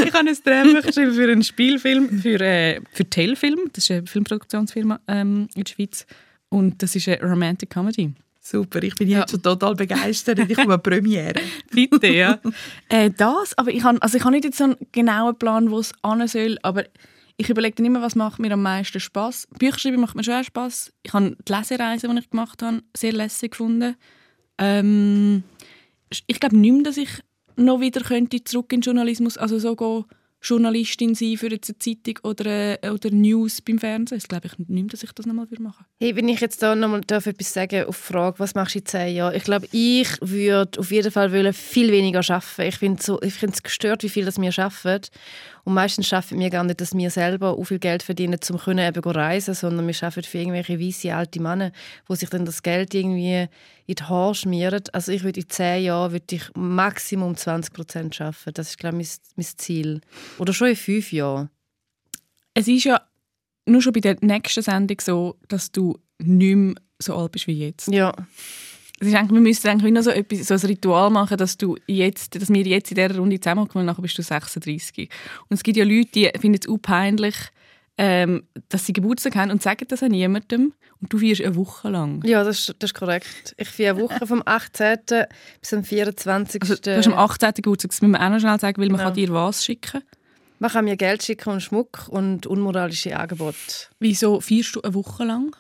ich 0.04 0.12
habe 0.12 0.28
ein 0.28 0.36
Drehbuch 0.42 0.82
geschrieben 0.86 1.12
für 1.12 1.30
einen 1.30 1.42
Spielfilm, 1.42 2.20
für, 2.20 2.40
äh, 2.40 2.80
für 2.92 3.04
Telfilm. 3.04 3.70
Das 3.72 3.84
ist 3.84 3.90
eine 3.90 4.06
Filmproduktionsfirma 4.06 5.00
ähm, 5.08 5.48
in 5.54 5.64
der 5.64 5.70
Schweiz. 5.70 6.06
Und 6.48 6.82
das 6.82 6.96
ist 6.96 7.08
eine 7.08 7.20
Romantic 7.20 7.68
Comedy. 7.68 8.14
Super, 8.40 8.82
ich 8.82 8.94
bin 8.94 9.08
jetzt 9.08 9.18
ja. 9.18 9.28
schon 9.28 9.42
total 9.42 9.74
begeistert. 9.74 10.38
Ich 10.38 10.56
komme 10.56 10.78
Premiere. 10.78 11.40
Bitte, 11.70 12.08
ja. 12.08 12.38
äh, 12.88 13.10
das, 13.10 13.56
aber 13.56 13.70
ich 13.70 13.82
habe 13.82 14.00
also 14.02 14.18
ich 14.18 14.24
hab 14.24 14.32
nicht 14.32 14.44
jetzt 14.44 14.58
so 14.58 14.64
einen 14.64 14.76
genauen 14.92 15.36
Plan, 15.38 15.70
wo 15.70 15.78
es 15.78 15.92
hin 16.02 16.28
soll, 16.28 16.58
aber 16.62 16.84
ich 17.36 17.48
überlege 17.48 17.76
dann 17.76 17.86
immer, 17.86 18.02
was 18.02 18.14
macht 18.14 18.38
mir 18.38 18.52
am 18.52 18.62
meisten 18.62 19.00
Spaß. 19.00 19.48
Bücher 19.58 19.78
schreiben 19.78 20.00
macht 20.00 20.14
mir 20.14 20.24
schon 20.24 20.44
Spaß. 20.44 20.92
Ich 21.02 21.12
habe 21.12 21.36
die 21.46 21.52
Lesereise, 21.52 22.08
die 22.08 22.18
ich 22.18 22.30
gemacht 22.30 22.62
habe, 22.62 22.82
sehr 22.96 23.12
lässig 23.12 23.52
gefunden. 23.52 23.96
Ähm, 24.58 25.42
ich 26.26 26.38
glaube 26.38 26.56
nicht 26.56 26.72
mehr, 26.72 26.82
dass 26.84 26.96
ich 26.96 27.10
noch 27.56 27.80
wieder 27.80 28.02
könnte 28.02 28.42
zurück 28.44 28.72
in 28.72 28.80
den 28.80 28.84
Journalismus, 28.84 29.36
also 29.36 29.58
so 29.58 29.74
gehen, 29.74 30.04
Journalistin 30.44 31.14
sein 31.14 31.38
für 31.38 31.46
eine 31.46 31.60
Zeitung 31.60 32.18
oder, 32.22 32.84
äh, 32.84 32.90
oder 32.90 33.10
News 33.10 33.62
beim 33.62 33.78
Fernsehen. 33.78 34.18
Das 34.18 34.28
glaube 34.28 34.46
ich 34.46 34.58
nicht 34.58 34.68
mehr, 34.68 34.84
dass 34.84 35.02
ich 35.02 35.12
das 35.12 35.26
nochmal 35.26 35.46
machen. 35.58 35.86
Hey, 35.98 36.14
wenn 36.14 36.28
ich 36.28 36.40
jetzt 36.40 36.62
da 36.62 36.74
nochmal 36.74 37.00
etwas 37.00 37.52
sagen 37.52 37.86
auf 37.86 37.96
die 37.96 38.12
Frage, 38.12 38.38
was 38.38 38.54
machst 38.54 38.74
du 38.74 38.80
in 38.80 38.86
zehn 38.86 39.16
Jahren? 39.16 39.34
Ich 39.34 39.44
glaube, 39.44 39.66
ich 39.72 40.08
würde 40.20 40.78
auf 40.78 40.90
jeden 40.90 41.10
Fall 41.10 41.52
viel 41.52 41.90
weniger 41.90 42.20
arbeiten. 42.28 42.68
Ich 42.68 42.76
finde 42.76 43.00
es 43.00 43.06
so, 43.06 43.18
gestört, 43.62 44.02
wie 44.02 44.08
viel 44.08 44.26
das 44.26 44.40
wir 44.40 44.52
arbeiten. 44.58 45.08
Und 45.64 45.74
meistens 45.74 46.06
schaffen 46.06 46.38
wir 46.38 46.50
gar 46.50 46.62
nicht, 46.62 46.80
dass 46.80 46.94
wir 46.94 47.10
selber 47.10 47.54
so 47.56 47.64
viel 47.64 47.78
Geld 47.78 48.02
verdienen, 48.02 48.38
um 48.50 48.58
können 48.58 48.86
eben 48.86 49.10
reisen 49.10 49.54
sondern 49.54 49.86
wir 49.86 49.94
arbeiten 50.02 50.28
für 50.28 50.38
irgendwelche 50.38 50.78
weisse 50.78 51.14
alte 51.14 51.40
Männer, 51.40 51.72
wo 52.06 52.14
sich 52.14 52.28
dann 52.28 52.44
das 52.44 52.62
Geld 52.62 52.94
irgendwie 52.94 53.48
in 53.86 53.94
die 53.94 54.02
Haare 54.02 54.34
schmieren. 54.34 54.82
Also 54.92 55.12
ich 55.12 55.24
würde 55.24 55.40
in 55.40 55.48
zehn 55.48 55.84
Jahren 55.84 56.12
würde 56.12 56.34
ich 56.34 56.42
Maximum 56.54 57.36
20 57.36 57.72
Prozent 57.72 58.20
arbeiten. 58.20 58.52
Das 58.54 58.68
ist, 58.68 58.78
glaube 58.78 59.00
ich, 59.00 59.08
mein, 59.08 59.16
mein 59.36 59.46
Ziel. 59.56 60.00
Oder 60.38 60.52
schon 60.52 60.68
in 60.68 60.76
fünf 60.76 61.12
Jahren. 61.12 61.48
Es 62.52 62.68
ist 62.68 62.84
ja 62.84 63.00
nur 63.66 63.80
schon 63.80 63.92
bei 63.92 64.00
der 64.00 64.16
nächsten 64.20 64.62
Sendung 64.62 65.00
so, 65.00 65.38
dass 65.48 65.72
du 65.72 65.98
nicht 66.18 66.56
mehr 66.56 66.74
so 66.98 67.16
alt 67.16 67.32
bist 67.32 67.46
wie 67.46 67.58
jetzt. 67.58 67.88
Ja. 67.88 68.14
Ist 69.06 69.14
eigentlich, 69.14 69.32
wir 69.32 69.40
müssten 69.40 69.68
eigentlich 69.68 69.92
noch 69.92 70.02
so, 70.02 70.10
etwas, 70.10 70.46
so 70.48 70.54
ein 70.54 70.60
Ritual 70.60 71.10
machen, 71.10 71.36
dass, 71.36 71.56
du 71.56 71.76
jetzt, 71.86 72.40
dass 72.40 72.48
wir 72.48 72.62
jetzt 72.62 72.90
in 72.90 72.96
dieser 72.96 73.16
Runde 73.18 73.38
zusammenkommen 73.40 73.82
und 73.82 73.86
nachher 73.86 74.02
bist 74.02 74.16
du 74.18 74.22
36. 74.22 75.08
Und 75.48 75.54
es 75.56 75.62
gibt 75.62 75.76
ja 75.76 75.84
Leute, 75.84 76.08
die 76.14 76.30
finden 76.38 76.58
es 76.62 76.68
auch 76.68 76.78
peinlich, 76.78 77.34
ähm, 77.96 78.42
dass 78.68 78.86
sie 78.86 78.92
Geburtstag 78.92 79.36
haben 79.36 79.50
und 79.52 79.62
sagen 79.62 79.84
das 79.88 80.02
an 80.02 80.10
niemandem 80.10 80.72
und 81.00 81.12
du 81.12 81.18
feierst 81.18 81.42
eine 81.42 81.54
Woche 81.54 81.90
lang. 81.90 82.24
Ja, 82.24 82.42
das, 82.42 82.58
ist- 82.68 82.76
das 82.80 82.90
ist 82.90 82.94
korrekt. 82.94 83.54
Ich 83.56 83.68
feiere 83.68 83.94
eine 83.94 84.02
Woche 84.02 84.26
vom 84.26 84.42
18. 84.44 84.98
bis 85.60 85.70
zum 85.70 85.84
24. 85.84 86.60
Also, 86.62 86.74
du 86.76 86.96
hast 86.96 87.06
am 87.06 87.14
18. 87.14 87.52
Geburtstag, 87.54 87.90
das 87.92 88.02
müssen 88.02 88.12
wir 88.12 88.20
auch 88.24 88.30
noch 88.30 88.40
schnell 88.40 88.58
sagen, 88.58 88.80
weil 88.82 88.88
man 88.88 88.96
Genau. 88.98 89.08
kann 89.10 89.14
dir 89.14 89.32
was 89.32 89.64
schicken. 89.64 90.02
Man 90.58 90.70
kann 90.70 90.84
mir 90.86 90.96
Geld 90.96 91.22
schicken 91.22 91.50
und 91.50 91.60
Schmuck 91.62 92.08
und 92.08 92.46
unmoralische 92.46 93.16
Angebote. 93.16 93.56
Wieso 94.00 94.40
feierst 94.40 94.74
du 94.76 94.82
eine 94.82 94.94
Woche 94.94 95.24
lang? 95.24 95.54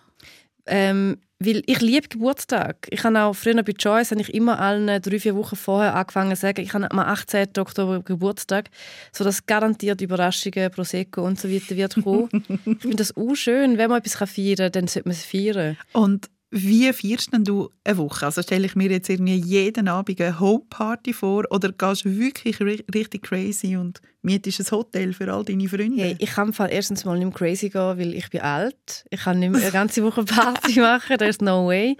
Ähm, 0.66 1.18
weil 1.46 1.62
ich 1.66 1.80
liebe 1.80 2.08
Geburtstag. 2.08 2.86
Ich 2.90 3.04
habe 3.04 3.20
auch 3.22 3.34
früher 3.34 3.62
bei 3.62 3.72
Joyce 3.78 4.10
habe 4.12 4.20
ich 4.20 4.32
immer 4.34 4.58
allen 4.58 5.00
drei, 5.02 5.18
vier 5.18 5.34
Wochen 5.36 5.56
vorher 5.56 5.94
angefangen 5.94 6.34
zu 6.34 6.40
sagen, 6.42 6.60
ich 6.62 6.72
habe 6.74 6.90
am 6.90 6.98
18. 6.98 7.48
Oktober 7.58 8.00
Geburtstag, 8.02 8.70
sodass 9.12 9.46
garantiert 9.46 10.00
Überraschungen, 10.00 10.70
Prosecco 10.70 11.22
und 11.24 11.38
so 11.40 11.50
weiter 11.50 11.76
wird 11.76 12.02
kommen. 12.02 12.28
ich 12.66 12.78
finde 12.80 12.96
das 12.96 13.16
auch 13.16 13.34
schön. 13.34 13.78
Wenn 13.78 13.90
man 13.90 13.98
etwas 14.02 14.16
feiern 14.30 14.56
kann, 14.56 14.72
dann 14.72 14.86
sollte 14.88 15.08
man 15.08 15.16
es 15.16 15.24
feiern. 15.24 15.76
Und 15.92 16.30
wie 16.50 16.92
feierst 16.92 17.32
denn 17.32 17.42
du 17.42 17.70
eine 17.82 17.98
Woche? 17.98 18.26
Also 18.26 18.40
stelle 18.42 18.66
ich 18.66 18.76
mir 18.76 18.88
jetzt 18.88 19.08
irgendwie 19.08 19.34
jeden 19.34 19.88
Abend 19.88 20.20
eine 20.20 20.38
Homeparty 20.38 21.12
vor 21.12 21.44
oder 21.50 21.72
gehst 21.72 22.04
du 22.04 22.16
wirklich 22.16 22.58
ri- 22.58 22.84
richtig 22.94 23.22
crazy 23.22 23.76
und 23.76 24.00
mietest 24.24 24.60
ein 24.60 24.70
Hotel 24.76 25.12
für 25.12 25.32
all 25.32 25.44
deine 25.44 25.68
Freunde? 25.68 26.02
Hey, 26.02 26.16
ich 26.18 26.30
kann 26.30 26.52
Fall 26.52 26.70
erstens 26.72 27.04
mal 27.04 27.16
nicht 27.18 27.26
mehr 27.26 27.34
crazy 27.34 27.68
gehen, 27.68 27.98
weil 27.98 28.14
ich 28.14 28.28
bin 28.30 28.40
alt. 28.40 29.04
Ich 29.10 29.20
kann 29.20 29.38
nicht 29.38 29.50
mehr 29.50 29.60
eine 29.62 29.70
ganze 29.70 30.02
Woche 30.02 30.24
Party 30.24 30.80
machen, 30.80 31.18
there's 31.18 31.40
no 31.40 31.66
way. 31.68 31.96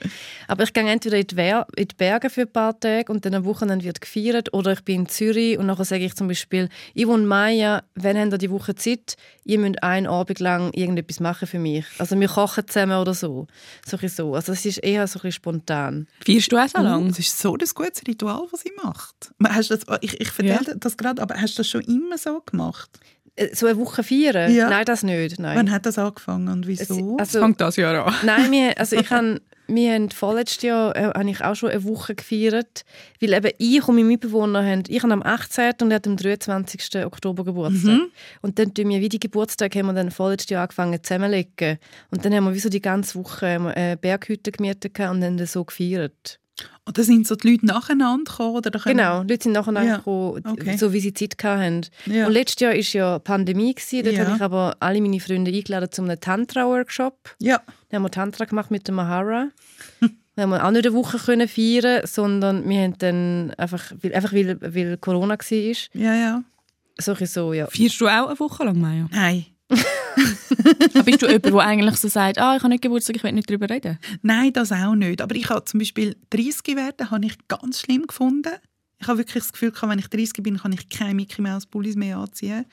Aber 0.49 0.65
ich 0.65 0.73
gehe 0.73 0.89
entweder 0.89 1.19
in 1.19 1.27
die, 1.27 1.37
Wer 1.37 1.67
in 1.77 1.89
die 1.89 1.95
Berge 1.95 2.31
für 2.31 2.43
ein 2.43 2.53
paar 2.53 2.79
Tage 2.79 3.13
und 3.13 3.25
dann 3.25 3.35
am 3.35 3.45
Wochenende 3.45 3.85
wird 3.85 4.01
gefeiert 4.01 4.53
oder 4.55 4.73
ich 4.73 4.81
bin 4.83 5.03
in 5.03 5.09
Zürich 5.09 5.59
und 5.59 5.67
nachher 5.67 5.85
sage 5.85 6.05
ich 6.05 6.15
zum 6.15 6.29
Beispiel, 6.29 6.69
ich 6.95 7.07
und 7.07 7.27
Maya, 7.27 7.83
wenn 7.95 8.17
habt 8.19 8.33
ihr 8.33 8.39
die 8.39 8.51
Woche 8.51 8.75
Zeit, 8.75 9.17
ihr 9.45 9.59
müsst 9.59 9.83
einen 9.83 10.07
Abend 10.07 10.41
lang 10.41 10.73
irgendetwas 10.73 11.21
machen 11.21 11.47
für 11.47 11.59
mich. 11.59 11.85
Also 11.99 12.19
wir 12.19 12.29
kochen 12.29 12.67
zusammen 12.67 12.99
oder 12.99 13.13
so. 13.15 13.47
so, 13.87 13.99
so. 14.09 14.35
Also 14.35 14.53
es 14.53 14.65
ist 14.65 14.79
eher 14.79 15.07
so 15.07 15.19
ein 15.19 15.23
bisschen 15.23 15.33
spontan. 15.33 16.07
Feierst 16.25 16.51
du 16.51 16.57
auch 16.57 16.69
so 16.69 16.79
Oh, 16.79 16.83
lang? 16.83 17.09
das 17.09 17.19
ist 17.19 17.39
so 17.39 17.53
ein 17.53 17.59
gutes 17.75 18.03
Ritual, 18.09 18.47
was 18.51 18.61
sie 18.63 18.73
macht. 18.83 19.15
Hast 19.47 19.71
du 19.71 19.77
das, 19.77 19.99
ich 20.01 20.21
ich 20.21 20.29
erzähle 20.39 20.77
das 20.79 20.97
gerade, 20.97 21.21
aber 21.21 21.35
hast 21.41 21.55
du 21.55 21.61
das 21.61 21.69
schon 21.69 21.83
immer 21.83 22.14
so 22.19 22.41
gemacht? 22.45 22.91
Äh, 23.37 23.55
So 23.55 23.67
eine 23.67 23.77
Woche 23.79 24.03
feiern? 24.03 24.53
Ja. 24.55 24.69
Nein, 24.71 24.85
das 24.85 25.03
nicht. 25.03 25.39
Nein. 25.39 25.57
Wann 25.57 25.71
hat 25.71 25.87
das 25.87 25.99
angefangen 25.99 26.49
und 26.49 26.67
wieso? 26.67 27.17
Es- 27.17 27.21
also, 27.21 27.41
Fängt 27.41 27.61
das 27.61 27.77
Jahr 27.77 28.07
an. 28.07 28.15
Nein, 28.25 28.51
wir, 28.53 28.73
also 28.79 28.97
ich 28.97 29.11
han, 29.11 29.41
wir 29.67 29.95
haben 29.95 30.11
vorletztes 30.11 30.63
Jahr 30.63 30.95
äh, 30.95 31.05
habe 31.15 31.31
ich 31.31 31.43
auch 31.43 31.55
schon 31.57 31.71
eine 31.71 31.83
Woche 31.85 32.15
gefeiert, 32.15 32.85
weil 33.21 33.33
eben 33.33 33.51
ich 33.59 33.89
und 33.89 33.95
mein 33.97 34.07
Mitbewohner 34.07 34.63
haben, 34.65 34.83
ich 34.89 35.03
habe 35.03 35.13
am 35.13 35.23
18. 35.23 35.73
und 35.81 35.91
er 35.91 35.97
hat 35.97 36.07
am 36.07 36.19
23. 36.19 37.05
Oktober 37.07 37.45
Geburtstag. 37.45 37.99
Und 38.43 38.59
dann 38.59 38.75
tun 38.75 38.91
wir 38.91 39.01
wie 39.01 39.09
die 39.09 39.19
Geburtstag 39.21 39.75
haben 39.75 39.87
wir 39.87 39.95
dann 39.95 40.11
vorletztes 40.11 40.51
Jahr 40.51 40.63
angefangen 40.65 41.03
zusammenlegen 41.03 41.79
und 42.11 42.25
dann 42.27 42.35
haben 42.35 42.45
wir 42.45 42.55
wie 42.55 42.61
so 42.61 42.69
die 42.69 42.83
ganze 42.83 43.19
Woche 43.19 43.55
haben 43.55 43.67
eine 43.69 43.97
Berghütte 43.97 44.53
gemietet 44.53 44.93
gehabt 44.93 45.15
und 45.15 45.23
dann 45.23 45.39
das 45.39 45.53
so 45.53 45.65
gefeiert. 45.65 46.39
Oder 46.89 47.03
sind 47.03 47.27
so 47.27 47.35
die 47.35 47.51
Leute 47.53 47.67
nacheinander 47.67 48.31
gekommen? 48.31 48.57
Oder 48.57 48.71
können- 48.79 48.97
Genau, 48.99 49.25
die 49.25 49.33
Leute 49.33 49.43
sind 49.45 49.53
nachher 49.53 49.83
Ja, 49.83 49.97
gekommen, 49.97 50.43
okay. 50.47 50.77
so 50.77 50.93
wie 50.93 51.01
sie 51.01 51.13
Zeit 51.15 51.35
hatten. 51.43 51.87
Ja. 52.07 52.27
Und 52.27 52.33
letztes 52.33 52.61
Jahr 52.61 52.73
war 52.73 52.79
ja 52.79 53.19
Pandemie, 53.19 53.75
gewesen, 53.75 54.05
dort 54.05 54.17
Ja. 54.17 54.25
habe 54.27 54.37
ich 54.37 54.43
aber 54.43 54.77
alle 54.81 55.01
meine 55.01 55.19
Freunde 55.21 55.51
eingeladen 55.51 55.91
zu 55.91 56.03
einem 56.03 56.21
Tantra-Workshop. 56.21 57.37
Ja, 57.41 57.61
Dann 57.89 57.97
haben 57.99 58.03
wir 58.05 58.11
Tantra 58.11 58.45
gemacht 58.45 58.71
mit 58.71 58.87
der 58.87 58.95
Mahara. 58.95 59.49
Dann 60.01 60.11
haben 60.37 60.51
wir 60.51 60.65
auch 60.65 60.71
nicht 60.71 60.87
eine 60.87 60.95
Woche 60.95 61.19
können 61.19 61.49
feiern, 61.49 62.07
sondern 62.07 62.69
wir 62.69 62.83
haben 62.83 62.99
dann 62.99 63.55
einfach, 63.57 63.93
weil, 64.03 64.15
einfach 64.15 64.33
weil, 64.33 64.59
weil 64.61 64.97
Corona 64.99 65.35
war, 65.39 66.01
ja, 66.01 66.15
ja. 66.15 66.43
so 66.99 67.13
ein 67.13 67.19
bisschen 67.19 67.27
so, 67.27 67.53
ja. 67.53 67.67
Feierst 67.67 68.01
du 68.01 68.09
auch 68.09 68.27
eine 68.29 68.39
Woche 68.41 68.65
lang, 68.65 68.81
Maja? 68.81 69.07
Nein. 69.11 69.47
Aber 70.95 71.03
bist 71.03 71.23
du 71.23 71.27
jemand, 71.27 71.47
der 71.47 71.59
eigentlich 71.59 71.97
so 71.97 72.09
sagt, 72.09 72.39
ah, 72.39 72.57
ich 72.57 72.63
habe 72.63 72.71
nicht 72.71 72.83
Geburtstag, 72.83 73.17
ich 73.17 73.23
will 73.23 73.33
nicht 73.33 73.51
darüber 73.51 73.69
reden? 73.69 73.99
Nein, 74.23 74.53
das 74.53 74.73
auch 74.73 74.95
nicht. 74.95 75.21
Aber 75.21 75.35
ich 75.35 75.49
habe 75.49 75.65
zum 75.65 75.79
Beispiel 75.79 76.17
30 76.31 76.77
werden, 76.77 77.11
habe 77.11 77.27
ich 77.27 77.37
ganz 77.49 77.81
schlimm 77.81 78.07
gefunden. 78.07 78.53
Ich 78.99 79.09
habe 79.09 79.19
wirklich 79.19 79.43
das 79.43 79.53
Gefühl, 79.53 79.73
wenn 79.83 79.99
ich 79.99 80.09
30 80.09 80.43
bin, 80.43 80.59
kann 80.59 80.73
ich 80.73 80.89
keine 80.89 81.15
Mickey 81.15 81.43
Mouse 81.43 81.67
Pullis 81.67 81.97
mehr 81.97 82.19
anziehen, 82.19 82.65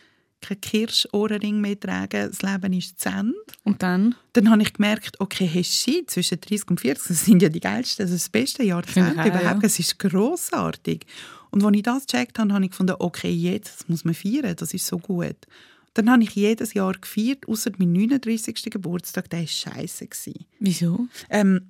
keinen 0.41 0.61
Kirsch-Ohrenring 0.61 1.59
mehr 1.59 1.79
tragen. 1.79 2.29
Das 2.29 2.41
Leben 2.41 2.73
ist 2.73 2.99
zu 2.99 3.09
Ende. 3.09 3.35
Und 3.63 3.83
dann? 3.83 4.15
Dann 4.33 4.49
habe 4.49 4.61
ich 4.61 4.73
gemerkt, 4.73 5.19
okay, 5.19 5.45
hey, 5.45 5.63
shit, 5.63 6.09
zwischen 6.09 6.39
30 6.39 6.69
und 6.69 6.81
40, 6.81 7.07
das 7.07 7.25
sind 7.25 7.41
ja 7.41 7.49
die 7.49 7.59
geilsten, 7.59 8.05
das 8.05 8.11
ist 8.11 8.25
das 8.25 8.29
beste 8.29 8.63
Finde 8.63 9.13
ich 9.13 9.19
auch, 9.19 9.25
überhaupt. 9.25 9.63
Es 9.63 9.79
ist 9.79 9.99
grossartig. 9.99 11.05
Und 11.51 11.63
als 11.63 11.75
ich 11.75 11.83
das 11.83 12.05
gecheckt 12.07 12.39
habe, 12.39 12.53
habe 12.53 12.63
ich 12.63 12.71
gefunden, 12.71 12.95
okay, 12.97 13.31
jetzt 13.31 13.89
muss 13.89 14.05
man 14.05 14.13
feiern, 14.13 14.55
das 14.55 14.73
ist 14.73 14.87
so 14.87 14.97
gut. 14.97 15.35
Dann 15.93 16.09
habe 16.09 16.23
ich 16.23 16.35
jedes 16.35 16.73
Jahr 16.73 16.93
gefeiert, 16.93 17.47
außer 17.47 17.71
mein 17.77 17.91
39. 17.91 18.69
Geburtstag, 18.71 19.29
der 19.29 19.41
war 19.41 19.47
scheiße. 19.47 20.07
Wieso? 20.59 21.07
Ähm, 21.29 21.67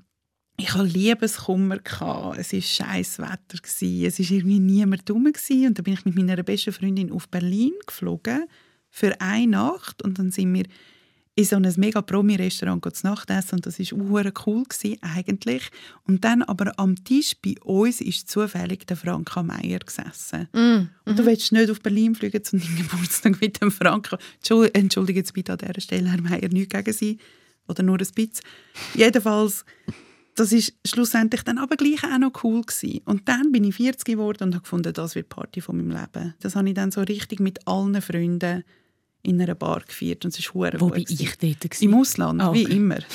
ich 0.57 0.73
hatte 0.73 0.83
Liebeskummer. 0.83 1.79
gehabt. 1.79 2.37
Es 2.37 2.53
war 2.53 2.61
scheiß 2.61 3.19
Wetter. 3.19 3.57
Es 3.63 3.81
war 3.81 4.31
irgendwie 4.31 4.59
niemand 4.59 5.09
gewesen. 5.09 5.67
Und 5.67 5.77
dann 5.77 5.83
bin 5.83 5.93
ich 5.93 6.05
mit 6.05 6.15
meiner 6.15 6.43
besten 6.43 6.71
Freundin 6.71 7.11
auf 7.11 7.29
Berlin 7.29 7.73
geflogen 7.87 8.45
für 8.89 9.19
eine 9.19 9.47
Nacht. 9.47 10.03
Und 10.03 10.19
dann 10.19 10.29
sind 10.29 10.53
wir 10.53 10.65
in 11.35 11.45
so 11.45 11.55
ein 11.55 11.73
mega 11.77 12.01
Promi-Restaurant 12.01 12.83
zu 12.95 13.07
Nacht 13.07 13.29
essen. 13.29 13.55
Und 13.55 13.65
das 13.65 13.79
war 13.79 13.99
hure 13.99 14.33
cool 14.45 14.63
gewesen, 14.63 14.97
eigentlich. 15.01 15.69
Und 16.05 16.23
dann 16.25 16.43
aber 16.43 16.77
am 16.77 17.01
Tisch 17.03 17.35
bei 17.41 17.55
uns 17.63 18.01
ist 18.01 18.29
zufällig 18.29 18.85
der 18.87 18.97
Franka 18.97 19.41
Meier 19.41 19.79
gesessen. 19.79 20.49
Mm. 20.53 20.89
Und 21.05 21.19
du 21.19 21.25
willst 21.25 21.51
nicht 21.51 21.69
auf 21.69 21.81
Berlin 21.81 22.15
fliegen 22.15 22.43
zu 22.43 22.57
deinem 22.57 22.75
Geburtstag 22.75 23.39
mit 23.39 23.61
dem 23.61 23.71
Franka. 23.71 24.17
Entschuldige 24.73 25.19
jetzt 25.19 25.33
bitte 25.33 25.53
an 25.53 25.59
dieser 25.59 25.81
Stelle, 25.81 26.09
Herr 26.11 26.21
Meier, 26.21 26.49
nichts 26.49 26.73
gegen 26.73 26.93
Sie. 26.93 27.17
Oder 27.67 27.83
nur 27.83 27.95
ein 27.95 27.99
bisschen. 27.99 28.31
Jedenfalls, 28.95 29.63
das 30.35 30.51
ist 30.51 30.73
schlussendlich 30.85 31.43
dann 31.43 31.57
aber 31.57 31.77
gleich 31.77 32.03
auch 32.03 32.17
noch 32.17 32.43
cool 32.43 32.61
gewesen. 32.61 33.01
Und 33.05 33.29
dann 33.29 33.53
bin 33.53 33.63
ich 33.63 33.75
40 33.75 34.03
geworden 34.05 34.43
und 34.45 34.55
habe 34.55 34.63
gefunden, 34.63 34.91
das 34.91 35.15
wird 35.15 35.31
die 35.31 35.35
Party 35.35 35.61
von 35.61 35.77
meinem 35.77 35.91
Leben. 35.91 36.33
Das 36.41 36.55
habe 36.55 36.67
ich 36.67 36.75
dann 36.75 36.91
so 36.91 37.01
richtig 37.01 37.39
mit 37.39 37.65
allen 37.67 38.01
Freunden 38.01 38.63
in 39.23 39.41
einer 39.41 39.55
Bar 39.55 39.81
gefeiert 39.87 40.25
und 40.25 40.31
es 40.33 40.39
ist 40.39 40.53
hure 40.53 40.71
Wo 40.79 40.89
bin 40.89 41.03
gewesen. 41.03 41.21
ich 41.23 41.37
dort? 41.37 41.61
gewesen? 41.61 41.83
Im 41.83 41.93
Ausland, 41.95 42.41
Ah, 42.41 42.53
wie 42.53 42.65
okay. 42.65 42.75
immer. 42.75 42.97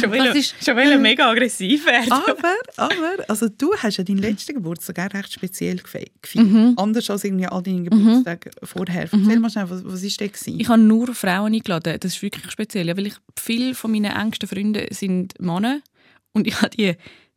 Schon 0.00 0.10
Das 0.12 0.36
ist- 0.36 0.54
schon 0.64 0.76
will 0.76 0.98
mega 0.98 1.28
aggressiv 1.30 1.84
werden. 1.86 2.10
Aber, 2.12 2.54
aber, 2.76 3.28
also 3.28 3.48
du 3.48 3.74
hast 3.76 3.98
ja 3.98 4.04
deinen 4.04 4.18
letzten 4.18 4.54
Geburtstag 4.54 5.12
recht 5.12 5.32
speziell 5.32 5.76
gefe- 5.76 6.10
gefeiert. 6.22 6.78
Anders 6.78 7.10
als 7.10 7.24
irgendwie 7.24 7.46
all 7.46 7.62
deine 7.62 7.82
Geburtstage 7.82 8.50
vorher. 8.62 9.02
Erzähl 9.12 9.38
mal 9.40 9.50
schnell, 9.50 9.68
was, 9.68 9.84
was 9.84 10.02
ist 10.02 10.18
der 10.20 10.28
gewesen? 10.28 10.58
Ich 10.60 10.68
habe 10.68 10.80
nur 10.80 11.14
Frauen 11.14 11.52
eingeladen. 11.52 11.96
Das 12.00 12.14
ist 12.14 12.22
wirklich 12.22 12.50
speziell, 12.50 12.88
ja, 12.88 12.96
weil 12.96 13.08
ich, 13.08 13.14
viele 13.38 13.74
von 13.74 13.90
meinen 13.92 14.12
engsten 14.16 14.48
Freunden 14.48 14.86
sind 14.94 15.38
Männer 15.40 15.80
und 16.32 16.46
ich 16.46 16.60
habe 16.62 16.70
die, 16.70 16.94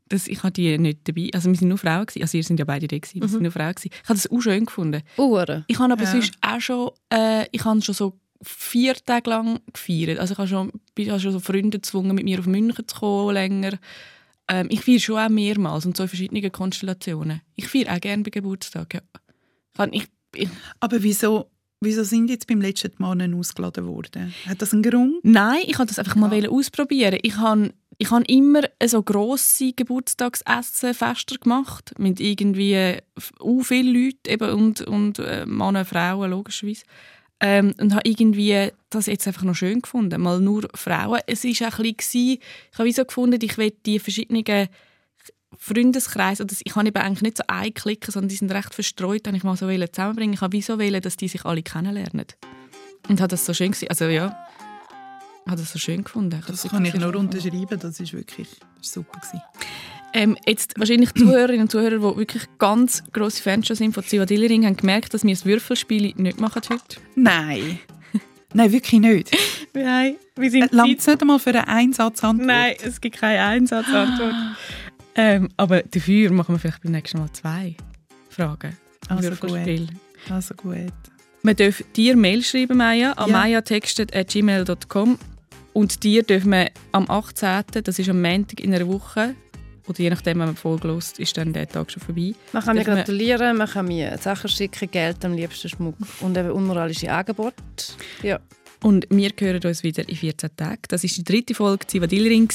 das, 0.09 0.27
ich 0.27 0.43
habe 0.43 0.51
die 0.51 0.77
nicht 0.77 0.99
dabei. 1.07 1.29
Also 1.33 1.49
wir 1.49 1.57
sind 1.57 1.69
nur 1.69 1.77
Frauen 1.77 2.05
gewesen. 2.05 2.21
Also 2.23 2.37
ihr 2.37 2.43
sind 2.43 2.59
ja 2.59 2.65
beide 2.65 2.87
da 2.87 2.97
gewesen. 2.97 3.21
Wir 3.21 3.27
sind 3.27 3.41
nur 3.41 3.51
Frauen 3.51 3.73
gewesen. 3.73 3.89
Ich 3.93 4.09
habe 4.09 4.13
das 4.19 4.29
auch 4.29 4.41
schön 4.41 4.65
gefunden. 4.65 5.01
Uhren. 5.17 5.63
Ich 5.67 5.79
habe 5.79 5.91
aber 5.93 6.03
Ja. 6.03 6.11
sonst 6.11 6.33
auch 6.41 6.61
schon, 6.61 6.91
äh, 7.11 7.45
ich 7.51 7.65
habe 7.65 7.81
schon 7.81 7.95
so 7.95 8.19
vier 8.43 8.93
Tage 8.95 9.29
lang 9.31 9.59
gefeiert. 9.73 10.19
Also 10.19 10.33
ich 10.33 10.37
habe 10.37 10.47
schon, 10.47 10.71
ich 10.97 11.09
habe 11.09 11.19
schon 11.19 11.31
so 11.31 11.39
Freunde 11.39 11.79
gezwungen, 11.79 12.13
mit 12.15 12.25
mir 12.25 12.37
auf 12.39 12.45
München 12.45 12.87
zu 12.87 12.95
kommen, 12.97 13.33
länger. 13.33 13.79
Ähm, 14.47 14.67
ich 14.69 14.81
feiere 14.81 14.99
schon 14.99 15.17
auch 15.17 15.29
mehrmals 15.29 15.87
und 15.87 15.97
so 15.97 16.03
in 16.03 16.09
verschiedenen 16.09 16.51
Konstellationen. 16.51 17.41
Ich 17.55 17.67
feiere 17.67 17.95
auch 17.95 17.99
gerne 18.01 18.21
bei 18.21 18.29
Geburtstag, 18.29 18.93
ja. 18.93 19.01
Ich, 19.91 20.05
ich, 20.35 20.49
Aber 20.79 21.01
wieso, 21.01 21.49
wieso 21.81 22.03
sind 22.03 22.29
jetzt 22.29 22.45
beim 22.45 22.61
letzten 22.61 22.91
Mal 22.99 23.15
nicht 23.15 23.33
ausgeladen 23.33 23.87
worden? 23.87 24.33
Hat 24.45 24.61
das 24.61 24.71
einen 24.73 24.83
Grund? 24.83 25.15
Nein, 25.23 25.63
ich 25.65 25.79
wollte 25.79 25.89
das 25.95 25.99
einfach 25.99 26.15
mal 26.15 26.31
Ja. 26.43 26.49
ausprobieren. 26.49 27.17
Ich 27.23 27.37
habe 27.37 27.73
ich 27.97 28.11
habe 28.11 28.25
immer 28.25 28.61
so 28.85 29.01
grosse 29.01 29.73
Geburtstagsessen 29.73 30.93
Fester 30.93 31.37
gemacht 31.37 31.93
mit 31.97 32.19
irgendwie 32.19 32.97
u 33.39 33.63
viele 33.63 33.91
Leute 33.91 34.29
eben 34.29 34.49
und 34.51 34.81
und 34.81 35.19
äh, 35.19 35.45
Männer, 35.45 35.85
Frauen 35.85 36.31
logischerweise. 36.31 36.83
Ähm, 37.41 37.73
und 37.79 37.93
habe 37.93 38.07
irgendwie 38.07 38.71
das 38.89 39.07
jetzt 39.07 39.27
einfach 39.27 39.43
noch 39.43 39.55
schön 39.55 39.81
gefunden, 39.81 40.21
mal 40.21 40.39
nur 40.39 40.69
Frauen. 40.73 41.19
Es 41.27 41.43
ist 41.43 41.61
auch 41.63 41.79
ein 41.79 41.93
bisschen, 41.95 42.37
ich 42.71 42.79
habe 42.79 42.91
so 42.93 43.03
gefunden, 43.03 43.39
ich 43.41 43.57
will 43.57 43.73
die 43.85 43.99
verschiedenen 43.99 44.69
Freundeskreise, 45.57 46.43
oder 46.43 46.55
ich 46.63 46.75
habe 46.75 46.87
eben 46.87 46.97
eigentlich 46.97 47.21
nicht 47.21 47.37
so 47.37 47.43
einklicken, 47.47 48.11
sondern 48.11 48.29
die 48.29 48.35
sind 48.35 48.51
recht 48.51 48.73
verstreut, 48.73 49.27
habe 49.27 49.37
ich 49.37 49.43
mal 49.43 49.57
so 49.57 49.67
zusammenbringen. 49.67 50.33
Ich 50.33 50.41
habe 50.41 50.53
wie 50.53 50.61
so 50.61 50.79
wollen, 50.79 51.01
dass 51.01 51.17
die 51.17 51.27
sich 51.27 51.45
alle 51.45 51.63
kennenlernen. 51.63 52.25
Und 53.07 53.21
habe 53.21 53.29
das 53.29 53.45
so 53.45 53.53
schön 53.53 53.71
gesehen. 53.71 53.89
Also 53.89 54.05
ja, 54.05 54.35
habe 55.45 55.57
das 55.57 55.71
so 55.71 55.79
schön 55.79 56.03
gefunden. 56.03 56.41
Das 56.47 56.63
habe 56.63 56.75
kann 56.75 56.85
ich 56.85 56.95
nur 56.95 57.15
unterschreiben, 57.15 57.79
das 57.79 57.99
ist 57.99 58.13
wirklich 58.13 58.47
das 58.77 58.91
super 58.91 59.19
gewesen. 59.19 59.41
Ähm, 60.13 60.37
jetzt 60.47 60.79
wahrscheinlich 60.79 61.13
Zuhörerinnen 61.13 61.63
und 61.63 61.71
Zuhörer, 61.71 61.97
die 61.97 62.17
wirklich 62.17 62.43
ganz 62.57 63.03
grosse 63.11 63.43
Fans 63.43 63.67
schon 63.67 63.75
sind 63.75 63.93
von 63.93 64.03
Zivadili 64.03 64.47
Ring, 64.47 64.65
haben 64.65 64.77
gemerkt, 64.77 65.13
dass 65.13 65.23
wir 65.23 65.33
das 65.33 65.45
Würfelspiel 65.45 66.13
nicht 66.15 66.39
machen 66.39 66.61
heute. 66.69 66.97
Nein. 67.15 67.79
Nein, 68.53 68.71
wirklich 68.71 69.01
nicht. 69.01 69.37
Nein, 69.73 70.15
wir 70.37 70.49
sind 70.51 70.71
Langt 70.71 70.99
es 70.99 71.07
nicht 71.07 71.21
einmal 71.21 71.39
für 71.39 71.49
einen 71.49 71.65
Einsatz 71.65 72.23
Antwort? 72.23 72.47
Nein, 72.47 72.75
es 72.81 73.01
gibt 73.01 73.17
keine 73.17 73.43
Einsatzantwort. 73.43 74.33
ähm, 75.15 75.49
aber 75.57 75.83
dafür 75.83 76.31
machen 76.31 76.55
wir 76.55 76.59
vielleicht 76.59 76.81
beim 76.81 76.93
nächsten 76.93 77.17
Mal 77.19 77.29
zwei 77.33 77.75
Fragen. 78.29 78.77
Also 79.09 79.23
Würfelspiel. 79.23 79.89
Also 80.29 80.53
gut. 80.55 80.93
Man 81.43 81.55
darf 81.57 81.83
dir 81.93 82.15
Mail 82.15 82.41
schreiben, 82.41 82.77
Maya, 82.77 83.11
an 83.11 83.29
Ja. 83.29 83.37
mayatextet.gmail.com 83.37 85.19
und 85.75 86.03
dir 86.03 86.23
dürfen 86.23 86.51
wir 86.51 86.71
am 86.93 87.09
18., 87.09 87.65
das 87.83 87.99
ist 87.99 88.09
am 88.09 88.21
Montag 88.21 88.61
in 88.61 88.73
einer 88.73 88.87
Woche, 88.87 89.35
oder 89.87 89.99
je 89.99 90.09
nachdem, 90.09 90.39
wenn 90.39 90.55
man 90.55 90.81
hört, 90.81 91.19
ist 91.19 91.37
dann 91.37 91.51
der 91.51 91.67
Tag 91.67 91.91
schon 91.91 92.01
vorbei. 92.01 92.33
Man 92.53 92.63
kann 92.63 92.77
mir 92.77 92.85
gratulieren, 92.85 93.57
man 93.57 93.67
kann 93.67 93.85
mir 93.85 94.17
Sachen 94.17 94.49
schicken, 94.49 94.89
Geld, 94.89 95.23
am 95.25 95.33
liebsten 95.33 95.67
Schmuck 95.67 95.95
und 96.21 96.37
eben 96.37 96.51
unmoralische 96.51 97.11
Angebote. 97.11 97.55
Ja. 98.23 98.39
Und 98.81 99.07
wir 99.09 99.31
hören 99.39 99.61
uns 99.63 99.83
wieder 99.83 100.07
in 100.07 100.15
14 100.15 100.55
Tagen. 100.55 100.81
Das 100.87 101.03
war 101.03 101.09
die 101.09 101.23
dritte 101.23 101.55
Folge 101.55 101.87
Zivadilring 101.87 102.49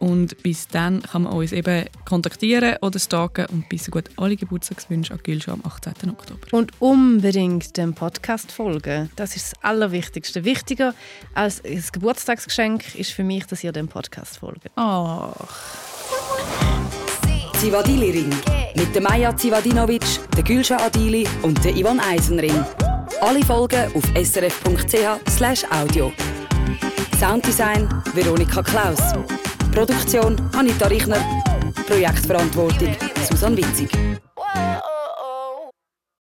und 0.00 0.42
bis 0.42 0.68
dann 0.68 1.02
kann 1.02 1.22
man 1.22 1.32
uns 1.32 1.52
eben 1.52 1.84
kontaktieren 2.04 2.76
oder 2.82 2.98
stalken 2.98 3.46
und 3.46 3.68
bis 3.68 3.90
gut 3.90 4.04
alle 4.16 4.36
Geburtstagswünsche 4.36 5.12
an 5.12 5.20
Gülscha 5.22 5.52
am 5.52 5.62
18. 5.64 6.10
Oktober. 6.10 6.40
Und 6.52 6.72
unbedingt 6.80 7.76
dem 7.76 7.94
Podcast 7.94 8.52
folgen. 8.52 9.10
Das 9.16 9.36
ist 9.36 9.52
das 9.52 9.64
Allerwichtigste. 9.64 10.44
Wichtiger 10.44 10.94
als 11.34 11.64
ein 11.64 11.82
Geburtstagsgeschenk 11.92 12.94
ist 12.94 13.12
für 13.12 13.24
mich, 13.24 13.46
dass 13.46 13.64
ihr 13.64 13.72
dem 13.72 13.88
Podcast 13.88 14.38
folgt. 14.38 14.70
Oh. 14.76 15.32
Zivadili 17.54 18.10
Ring. 18.10 18.30
Mit 18.76 18.94
der 18.94 19.02
Maja 19.02 19.36
Zivadinovic, 19.36 20.04
der 20.36 20.44
Gülscha 20.44 20.76
Adili 20.76 21.26
und 21.42 21.64
der 21.64 21.74
Ivan 21.74 21.98
Eisenring. 21.98 22.64
Alle 23.20 23.44
Folgen 23.44 23.92
auf 23.94 24.04
srf.ch 24.14 25.72
audio. 25.72 26.12
Sounddesign 27.18 27.88
Veronika 28.14 28.62
Klaus. 28.62 28.98
Produktion 29.72 30.36
Anita 30.56 30.86
Richner. 30.86 31.18
Projektverantwortung 31.86 32.96
Susan 33.28 33.56
Witzig. 33.56 33.90